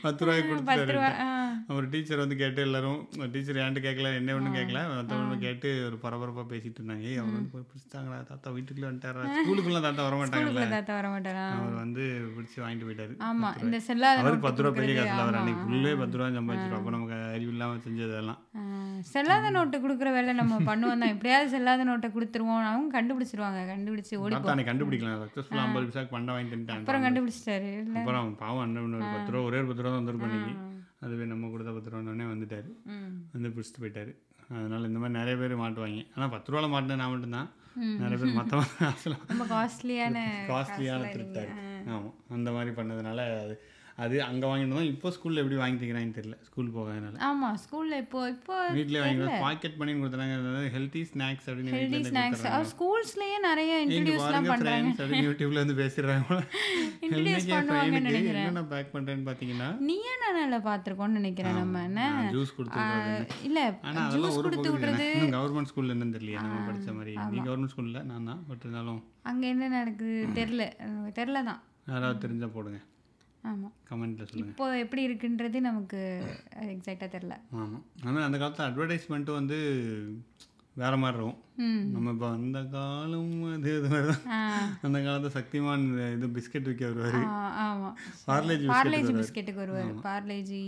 பத்து 0.01 0.25
ரூபாய்க்கு 0.25 0.49
கொடுத்துட்டாரு 0.51 0.95
அவர் 1.71 1.85
டீச்சர் 1.93 2.21
வந்து 2.21 2.35
கேட்டு 2.41 2.61
எல்லாரும் 2.67 2.99
டீச்சர் 3.33 3.59
ஏன்ட்டு 3.63 3.83
கேட்கல 3.85 4.09
என்ன 4.19 4.35
ஒன்றும் 4.37 4.55
கேட்கல 4.57 4.79
மற்றவங்க 4.91 5.37
கேட்டு 5.45 5.69
ஒரு 5.87 5.97
பரபரப்பாக 6.03 6.45
பேசிட்டு 6.51 6.79
இருந்தாங்க. 6.79 7.03
ஏய் 7.09 7.19
அவர் 7.21 7.35
வந்து 7.37 7.51
போய் 7.53 7.65
பிடிச்சிட்டாங்களா 7.69 8.17
தாத்தா 8.31 8.53
வீட்டுக்குள்ளே 8.55 8.87
வந்துட்டாரா? 8.89 9.23
ஸ்கூலுக்குள்ள 9.37 9.81
தாத்தா 9.87 10.05
வர 10.07 10.15
மாட்டாங்கல்ல? 10.21 10.49
ஸ்கூலுக்குள்ள 10.49 10.77
தாத்தா 10.77 10.95
வர 10.99 11.09
மாட்டாரா? 11.13 11.45
அவர் 11.59 11.77
வந்து 11.83 12.03
பிடிச்சி 12.35 12.57
வாங்கிட்டு 12.63 12.87
போயிட்டாரு. 12.87 13.13
ஆமா 13.29 13.51
இந்த 13.65 13.79
செல்லாத 13.87 14.23
நோட்டு 14.25 14.45
பத்து 14.47 14.63
ரூபா 14.65 14.73
பெரிய 14.79 14.95
காசுல 14.99 15.21
அவர். 15.25 15.39
அன்னைக்கு 15.41 15.63
ஃபுல்லே 15.67 15.93
பத்து 16.01 16.17
ரூபா 16.17 16.29
சம்பாதிச்சிருவோம் 16.39 16.81
அப்போ 16.81 16.93
நமக்கு 16.97 17.17
அறிவு 17.37 17.53
இல்லாமல் 17.55 17.83
செஞ்சதெல்லாம் 17.85 18.41
செல்லாத 19.13 19.47
நோட்டு 19.57 19.77
கொடுக்குற 19.83 20.09
வேலை 20.17 20.33
நம்ம 20.41 20.59
பண்ணுவோம் 20.67 21.01
தான். 21.03 21.13
எப்படியாவது 21.15 21.49
செல்லாத 21.55 21.87
நோட்டை 21.91 22.09
கொடுத்துருவோம். 22.17 22.61
அவங்க 22.71 22.91
கண்டுபிடிச்சிருவாங்க 22.97 23.63
கண்டுபிடிச்சு 23.71 24.13
ஓடி 24.23 24.35
அன்னைக்கு 24.35 24.69
கண்டுபிடிக்கலாம் 24.71 25.23
சக்ஸஸ்ஃபுல்லாக 25.23 25.65
ஐம்பது 25.67 25.87
பைசாக்கு 25.87 26.15
பண்டை 26.17 26.31
வாங்கிட்டு 26.35 26.57
வந்துட்டாங்க. 26.57 26.85
அப்புறம் 26.85 27.05
கண்டுபிடிச்சிட்டாரு. 27.07 27.71
அப்புறம் 28.01 28.29
பாவம் 28.43 28.63
அண்ணன் 28.65 28.95
ஒரு 28.99 29.09
பத்து 29.15 29.33
ரூபா 29.33 29.47
ஒரே 29.49 29.59
ஒரு 29.63 29.69
பத்து 29.71 29.83
ரூபா 29.85 29.95
தான் 29.97 30.29
அன்னைக்கு. 30.29 30.53
அதுவே 31.03 31.25
நம்ம 31.25 31.49
கொடுத்த 31.49 31.71
பத்து 31.71 31.89
ரூபானே 31.89 32.25
வந்துட்டாரு. 32.33 32.69
வந்து 33.31 33.49
பிடிச்சிட்டு 33.49 33.81
போயிட்டாரு. 33.81 34.11
அதனால 34.49 34.87
இந்த 34.87 34.99
மாதிரி 34.99 35.19
நிறைய 35.19 35.35
பேர் 35.37 35.59
மாட்டுவாங்க. 35.59 36.05
ஆனால் 36.15 36.29
பத்து 36.29 36.49
ரூபால 36.51 36.71
மாட்டினேன் 36.73 36.95
நான் 36.95 37.11
மட்டும்தான். 37.11 37.49
நிறைய 37.99 38.17
பேர் 38.17 38.33
ரொம்ப 39.27 39.45
காஸ்ட்லியான 39.45 40.17
காஸ்ட்லியான 40.47 41.07
திருட்டாரு 41.13 41.53
ஆமாம் 41.87 42.13
அந்த 42.29 42.51
மாதிரி 42.51 42.75
பண்ணதுனால 42.75 43.19
அது 43.43 43.55
அது 43.97 44.15
அங்கே 44.23 44.45
வாங்கிட்டு 44.49 44.75
தான் 44.75 44.87
இப்போ 44.89 45.07
ஸ்கூலில் 45.15 45.41
எப்படி 45.41 45.57
வாங்கி 45.57 45.77
தக்கிறாங்கன்னு 45.79 46.15
தெரியல. 46.15 46.37
ஸ்கூல் 46.47 46.69
போகாதனால. 46.75 47.15
ஆமா 47.27 47.49
ஸ்கூல்ல 47.63 47.97
இப்போ 48.03 48.19
இப்போ 48.33 48.55
வீட்டிலே 48.75 49.01
வாங்கி 49.03 49.25
பாக்கெட் 49.43 49.75
பண்ணி 49.79 49.93
கொடுத்தாங்க 49.97 50.37
ஹெல்த்தி 50.75 51.01
ஸ்நாக்ஸ் 51.09 51.47
அப்படின்னு 51.49 51.73
ஹெல்தி 51.73 51.85
வீட்டில் 51.91 52.09
ஸ்நாக்ஸ் 52.09 52.45
ஸ்கூல்ஸ்லயே 52.71 53.37
நிறைய 53.45 53.71
இன்ட்ரடியூஸ்லாம் 53.83 54.47
ஃப்ரெண்ட்ஸ் 54.53 55.01
அப்படின்னு 55.01 55.27
யூடியூப்ல 55.27 55.63
வந்து 55.63 55.77
பேசிடுறாங்க 55.81 56.21
பண்ணுவாங்கன்னு 57.53 57.69
பையனுக்கு 57.71 58.07
நினைக்கிறேன். 58.07 58.39
என்னென்ன 58.41 58.63
பேக் 58.71 58.93
பண்ணுறேன்னு 58.93 59.25
பார்த்தீங்கன்னா 59.27 59.69
நீயே 59.87 60.13
நானால 60.23 60.57
பார்த்துருக்கோம்னு 60.67 61.19
நினைக்கிறேன் 61.19 61.59
நம்ம 61.59 61.81
என்ன? 61.89 62.01
ஜூஸ் 62.35 62.55
கொடுத்து. 62.57 62.85
இல்ல 63.47 63.59
ஆனா 63.83 63.99
அதெல்லாம் 64.03 64.15
ஜூஸ் 64.25 64.39
ஒரு 64.41 64.51
பகுதி 64.57 65.09
கவர்மெண்ட் 65.35 65.71
ஸ்கூல்ல 65.71 65.95
என்னன்னு 65.95 66.15
தெரியல 66.17 66.45
நம்ம 66.45 66.63
படிச்ச 66.69 66.89
மாதிரி. 66.97 67.13
நீ 67.31 67.39
கவர்மெண்ட் 67.41 67.73
ஸ்கூல்ல 67.73 68.01
நான் 68.09 68.29
தான் 68.31 68.41
பட் 68.49 68.63
இருந்தாலும். 68.65 69.01
அங்க 69.31 69.43
என்ன 69.53 69.69
நடக்குது? 69.75 70.17
தெரியல. 70.39 70.65
அஹ் 70.85 71.11
தெரியல 71.19 71.41
தான் 71.49 71.61
யாராவது 71.89 72.23
தெரிஞ்சா 72.25 72.49
போடுங்க. 72.49 72.79
ஆமா. 73.43 73.69
கமெண்ட்ல 73.89 74.25
சொல்லுங்க. 74.27 74.51
இப்போ 74.51 74.65
எப்படி 74.77 75.01
இருக்குன்றது 75.07 75.57
நமக்கு 75.61 75.99
எக்ஸாக்டா 76.73 77.07
தெரியல. 77.15 77.35
ஆமாம் 77.55 77.83
ஆனால் 78.05 78.25
அந்த 78.25 78.37
காலத்தில் 78.37 78.67
அட்வர்டைஸ்மெண்ட்டும் 78.67 79.39
வந்து 79.39 79.57
வேற 80.75 80.93
மாதிரி 80.97 81.17
இருக்கும். 81.17 81.39
நம்ம 81.93 82.11
இப்போ 82.11 82.27
அந்த 82.35 82.59
காலம் 82.69 83.33
அது 83.49 83.73
இது 83.79 83.97
அந்த 84.81 84.97
காலத்தில் 85.01 85.35
சக்திமான் 85.35 85.83
இது 86.13 86.27
பிஸ்கட் 86.37 86.69
விற்க 86.69 86.85
வருவார். 86.91 87.27
ஆ, 87.27 87.35
ஆமா. 87.65 87.89
பார்லேஜி 88.27 88.67
பார்லேஜி 88.71 89.13
பிஸ்கெட்டுக்கு 89.19 89.63
வருவார். 89.63 89.91
பார்லேஜி 90.07 90.63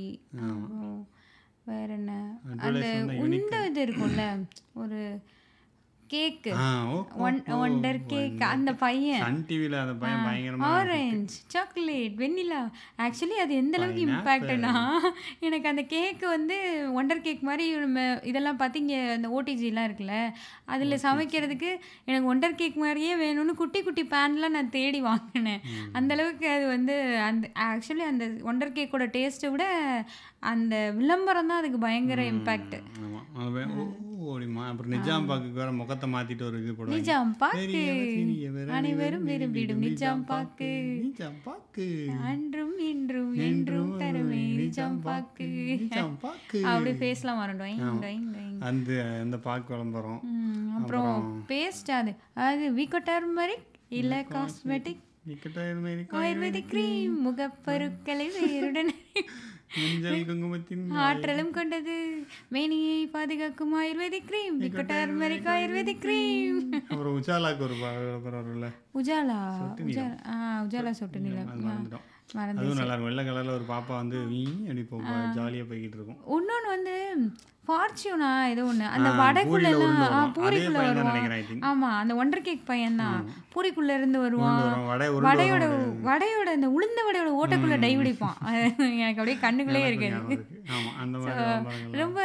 வேற 1.67 1.88
என்ன? 1.93 2.13
அந்த 2.65 2.88
உண்ட 3.23 3.55
இது 3.69 3.79
இருக்கும்ல 3.85 4.23
ஒரு 4.75 4.99
கேக்கு 6.09 6.51
ஒண்டர் 7.57 7.99
கேக் 8.07 8.41
அந்த 8.47 8.71
பையன். 8.75 9.21
சன் 9.23 9.39
டிவியில் 9.47 9.75
அந்த 9.75 9.93
பையன் 9.93 10.25
பயங்கரமா 10.25 10.67
ஆரஞ்சு 10.71 11.37
சாக்லேட் 11.47 12.15
வெண்ணிலா 12.17 12.59
ஆக்சுவலி 12.97 13.37
அது 13.43 13.53
எந்த 13.55 13.77
அளவுக்கு 13.77 14.03
இம்பேக்ட்னா 14.07 14.73
எனக்கு 15.39 15.67
அந்த 15.67 15.83
கேக்கு 15.93 16.25
வந்து 16.27 16.57
ஒண்டர் 16.99 17.21
கேக் 17.21 17.41
மாதிரி 17.41 17.65
இதெல்லாம் 18.23 18.57
பார்த்து 18.57 18.79
இங்கே 18.79 18.99
அந்த 19.09 19.29
ஓடிஜிலாம் 19.29 19.87
இருக்குல்ல 19.87 20.17
அதில் 20.65 21.03
சமைக்கிறதுக்கு 21.03 21.71
எனக்கு 22.05 22.29
ஒண்டர் 22.33 22.55
கேக் 22.55 22.75
மாதிரியே 22.75 23.15
வேணும்னு 23.15 23.53
குட்டி 23.53 23.81
குட்டி 23.81 24.03
பேன்லாம் 24.05 24.55
நான் 24.57 24.69
தேடி 24.69 25.01
வாங்கினேன். 25.01 25.61
அந்த 25.93 26.13
அளவுக்கு 26.13 26.47
அது 26.49 26.67
வந்து 26.67 26.95
அந்த 27.21 27.45
ஆக்சுவலி 27.67 28.05
அந்த 28.05 28.25
ஒண்டர் 28.43 28.75
கேக்கோட 28.77 29.07
டேஸ்ட்டை 29.15 29.51
விட 29.51 29.65
அந்த 30.51 30.75
விளம்பரம் 30.91 31.47
தான் 31.47 31.60
அதுக்கு 31.60 31.79
பயங்கர 31.79 32.21
இம்பேக்ட் 32.31 32.75
ஓடிமா 34.25 34.62
அப்புறம் 34.65 34.91
நிஜாம் 34.91 35.25
பாக்கு 35.25 35.49
வேற 35.49 35.71
முகத்தை 35.71 36.08
மாத்திட்டு 36.13 36.41
ஒரு 36.41 36.58
இது 36.62 36.71
போடுவாங்க. 36.71 36.95
நிஜாம் 36.95 37.34
பாக்கு. 37.38 37.81
அனைவரும் 38.77 39.27
விரும்பிடும். 39.27 39.81
நிஜாம் 39.86 40.23
பாக்கு. 40.25 40.69
நிஜாம் 41.03 41.39
பாக்கு. 41.43 41.88
அன்றும் 42.21 42.77
இன்றும் 42.79 43.34
என்றும் 43.47 43.91
தருமே. 43.99 44.41
நிஜாம் 44.62 44.99
பாக்கு. 45.01 45.47
நிஜாம் 45.81 46.17
பாக்கு. 46.21 46.62
அப்படி 46.71 46.93
பேசலாம் 47.05 47.38
வரட்டும் 47.38 48.62
அந்த 48.62 48.91
அந்த 49.21 49.38
பாக்கு 49.38 49.73
விளம்பரம். 49.73 50.21
அப்புறம் 50.77 51.12
பேஸ்ட் 51.47 51.91
அது. 51.91 52.13
அது 52.47 52.65
வீக்கோ 52.75 53.01
டர்மரிக் 53.10 53.67
இல்ல 53.89 54.25
காஸ்மெட்டிக் 54.29 55.03
ஆயுர்வேதிக் 56.19 56.67
கிரீம் 56.67 57.15
முகப்பருக்களை 57.25 58.27
வேருடன் 58.38 58.93
ஆற்றலும் 60.99 61.51
கொண்டது. 61.51 61.95
மேனியை 62.49 63.07
பாதுகாக்கும் 63.07 63.73
ayurvedic 63.75 64.25
cream 64.25 64.57
turmeric 64.85 65.47
ayurvedic 65.53 65.99
cream 65.99 66.59
அப்புறம் 66.89 67.21
உஜாலாக்கு 67.21 67.59
ஒரு 67.59 67.75
உஜாலா? 68.93 69.39
உஜாலா. 69.85 70.38
உஜாலா 70.65 70.91
சொட்டு 70.91 71.19
நிலம் 71.19 71.51
அதுவும் 72.29 72.77
நல்லா 72.77 72.93
இருக்கும். 72.93 73.07
வெள்ளை 73.07 73.23
கலர்ல 73.25 73.51
ஒரு 73.51 73.65
பாப்பா 73.67 73.93
வந்து 73.95 74.17
வீ 74.29 74.39
அப்படி 74.63 74.83
போ 74.83 74.97
ஜாலியா 75.35 75.65
போய்கிட்டு 75.69 75.97
இருக்கும். 75.99 76.19
இன்னொன்று 76.35 76.69
வந்து 76.69 76.93
ஃபார்ச்சூனா 77.67 78.29
ஏதோ 78.49 78.63
ஒன்று 78.63 78.85
அந்த 78.88 79.09
ஆ, 79.11 79.19
வடைக்குள்ள 79.21 79.67
பூரியில 79.67 79.77
உருண்டு 79.77 80.01
எல்லாம் 80.01 80.11
ஆ, 80.11 80.17
வரும். 80.17 80.25
அதே 80.25 80.35
பூரிக்குள்ள 80.39 80.79
வருவான். 80.79 81.07
நினைக்கிறேன் 81.09 81.39
I 81.39 81.45
think. 81.47 81.61
ஆமா 81.65 81.89
அந்த 82.01 82.13
ஒண்டர் 82.15 82.45
கேக் 82.47 82.67
பையன் 82.67 82.95
தான் 82.95 83.21
பூரிக்குள்ள 83.55 83.93
இருந்து 83.99 84.19
வருவான். 84.19 84.59
வடையோட. 85.23 85.65
வடையோட 86.09 86.49
அந்த 86.53 86.69
உளுந்த 86.75 86.99
வடையோட 87.07 87.31
ஓட்டக்குள்ள 87.41 87.77
டை 87.79 87.93
பிடிப்பான். 87.97 88.38
எனக்கு 88.99 89.21
அப்படியே 89.21 89.38
கண்ணுக்குள்ளே 89.41 89.83
இருக்குது. 89.89 90.38
ரொம்ப 91.95 92.19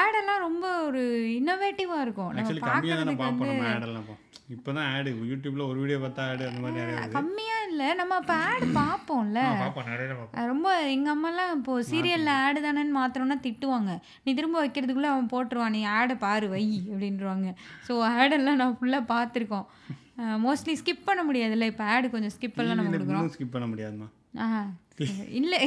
ஆடெல்லாம் 0.00 0.40
ரொம்ப 0.40 0.66
ஒரு 0.86 1.02
இன்னோவேட்டிவாக 1.38 2.04
இருக்கும். 2.06 2.32
நம்ம 2.32 2.56
பார்க்கறதுக்கு 2.66 3.70
ஆடெல்லாம் 3.70 4.08
இப்போ 4.54 4.70
இப்போ 4.70 4.70
தான் 4.76 4.88
ஆடு 4.94 5.10
யூடியூப்ல 5.30 5.62
ஒரு 5.70 5.78
வீடியோ 5.82 5.98
பார்த்தா 6.04 6.22
ஆடு 6.30 6.42
அந்த 6.48 6.60
மாதிரி 6.62 6.78
நிறைய 6.80 6.94
வருது. 6.96 7.14
கம்மியா 7.16 7.56
இல்லை 7.70 7.88
நம்ம 8.00 8.14
அப்போ 8.20 8.34
ஆடு 8.48 8.66
பார்ப்போம்ல. 8.78 9.40
ரொம்ப 10.52 10.68
எங்கள் 10.94 11.12
அம்மாலாம் 11.14 11.52
இப்போ 11.58 11.74
சீரியலில் 11.90 12.32
ஆடு 12.44 12.60
தானேன்னு 12.64 12.96
மாத்திரம்னா 12.98 13.36
திட்டுவாங்க. 13.46 13.92
நீ 14.24 14.32
திரும்ப 14.38 14.58
வைக்கிறதுக்குள்ளே 14.64 15.10
அவன் 15.12 15.30
போட்டுருவான் 15.34 15.74
நீ 15.76 15.82
ஆடை 15.98 16.16
பாரு 16.26 16.48
வை 16.54 16.64
அப்படின்றவாங்க. 16.92 17.50
ஸோ 17.88 17.94
ஆடெல்லாம் 18.16 18.60
நான் 18.62 18.76
ஃபுல்லாக 18.80 19.10
பார்த்துருக்கோம். 19.14 19.66
மோஸ்ட்லி 20.46 20.74
ஸ்கிப் 20.82 21.08
பண்ண 21.10 21.22
முடியாதுல்ல 21.28 21.70
இப்போ 21.72 21.84
ஆடு 21.94 22.14
கொஞ்சம் 22.16 22.34
ஸ்கிப் 22.36 22.60
எல்லாம் 22.64 22.80
நம்ம 22.82 23.32
ஸ்கிப் 23.36 23.56
பண்ண 23.56 23.68
முடியாதுமா 23.74 24.08
ஆ 24.44 24.48
இல்லை. 25.40 25.62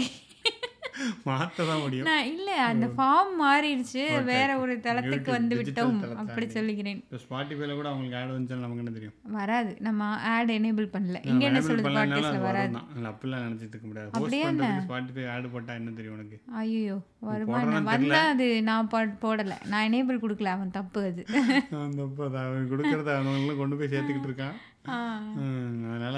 மாற்ற 1.27 1.65
தான் 1.65 1.81
முடியும். 1.81 2.07
நான் 2.09 2.27
இல்ல 2.31 2.49
அந்த 2.69 2.85
ஃபார்ம் 2.95 3.31
மாறிடுச்சு. 3.41 4.03
வேற 4.31 4.49
ஒரு 4.63 4.73
தளத்துக்கு 4.85 5.31
வந்து 5.31 5.55
விட்டோம் 5.59 5.97
அப்படி 6.21 6.45
சொல்லுகிறேன் 6.55 6.99
இப்போ 7.03 7.19
ஸ்பாட்டிஃபைல 7.23 7.75
கூட 7.79 7.87
அவங்களுக்கு 7.91 8.17
ஆட் 8.19 8.33
வந்துச்சுன்னு 8.33 8.65
நமக்கு 8.65 8.83
என்ன 8.83 8.93
தெரியும்? 8.97 9.15
வராது. 9.37 9.71
நம்ம 9.87 10.01
ஆட் 10.33 10.51
எனேபிள் 10.57 10.87
பண்ணல. 10.95 11.19
இங்க 11.31 11.43
என்ன 11.49 11.61
சொல்லுது 11.67 11.87
பாட்காஸ்ட்ல 11.89 12.41
வராது. 12.47 12.73
இல்லை 12.97 13.09
அப்படிலாம் 13.11 13.45
நினச்சிட்டு 13.47 13.73
இருக்க 13.75 13.87
முடியாது. 13.87 14.11
அப்படியே 14.13 14.43
ஸ்பாட்டிஃபை 14.87 15.25
ஆட் 15.35 15.51
போட்டால் 15.55 15.79
என்ன 15.81 15.95
தெரியும் 15.99 16.17
உனக்கு? 16.17 16.39
ஐயோ 16.63 16.97
வருமா? 17.29 17.59
நான் 17.71 17.89
வந்தா 17.93 18.21
அது 18.33 18.47
நான் 18.69 18.91
போடல. 19.25 19.53
நான் 19.65 19.87
எனேபிள் 19.89 20.23
கொடுக்கல 20.25 20.53
அவன் 20.57 20.75
தப்பு 20.79 21.01
அது. 21.11 21.23
அந்த 21.85 22.01
இப்போ 22.09 22.25
அவன் 22.43 22.69
கொடுக்குறத 22.73 23.11
அவங்களும் 23.17 23.61
கொண்டு 23.63 23.77
போய் 23.77 23.93
சேர்த்துக்கிட்டு 23.93 24.31
இருக்கான். 24.31 24.55
அதனால 24.85 26.17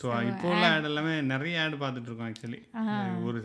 ஸோ 0.00 0.06
இப்போ 0.30 0.48
உள்ள 0.50 0.64
ஆட் 0.70 0.90
எல்லாமே 0.90 1.14
நிறைய 1.32 1.62
ஆட் 1.62 1.80
பார்த்துட்டு 1.82 2.10
இருக்கோம் 2.10 2.28
ஆக்சுவலி 2.28 2.60
ஒரு 3.24 3.40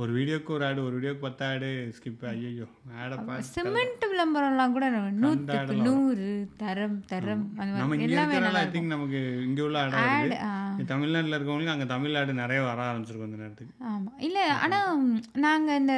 ஒரு 0.00 0.10
வீடியோக்கு 0.16 0.50
ஒரு 0.54 0.64
ஆடு 0.66 0.80
ஒரு 0.86 0.94
வீடியோக்கு 0.96 1.22
பத்து 1.22 1.42
ஆடு 1.46 1.68
ஸ்கிப் 1.96 2.24
ஐயோ 2.30 2.66
ஆடை 2.96 3.16
பார்த்து 3.20 3.52
சிமெண்ட் 3.54 4.02
விளம்பரம்லாம் 4.10 4.74
கூட 4.74 4.86
நூற்றுக்கு 5.16 5.76
நூறு 5.86 6.26
தரம் 6.60 6.98
தரம் 7.12 7.44
நம்ம 7.78 7.96
இங்கே 7.96 8.08
இருக்கிறனால 8.16 8.60
ஐ 8.60 8.68
திங்க் 8.74 8.92
நமக்கு 8.92 9.20
இங்கே 9.46 9.62
உள்ள 9.66 9.78
ஆட் 9.84 9.96
இருக்குது 9.96 10.88
தமிழ்நாட்டில் 10.90 11.36
இருக்கவங்களுக்கு 11.36 11.74
அங்கே 11.74 11.88
தமிழ் 11.94 12.18
ஆடு 12.20 12.34
நிறைய 12.40 12.60
வர 12.66 12.82
ஆரம்பிச்சிருக்கும் 12.88 13.30
இந்த 13.30 13.40
நேரத்துக்கு. 13.42 13.72
ஆமா. 13.90 14.10
இல்ல 14.20 14.38
ஆனா 14.58 14.80
ம், 14.96 15.16
நாங்க 15.44 15.70
இந்த 15.80 15.94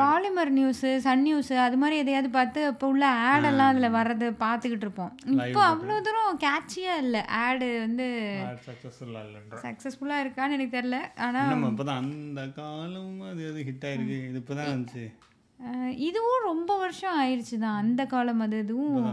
பாலிமர் 0.00 0.52
நியூஸ் 0.56 0.84
சன் 1.06 1.24
நியூஸ் 1.24 1.52
அது 1.64 1.78
மாதிரி 1.78 2.02
எதையாவது 2.02 2.30
பார்த்து 2.36 2.68
இப்போ 2.68 2.88
உள்ள 2.92 3.04
ஆட் 3.26 3.48
எல்லாம் 3.50 3.72
அதுல 3.72 3.90
வர்றதை 3.96 4.30
பார்த்துக்கிட்டு 4.42 4.86
இருப்போம். 4.86 5.14
இப்போ 5.38 5.62
அவ்வளோ 5.70 5.98
தூரம் 6.06 6.40
கேட்சியா 6.44 6.92
இல்ல 7.02 7.16
ஆடு 7.40 7.68
வந்து 7.80 8.06
சக்ஸஸ்ஃபுல்லாக 9.64 10.22
இருக்கான்னு 10.22 10.56
எனக்கு 10.56 10.76
தெரியல. 10.76 10.98
ஆனா 11.20 11.40
நம்ம 11.50 11.70
இப்போ 11.72 11.84
தான் 11.86 12.00
அந்த 12.04 12.42
காலம் 12.56 13.10
அது 13.28 13.42
அது 13.50 13.66
ஹிட் 13.68 13.86
ஆயிருக்கு. 13.88 14.16
இது 14.28 14.40
இப்போ 14.40 14.54
தான் 14.56 14.70
வந்துச்சு. 14.72 15.04
அஹ், 15.60 15.94
இதுவும் 16.06 16.44
ரொம்ப 16.46 16.70
வருஷம் 16.78 17.16
ஆயிடுச்சு 17.18 17.56
தான் 17.58 17.78
அந்த 17.80 18.02
காலம் 18.06 18.42
அது 18.44 18.58
இதுவும் 18.62 19.08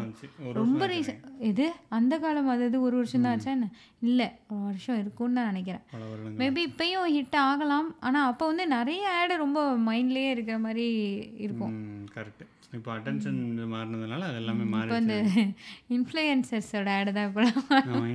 ரொம்ப 0.57 0.83
ரீசன் 0.91 1.17
எது? 1.49 1.65
அந்த 1.91 2.13
காலம் 2.19 2.51
அது 2.53 2.63
இது 2.69 2.77
ஒரு 2.81 2.95
வருஷம் 2.99 3.25
தான் 3.25 3.33
ஆச்சா 3.33 3.51
என்ன? 3.51 3.67
இல்லை 4.03 4.27
ஒரு 4.49 4.61
வருஷம் 4.67 4.99
இருக்கும்னு 5.01 5.37
தான் 5.39 5.49
நினைக்கிறேன். 5.51 5.83
மேபி 6.39 6.63
இப்பயும் 6.69 7.09
ஹிட் 7.15 7.37
ஆகலாம். 7.43 7.89
ஆனா 8.01 8.21
அப்போ 8.29 8.45
வந்து 8.51 8.67
நிறைய 8.75 9.03
ஆடு 9.17 9.35
ரொம்ப 9.43 9.59
மைண்ட்லயே 9.87 10.29
இருக்கிற 10.35 10.59
மாதிரி 10.65 10.87
இருக்கும். 11.39 11.75
கரெக்ட் 12.15 12.45
இப்போ 12.75 12.89
அட்டென்ஷன் 12.93 13.37
மாறினதுனால 13.73 14.25
அது 14.29 14.37
எல்லாமே 14.39 14.63
இப்போ 14.65 14.71
மாறி 14.73 14.95
இந்த 15.03 15.17
இன்ஃப்ளூயன்சர்ஸோட 15.95 16.89
ஆடு 16.95 17.11
தான் 17.17 17.27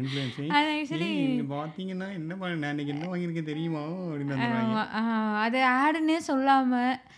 இன்ஃப்ளூயன்ஸிங் 0.01 0.51
அது 0.59 0.69
ஆக்சுவலி 0.73 1.09
பார்த்தீங்கன்னா 1.53 2.09
என்ன 2.19 2.37
பண்ண 2.41 2.73
இன்னைக்கு 2.75 2.93
என்ன 2.95 3.07
வாங்கியிருக்கேன் 3.13 3.49
தெரியுமா? 3.51 3.85
அப்படின்னு 4.09 4.83
அது 5.45 5.61
ஆடுன்னே 5.79 6.19
சொல்லாம 6.29 6.73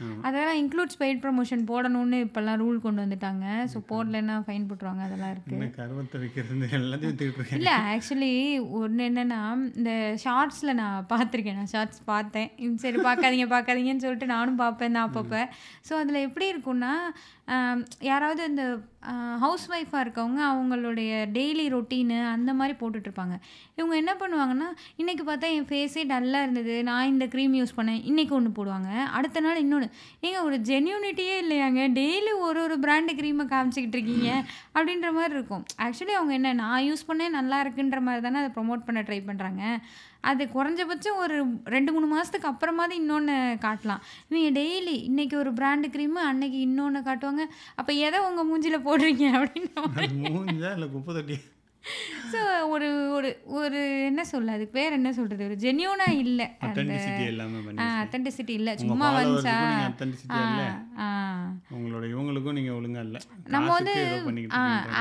ஆமா. 0.05 0.15
அதெல்லாம் 0.27 0.61
இன்க்ளூட்ஸ் 0.61 1.01
பெய்ட் 1.03 1.23
ப்ரமோஷன் 1.25 1.65
போடணும்னு 1.73 2.21
இப்போல்லாம் 2.27 2.61
ரூல் 2.63 2.79
கொண்டு 2.87 3.05
வந்துட்டாங்க. 3.05 3.47
ஸோ 3.73 3.81
போடலைன்னா 3.91 4.37
ஃபைன் 4.47 4.69
போட்டுருவாங்க 4.69 5.05
அதெல்லாம் 5.09 5.35
இருக்கு. 5.35 5.55
என்ன 5.59 5.69
கருவத்தை 5.81 6.21
வைக்கிறது? 6.23 6.71
எல்லாத்தையும் 6.81 7.13
வித்துக்கிட்டு 7.13 7.61
இல்லை 7.61 7.75
ஆக்சுவலி 7.95 8.33
ஒன்று 8.83 9.09
என்னென்னா 9.11 9.43
இந்த 9.81 9.91
ஷார்ட்ஸில் 10.27 10.79
நான் 10.83 11.11
பார்த்துருக்கேன். 11.13 11.61
நான் 11.63 11.73
ஷார்ட்ஸ் 11.75 12.03
பார்த்தேன். 12.15 12.49
சரி 12.87 13.01
பார்க்காதீங்க 13.11 13.49
பார்க்காதீங்கன்னு 13.57 14.07
சொல்லிட்டு 14.07 14.33
நானும் 14.37 14.63
பார்ப்பேன் 14.65 14.97
தான் 14.99 15.09
அப்பப்போ. 15.09 15.43
ஸோ 15.91 15.95
அதில் 16.05 16.25
எப்படி 16.29 16.49
இருக்கும்னா 16.55 16.95
யாராவது 18.09 18.43
இந்த 18.51 18.65
ஹவுஸ் 19.43 19.65
ஒய்ஃபாக 19.73 20.03
இருக்கவங்க 20.05 20.41
அவங்களுடைய 20.51 21.11
டெய்லி 21.37 21.65
ரொட்டீனு 21.75 22.19
அந்த 22.35 22.51
மாதிரி 22.59 22.75
போட்டுட்ருப்பாங்க. 22.81 23.35
இவங்க 23.79 23.95
என்ன 24.03 24.13
பண்ணுவாங்கன்னா 24.21 24.69
இன்றைக்கி 25.03 25.25
பார்த்தா 25.27 25.49
என் 25.57 25.69
ஃபேஸே 25.71 26.05
டல்லாக 26.13 26.47
இருந்தது. 26.47 26.75
நான் 26.89 27.11
இந்த 27.13 27.27
க்ரீம் 27.35 27.57
யூஸ் 27.61 27.77
பண்ணேன். 27.79 28.01
இன்றைக்கி 28.11 28.35
ஒன்று 28.39 28.53
போடுவாங்க. 28.59 28.91
அடுத்த 29.19 29.43
நாள் 29.47 29.63
இன்னொன்று 29.65 29.89
ஏங்க 30.27 30.41
ஒரு 30.49 30.59
ஜென்யூனிட்டியே 30.71 31.37
இல்லையாங்க. 31.45 31.83
டெய்லி 32.01 32.33
ஒரு 32.47 32.63
ஒரு 32.67 32.79
பிராண்டு 32.87 33.19
க்ரீமை 33.21 33.47
காமிச்சிக்கிட்டு 33.53 33.99
இருக்கீங்க. 33.99 34.31
அப்படின்ற 34.75 35.11
மாதிரி 35.19 35.37
இருக்கும். 35.39 35.65
ஆக்சுவலி 35.87 36.17
அவங்க 36.21 36.35
என்ன 36.41 36.53
நான் 36.63 36.87
யூஸ் 36.89 37.09
பண்ணேன். 37.11 37.37
நல்லா 37.39 37.59
இருக்குன்ற 37.67 38.01
மாதிரி 38.09 38.25
தானே 38.29 38.43
அதை 38.45 38.53
ப்ரொமோட் 38.59 38.89
பண்ண 38.89 39.03
ட்ரை 39.11 39.21
பண்ணுறாங்க 39.31 39.63
அது 40.31 40.43
குறைஞ்சபட்சம் 40.57 41.21
ஒரு 41.25 41.37
ரெண்டு 41.75 41.93
மூணு 41.95 42.07
மாதத்துக்கு 42.13 42.51
அப்புறமாவது 42.51 42.99
இன்னொன்று 43.01 43.37
காட்டலாம். 43.67 44.03
இவங்க 44.29 44.51
டெய்லி 44.61 44.97
இன்னைக்கு 45.11 45.37
ஒரு 45.43 45.53
பிராண்டு 45.59 45.89
க்ரீமு 45.95 46.21
அன்னைக்கு 46.31 46.61
இன்னொன்று 46.69 47.01
காட்டுவாங்க. 47.09 47.45
அப்போ 47.81 47.93
எதை 48.07 48.21
உங்கள் 48.29 48.49
மூஞ்சியில் 48.51 48.87
போடுறீங்க 48.89 49.25
அப்படின்னு 49.39 49.73
மூஞ்சா 50.23 50.71
இல்லை 50.77 50.89
குப்பை 50.95 51.13
தொட்டி 51.19 51.39
ஸோ 52.33 52.41
ஒரு 52.75 52.87
ஒரு 53.17 53.31
ஒரு 53.61 53.81
என்ன 54.11 54.21
சொல்ல 54.31 54.55
அதுக்கு 54.57 54.75
பேர் 54.77 54.97
என்ன 54.99 55.11
சொல்கிறது 55.19 55.43
ஒரு 55.49 55.57
ஜென்யூனாக 55.65 56.21
இல்லை. 56.25 56.47
அத்தென்டிசிட்டி 58.03 58.55
இல்லை. 58.61 58.73
சும்மா 58.83 59.09
வந்துச்சா? 59.17 59.57
உங்களோட 61.77 62.05
இவங்களுக்கும் 62.15 62.57
நீங்கள் 62.59 62.77
ஒழுங்கா 62.79 63.03
இல்லை. 63.09 63.21
நம்ம 63.55 63.71
வந்து. 63.79 63.95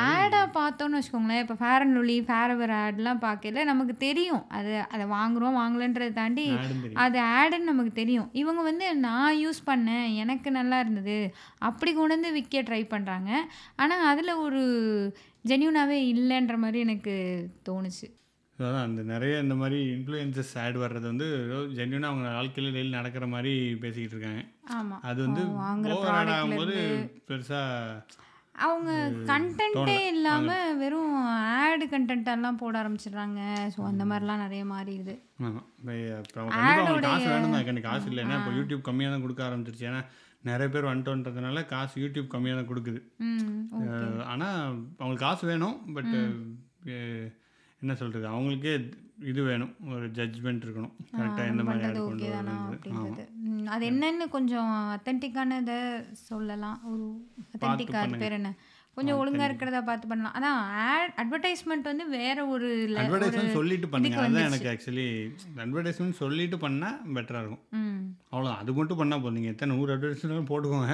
ஆடாக 0.04 0.48
பார்த்தோன்னு 0.60 1.00
வச்சுக்கோங்களேன். 1.00 1.42
இப்போ 1.46 1.58
ஃபேர் 1.62 1.86
அண்ட் 1.86 1.98
லொலி 2.00 2.18
ஃபேரவர் 2.30 2.76
ஆட்லாம் 2.84 3.24
பார்க்கல 3.28 3.66
நமக்கு 3.72 3.96
தெரியும். 4.08 4.44
அது 4.60 4.74
அதை 4.94 5.08
வாங்குறோம் 5.18 5.60
வாங்கலன்றதை 5.62 6.12
தாண்டி 6.22 6.48
அது 7.06 7.20
ஆடுன்னு 7.38 7.72
நமக்கு 7.74 7.94
தெரியும். 8.02 8.30
இவங்க 8.44 8.62
வந்து 8.72 8.88
நான் 9.08 9.42
யூஸ் 9.44 9.68
பண்ணேன். 9.72 10.08
எனக்கு 10.24 10.52
நல்லா 10.60 10.80
இருந்தது. 10.86 11.20
அப்படி 11.70 11.92
கொண்டு 11.94 12.16
வந்து 12.18 12.38
விற்க 12.40 12.66
ட்ரை 12.70 12.84
பண்ணுறாங்க 12.96 13.32
ஆனால் 13.84 14.08
அதில் 14.14 14.42
ஒரு 14.48 14.64
ஜென்யூனாகவே 15.50 15.98
இல்லைன்ற 16.14 16.56
மாதிரி 16.64 16.80
எனக்கு 16.88 17.14
தோணுச்சு. 17.68 18.08
அதான் 18.60 18.86
அந்த 18.88 19.02
நிறைய 19.12 19.36
இந்த 19.44 19.56
மாதிரி 19.62 19.78
இன்ஃப்ளூயன்சஸ் 19.94 20.52
ஆட் 20.64 20.78
வர்றது 20.84 21.06
வந்து 21.12 21.28
ஜென்யூனாக 21.78 22.12
அவங்க 22.12 22.28
வாழ்க்கையில் 22.40 22.76
டெய்லி 22.76 22.92
நடக்கிற 22.98 23.26
மாதிரி 23.34 23.54
பேசிக்கிட்டு 23.84 24.16
இருக்காங்க. 24.16 24.44
ஆமாம் 24.78 25.02
அது 25.10 25.20
வந்து 25.28 25.44
வாங்குற 25.64 25.96
ஓவர் 26.00 26.34
ஆகும்போது 26.36 26.76
பெருசாக 27.30 28.22
அவங்க 28.66 28.92
கண்டென்ட்டே 29.30 30.00
இல்லாமல் 30.14 30.76
வெறும் 30.82 31.14
ஆடு 31.60 31.86
கண்டென்ட்டெல்லாம் 31.94 32.60
போட 32.64 32.76
ஆரம்பிச்சிடுறாங்க. 32.82 33.40
ஸோ 33.76 33.80
அந்த 33.92 34.04
மாதிரிலாம் 34.10 34.44
நிறைய 34.46 34.64
மாறிடுது 34.74 35.16
காசு 37.06 37.26
வேணும் 37.32 37.88
காசு 37.88 38.08
இல்லை 38.12 38.22
ஏன்னா 38.26 38.38
இப்போ 38.42 38.54
யூடியூப் 38.60 38.88
கம்மியாக 38.90 39.14
தான் 39.16 39.26
கொடுக்க 39.26 39.44
ஆரம்பிச்சிருச்சு. 39.48 39.90
ஏன்னா 39.92 40.04
நிறைய 40.50 40.68
பேர் 40.72 40.90
வந்துட்டோன்றதுனால 40.90 41.66
காசு 41.74 41.96
யூடியூப் 42.04 42.34
கம்மியாக 42.34 42.58
தான் 42.60 42.70
கொடுக்குது. 42.72 43.00
ஆனால் 44.32 44.58
அவங்களுக்கு 45.00 45.26
காசு 45.28 45.44
வேணும் 45.52 45.78
பட் 45.96 46.14
என்ன 47.82 47.96
சொல்கிறது 48.02 48.28
அவங்களுக்கே 48.34 48.74
இது 49.32 49.42
வேணும் 49.48 49.74
ஒரு 49.94 50.06
ஜட்ஜ்மெண்ட் 50.18 50.64
இருக்கணும். 50.66 50.94
கரெக்டாக 51.18 51.52
எந்த 51.52 51.64
மாதிரி 51.68 51.86
அது 53.74 53.84
என்னன்னு 53.92 54.26
கொஞ்சம் 54.36 54.72
அத்தன்டிக்கான 54.96 55.58
இதை 55.64 55.78
சொல்லலாம். 56.30 56.80
ஒரு 56.92 57.06
அத்தன்டிக்கா 57.54 58.00
அது 58.06 58.22
பேர் 58.24 58.38
என்ன? 58.40 58.52
கொஞ்சம் 58.98 59.20
ஒழுங்கா 59.20 59.46
இருக்கிறதா 59.48 59.80
பார்த்து 59.88 60.10
பண்ணலாம். 60.10 60.36
அதான் 60.38 60.58
ஆட் 60.88 61.14
அட்வர்டைஸ்மெண்ட் 61.22 61.88
வந்து 61.92 62.06
வேற 62.16 62.38
ஒரு 62.54 62.68
அட்வர்டைஸ்மெண்ட் 63.02 63.58
சொல்லிட்டு 63.58 63.88
பண்ணுங்க. 63.94 64.20
அதுதான் 64.24 64.48
எனக்கு 64.50 64.70
ஆக்சுவலி 64.74 65.08
அட்வர்டைஸ்மெண்ட் 65.64 66.20
சொல்லிட்டு 66.22 66.58
பண்ணால் 66.66 67.00
பெட்டராக 67.16 67.42
இருக்கும். 67.44 67.64
ம். 67.80 67.98
அவ்வளோ 68.34 68.52
அது 68.60 68.78
மட்டும் 68.80 69.02
பண்ணால் 69.02 69.24
போதும். 69.24 69.38
நீங்கள் 69.40 69.54
எத்தனை 69.56 69.78
நூறு 69.78 69.96
அட்வர்டைஸ்மெண்ட் 69.96 70.52
போட்டுக்கோங்க. 70.52 70.94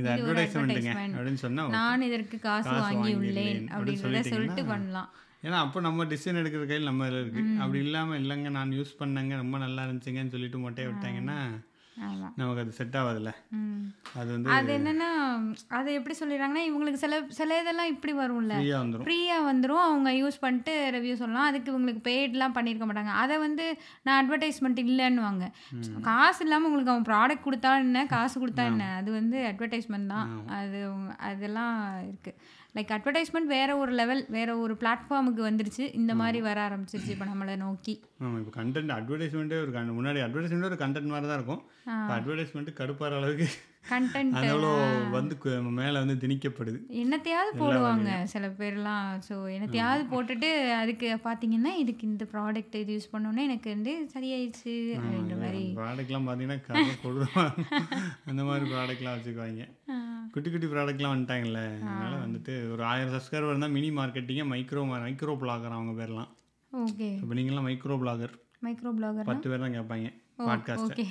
இது 0.00 0.08
அட்வர்டைஸ்மெண்ட்டுங்க 0.14 0.92
அப்படின்னு 1.10 1.42
சொன்னால் 1.44 1.76
நான் 1.78 2.06
இதற்கு 2.08 2.38
காசு 2.48 2.74
வாங்கியுள்ளேன் 2.80 3.62
அப்படின்னு 3.68 4.00
அப்படின்றத 4.00 4.34
சொல்லிட்டு 4.34 4.64
பண்ணலாம். 4.72 5.10
ஏன்னா 5.42 5.58
அப்போ 5.64 5.78
நம்ம 5.80 6.04
டிசிஷன் 6.10 6.38
எடுக்கிற 6.40 6.66
கையில் 6.68 6.90
நம்ம 6.90 7.06
இதில் 7.08 7.22
இருக்குது 7.22 7.58
அப்படி 7.62 7.80
இல்லாமல் 7.86 8.18
இல்லைங்க 8.22 8.50
நான் 8.58 8.76
யூஸ் 8.78 8.98
பண்ணேங்க 9.00 9.34
ரொம்ப 9.36 9.56
நல்லா 9.58 9.82
இருந்துச்சுங்கன்னு 9.86 10.34
சொல்லிட்டு 10.34 10.58
மொட்டையை 10.58 10.86
விட்டாங்கன்னா 10.90 11.36
நமக்கு 12.38 12.62
அது 12.62 12.72
செட் 12.78 12.96
ஆகாதுல்ல 13.00 13.30
அது 14.20 14.28
வந்து 14.34 14.50
அது 14.56 14.70
என்னன்னா 14.78 15.08
அது 15.78 15.88
எப்படி 15.98 16.14
சொல்லிடுறாங்கன்னா 16.18 16.64
இவங்களுக்கு 16.68 17.02
சில 17.04 17.20
சில 17.38 17.58
இதெல்லாம் 17.62 17.92
இப்படி 17.92 18.12
வரும்ல. 18.20 18.56
ஃப்ரீயாக 19.04 19.46
வந்துடும் 19.50 19.84
அவங்க 19.86 20.10
யூஸ் 20.22 20.42
பண்ணிட்டு 20.42 20.74
ரிவ்யூ 20.96 21.14
சொல்லலாம். 21.22 21.48
அதுக்கு 21.50 21.72
இவங்களுக்கு 21.72 22.02
பெய்ட்லாம் 22.10 22.56
பண்ணியிருக்க 22.58 22.88
மாட்டாங்க. 22.90 23.14
அதை 23.22 23.38
வந்து 23.46 23.66
நான் 24.08 24.18
அட்வர்டைஸ்மெண்ட் 24.22 24.82
இல்லைன்னுவாங்க. 24.86 25.46
காசு 26.10 26.42
இல்லாமல் 26.46 26.68
உங்களுக்கு 26.70 26.94
அவன் 26.94 27.08
ப்ராடக்ட் 27.12 27.46
கொடுத்தா 27.46 27.72
என்ன? 27.86 28.04
காசு 28.16 28.36
கொடுத்தா 28.44 28.66
என்ன? 28.72 28.90
அது 29.00 29.10
வந்து 29.20 29.38
அட்வர்டைஸ்மெண்ட் 29.52 30.12
தான். 30.14 30.28
அது 30.58 30.80
அதெல்லாம் 31.30 31.74
இருக்குது 32.10 32.38
லைக் 32.76 32.90
அட்வர்டைஸ்மெண்ட் 32.94 33.48
வேற 33.56 33.70
ஒரு 33.82 33.92
லெவல் 33.98 34.22
வேற 34.34 34.50
ஒரு 34.62 34.74
பிளாட்ஃபார்முக்கு 34.80 35.42
வந்துருச்சு. 35.46 35.84
இந்த 36.00 36.12
மாதிரி 36.20 36.38
வர 36.46 36.58
ஆரம்பிச்சிருச்சு. 36.68 37.12
இப்போ 37.14 37.26
நம்மளை 37.30 37.54
நோக்கி. 37.62 37.94
ஆமாம் 38.22 38.40
இப்போ 38.42 38.52
கண்டென்ட் 38.58 38.92
அட்வர்டைஸ்மெண்ட்டே 38.96 39.60
ஒரு 39.64 39.72
முன்னாடி 39.98 40.20
அட்வர்டைஸ்மெண்ட் 40.26 40.68
ஒரு 40.70 40.78
கண்டென்ட் 40.82 41.12
மாதிரி 41.12 41.28
தான் 41.30 41.38
இருக்கும். 41.40 41.62
இப்போ 41.86 42.12
அட்வர்டைஸ்மெண்ட்டு 42.18 42.78
கடுப்பாற 42.78 43.14
அளவுக்கு 43.18 43.46
கண்டென்ட் 43.90 44.36
அது 44.38 44.46
எவ்வளோ 44.52 44.70
வந்து 45.16 45.34
மேலே 45.80 45.96
வந்து 46.02 46.16
திணிக்கப்படுது. 46.22 46.78
என்னத்தையாவது 47.02 47.50
போடுவாங்க 47.60 48.10
சில 48.32 48.46
பேர்லாம். 48.60 49.10
ஸோ 49.26 49.34
என்னத்தையாவது 49.56 50.02
போட்டுட்டு 50.12 50.48
அதுக்கு 50.78 51.08
பார்த்தீங்கன்னா 51.26 51.72
இதுக்கு 51.82 52.04
இந்த 52.10 52.24
ப்ராடக்ட் 52.32 52.74
இது 52.80 52.96
யூஸ் 52.96 53.12
பண்ணோன்னே 53.12 53.44
எனக்கு 53.50 53.68
வந்து 53.74 53.94
சரியாயிடுச்சு 54.14 54.74
அப்படின்ற 54.96 55.36
மாதிரி. 55.44 55.62
ப்ராடக்ட்லாம் 55.78 56.26
பார்த்தீங்கன்னா 56.28 56.96
கொடுவாங்க 57.04 57.64
அந்த 58.30 58.40
மாதிரி 58.50 58.66
ப்ராடக்ட்லாம் 58.74 59.16
வச்சுக்குவாங்க. 59.18 59.68
குட்டி 60.34 60.48
குட்டி 60.50 60.70
ப்ராடக்ட்லாம் 60.74 61.14
வந்துட்டாங்கல்ல. 61.14 61.62
அதனால 61.92 62.12
வந்துட்டு 62.26 62.54
ஒரு 62.74 62.84
ஆயிரம் 62.92 63.14
சப்ஸ்கிரைபர் 63.16 63.52
இருந்தால் 63.54 63.74
மினி 63.78 63.90
மார்க்கெட்டிங்கே 64.00 64.50
மைக்ரோ 64.54 64.84
மைக்ரோ 64.92 65.36
பிளாகர் 65.44 65.78
அவங்க 65.78 65.94
பேர்லாம். 66.02 66.30
ஓகே 66.72 67.10
இப்போ 67.22 67.34
நீங்களாம் 67.40 67.68
மைக்ரோ 67.70 67.96
பிளாகர் 68.04 68.36
மைக்ரோ 68.66 68.90
பிளாகர் 69.00 69.28
பத்து 69.32 69.46
பேர் 69.50 69.64
தான் 69.66 69.76
கேட்பாங்க. 69.78 70.08
ஓகே 70.38 71.04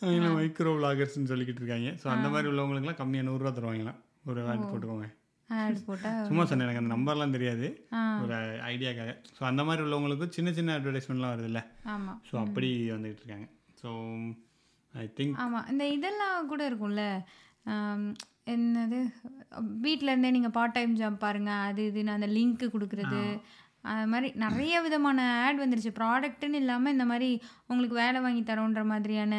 அவங்க 0.00 0.28
மைக்ரோ 0.36 0.72
விளாகர்ஸ்னு 0.76 1.30
சொல்லிக்கிட்டு 1.30 1.62
இருக்காங்க. 1.62 1.90
ஸோ 2.02 2.06
அந்த 2.14 2.28
மாதிரி 2.28 2.50
உள்ளவங்களுக்குலாம் 2.52 3.00
கம்மியாக 3.00 3.26
நூறுரூவா 3.28 3.52
தருவாங்களாம் 3.58 4.00
ஒரு 4.30 4.40
ஆட் 4.52 4.70
போட்டுக்கோங்க. 4.72 5.08
சும்மா 6.28 6.44
சொன்னேன் 6.50 6.66
எனக்கு 6.66 6.80
அந்த 6.82 6.92
நம்பர்லாம் 6.94 7.34
தெரியாது. 7.34 7.66
ஒரு 8.22 8.36
ஐடியாக்காக 8.70 9.12
ஸோ 9.36 9.42
அந்த 9.50 9.62
மாதிரி 9.64 9.84
உள்ளவங்களுக்கு 9.86 10.26
சின்ன 10.36 10.52
சின்ன 10.52 10.78
அட்வர்டைஸ்மெண்ட்லாம் 10.78 11.34
வருதுல்ல? 11.34 11.60
ஸோ 12.28 12.34
அப்படி 12.44 12.70
வந்துகிட்டு 12.94 13.22
இருக்காங்க. 13.22 13.46
ஸோ 13.82 13.90
ஐ 14.94 15.06
திங்க் 15.18 15.36
ஆமாம் 15.44 15.68
இந்த 15.72 15.84
இதெல்லாம் 15.96 16.48
கூட 16.52 16.62
இருக்கும்ல. 16.70 17.04
என்னது? 18.54 18.98
வீட்டில் 19.84 20.12
இருந்தே 20.12 20.30
நீங்கள் 20.30 20.56
பார்ட் 20.56 20.76
டைம் 20.78 20.92
ஜாப் 20.96 21.22
பாருங்கள் 21.24 21.64
அது 21.68 21.82
இதுன்னு 21.90 22.16
அந்த 22.16 22.28
லிங்க்கு 22.36 22.66
கொடுக்குறது. 22.74 23.22
அது 23.92 24.10
மாதிரி 24.12 24.28
நிறைய 24.44 24.74
விதமான 24.86 25.18
ஆட் 25.44 25.62
வந்துருச்சு. 25.62 25.92
ப்ராடக்ட்டுன்னு 26.00 26.60
இல்லாமல் 26.62 26.94
இந்த 26.96 27.06
மாதிரி 27.10 27.28
உங்களுக்கு 27.70 27.96
வேலை 28.02 28.20
வாங்கி 28.26 28.42
தரோன்ற 28.50 28.84
மாதிரியான 28.92 29.34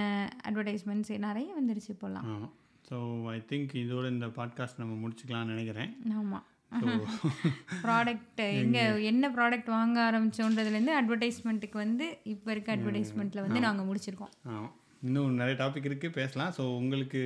அட்வர்டைஸ்மெண்ட்ஸ் 0.49 1.13
நிறைய 1.27 1.49
வந்துருச்சு 1.59 1.89
இப்போல்லாம் 1.95 2.27
ஸோ 2.89 2.97
ஐ 3.35 3.39
திங்க் 3.49 3.73
இதோட 3.83 4.05
இந்த 4.15 4.27
பாட்காஸ்ட் 4.37 4.81
நம்ம 4.83 4.93
முடிச்சுக்கலாம்னு 5.03 5.53
நினைக்கிறேன். 5.53 5.91
ஆமாம் 6.19 6.45
ப்ராடக்ட் 7.83 8.41
எங்கே 8.61 8.81
என்ன 9.11 9.25
ப்ராடக்ட் 9.37 9.69
வாங்க 9.75 9.97
ஆரம்பிச்சோன்றதுலேருந்து 10.09 10.95
அட்வர்டைஸ்மெண்ட்டுக்கு 10.99 11.77
வந்து 11.85 12.05
இப்போ 12.33 12.51
இருக்க 12.55 12.75
அட்வர்டைஸ்மெண்ட்டில் 12.75 13.45
வந்து 13.45 13.59
நாங்கள் 13.67 13.87
முடிச்சிருக்கோம். 13.89 14.33
இன்னும் 15.07 15.39
நிறைய 15.41 15.55
டாபிக் 15.63 15.87
இருக்குது 15.89 16.17
பேசலாம். 16.19 16.51
ஸோ 16.57 16.63
உங்களுக்கு 16.81 17.21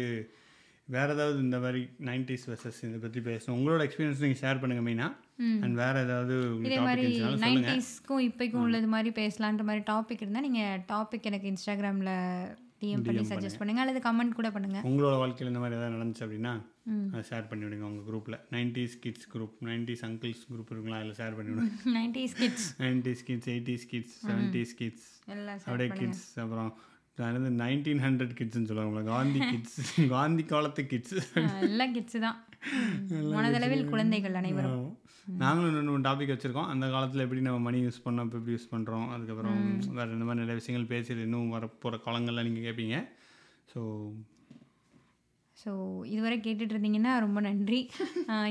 வேறு 0.87 1.13
ஏதாவது 1.15 1.37
இந்த 1.45 1.57
மாதிரி 1.63 1.81
நைன்டிஸ் 2.09 2.45
வெர்சஸ் 2.49 2.79
இதை 2.87 2.97
பற்றி 3.03 3.19
பேசணும். 3.27 3.57
உங்களோட 3.57 3.81
எக்ஸ்பீரியன்ஸ் 3.87 4.23
நீங்கள் 4.23 4.41
ஷேர் 4.43 4.61
பண்ணுங்கள் 4.61 4.87
மெயினாக 4.87 5.61
அண்ட் 5.65 5.77
வேறு 5.81 5.99
ஏதாவது 6.05 6.35
இதே 6.67 6.79
மாதிரி 6.87 7.05
நைன்டிஸ்க்கும் 7.45 8.25
இப்போக்கும் 8.29 8.65
உள்ளது 8.65 8.89
மாதிரி 8.95 9.11
பேசலான்ற 9.21 9.63
மாதிரி 9.69 9.83
டாபிக் 9.93 10.23
இருந்தால் 10.25 10.45
நீங்கள் 10.47 10.81
டாபிக் 10.91 11.29
எனக்கு 11.31 11.49
இன்ஸ்டாகிராமில் 11.53 12.13
டிஎம் 12.81 13.05
பண்ணி 13.07 13.23
சஜஸ்ட் 13.31 13.59
பண்ணுங்கள் 13.61 13.83
அல்லது 13.83 13.99
கமெண்ட் 14.07 14.37
கூட 14.37 14.49
பண்ணுங்கள் 14.53 14.85
உங்களோட 14.89 15.15
வாழ்க்கையில் 15.21 15.51
இந்த 15.51 15.61
மாதிரி 15.63 15.77
ஏதாவது 15.79 15.95
நடந்துச்சு 15.95 16.23
அப்படின்னா 16.25 16.53
அதை 17.13 17.23
ஷேர் 17.31 17.49
பண்ணி 17.49 17.63
விடுங்க 17.65 17.85
உங்கள் 17.89 18.07
குரூப்பில் 18.09 18.37
nineties 18.55 18.95
kids 19.03 19.27
group 19.33 19.57
nineties 19.69 20.03
uncles 20.07 20.45
group 20.51 20.71
இருக்குங்களா? 20.71 20.99
அதில் 21.01 21.17
ஷேர் 21.19 21.35
பண்ணி 21.39 21.51
விடுங்க. 21.51 21.91
Nineties 21.97 22.33
kids 22.41 22.67
nineties 22.83 23.23
kids 23.27 23.49
eighties 23.55 23.85
kids 23.91 24.15
seventies 24.29 24.73
kids 24.81 25.09
அப்படியே 25.65 25.89
கிட்ஸ் 26.01 26.25
அப்புறம் 26.45 26.71
நைன்டீன் 27.61 28.01
ஹண்ட்ரட் 28.05 28.35
கிட்ஸ்னு 28.37 28.69
சொல்லுவாங்களா 28.69 29.03
காந்தி 29.11 29.39
கிட்ஸ் 29.51 29.79
காந்தி 30.13 30.43
காலத்து 30.51 30.81
கிட்ஸ் 30.91 31.15
எல்லாம் 31.67 31.93
கிட்ஸ் 31.95 32.19
தான். 32.25 32.37
மனதளவில் 33.35 33.89
குழந்தைகள் 33.91 34.37
அனைவரும். 34.41 34.89
நாங்களும் 35.41 35.87
மூணு 35.89 36.03
டாபிக் 36.07 36.33
வச்சுருக்கோம். 36.33 36.69
அந்த 36.73 36.85
காலத்தில் 36.93 37.23
எப்படி 37.25 37.41
நம்ம 37.47 37.61
மணி 37.67 37.79
யூஸ் 37.85 38.03
பண்ணோம் 38.05 38.27
இப்போ 38.27 38.37
எப்படி 38.39 38.55
யூஸ் 38.55 38.71
பண்ணுறோம் 38.73 39.07
அதுக்கப்புறம் 39.15 39.59
வேறு 39.97 40.15
இந்த 40.17 40.25
மாதிரி 40.27 40.43
நிறைய 40.43 40.57
விஷயங்கள் 40.59 40.91
பேசிட்டு 40.93 41.25
இன்னும் 41.27 41.53
வரப்போகிற 41.55 41.99
காலங்கள்லாம் 42.07 42.47
நீங்கள் 42.49 42.67
கேட்பீங்க 42.67 42.97
ஸோ 43.69 43.81
ஸோ 45.63 45.71
இதுவரை 46.05 46.37
கேட்டுட்டு 46.37 46.75
இருந்தீங்கன்னா 46.75 47.19
ரொம்ப 47.19 47.39
நன்றி. 47.41 47.79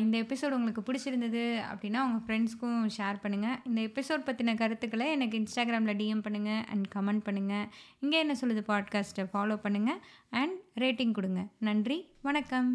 இந்த 0.03 0.17
எபிசோட் 0.25 0.57
உங்களுக்கு 0.59 0.85
பிடிச்சிருந்தது 0.89 1.43
அப்படின்னா 1.71 2.03
உங்கள் 2.09 2.25
ஃப்ரெண்ட்ஸ்க்கும் 2.27 2.79
ஷேர் 2.99 3.23
பண்ணுங்கள் 3.25 3.59
இந்த 3.65 3.81
எபிசோட் 3.81 4.27
பற்றின 4.29 4.57
கருத்துக்களை 4.57 5.11
எனக்கு 5.11 5.41
இன்ஸ்டாகிராமில் 5.41 5.99
டிஎம் 6.03 6.25
பண்ணுங்கள் 6.27 6.63
அண்ட் 6.75 6.87
கமெண்ட் 6.97 7.27
பண்ணுங்கள் 7.29 7.67
இங்கே 8.01 8.19
என்ன 8.19 8.37
சொல்லுது 8.43 8.65
பாட்காஸ்ட்டை 8.73 9.27
ஃபாலோ 9.35 9.59
பண்ணுங்கள் 9.67 10.01
அண்ட் 10.31 10.57
ரேட்டிங் 10.85 11.17
கொடுங்க. 11.21 11.43
நன்றி 11.59 11.99
வணக்கம். 12.29 12.71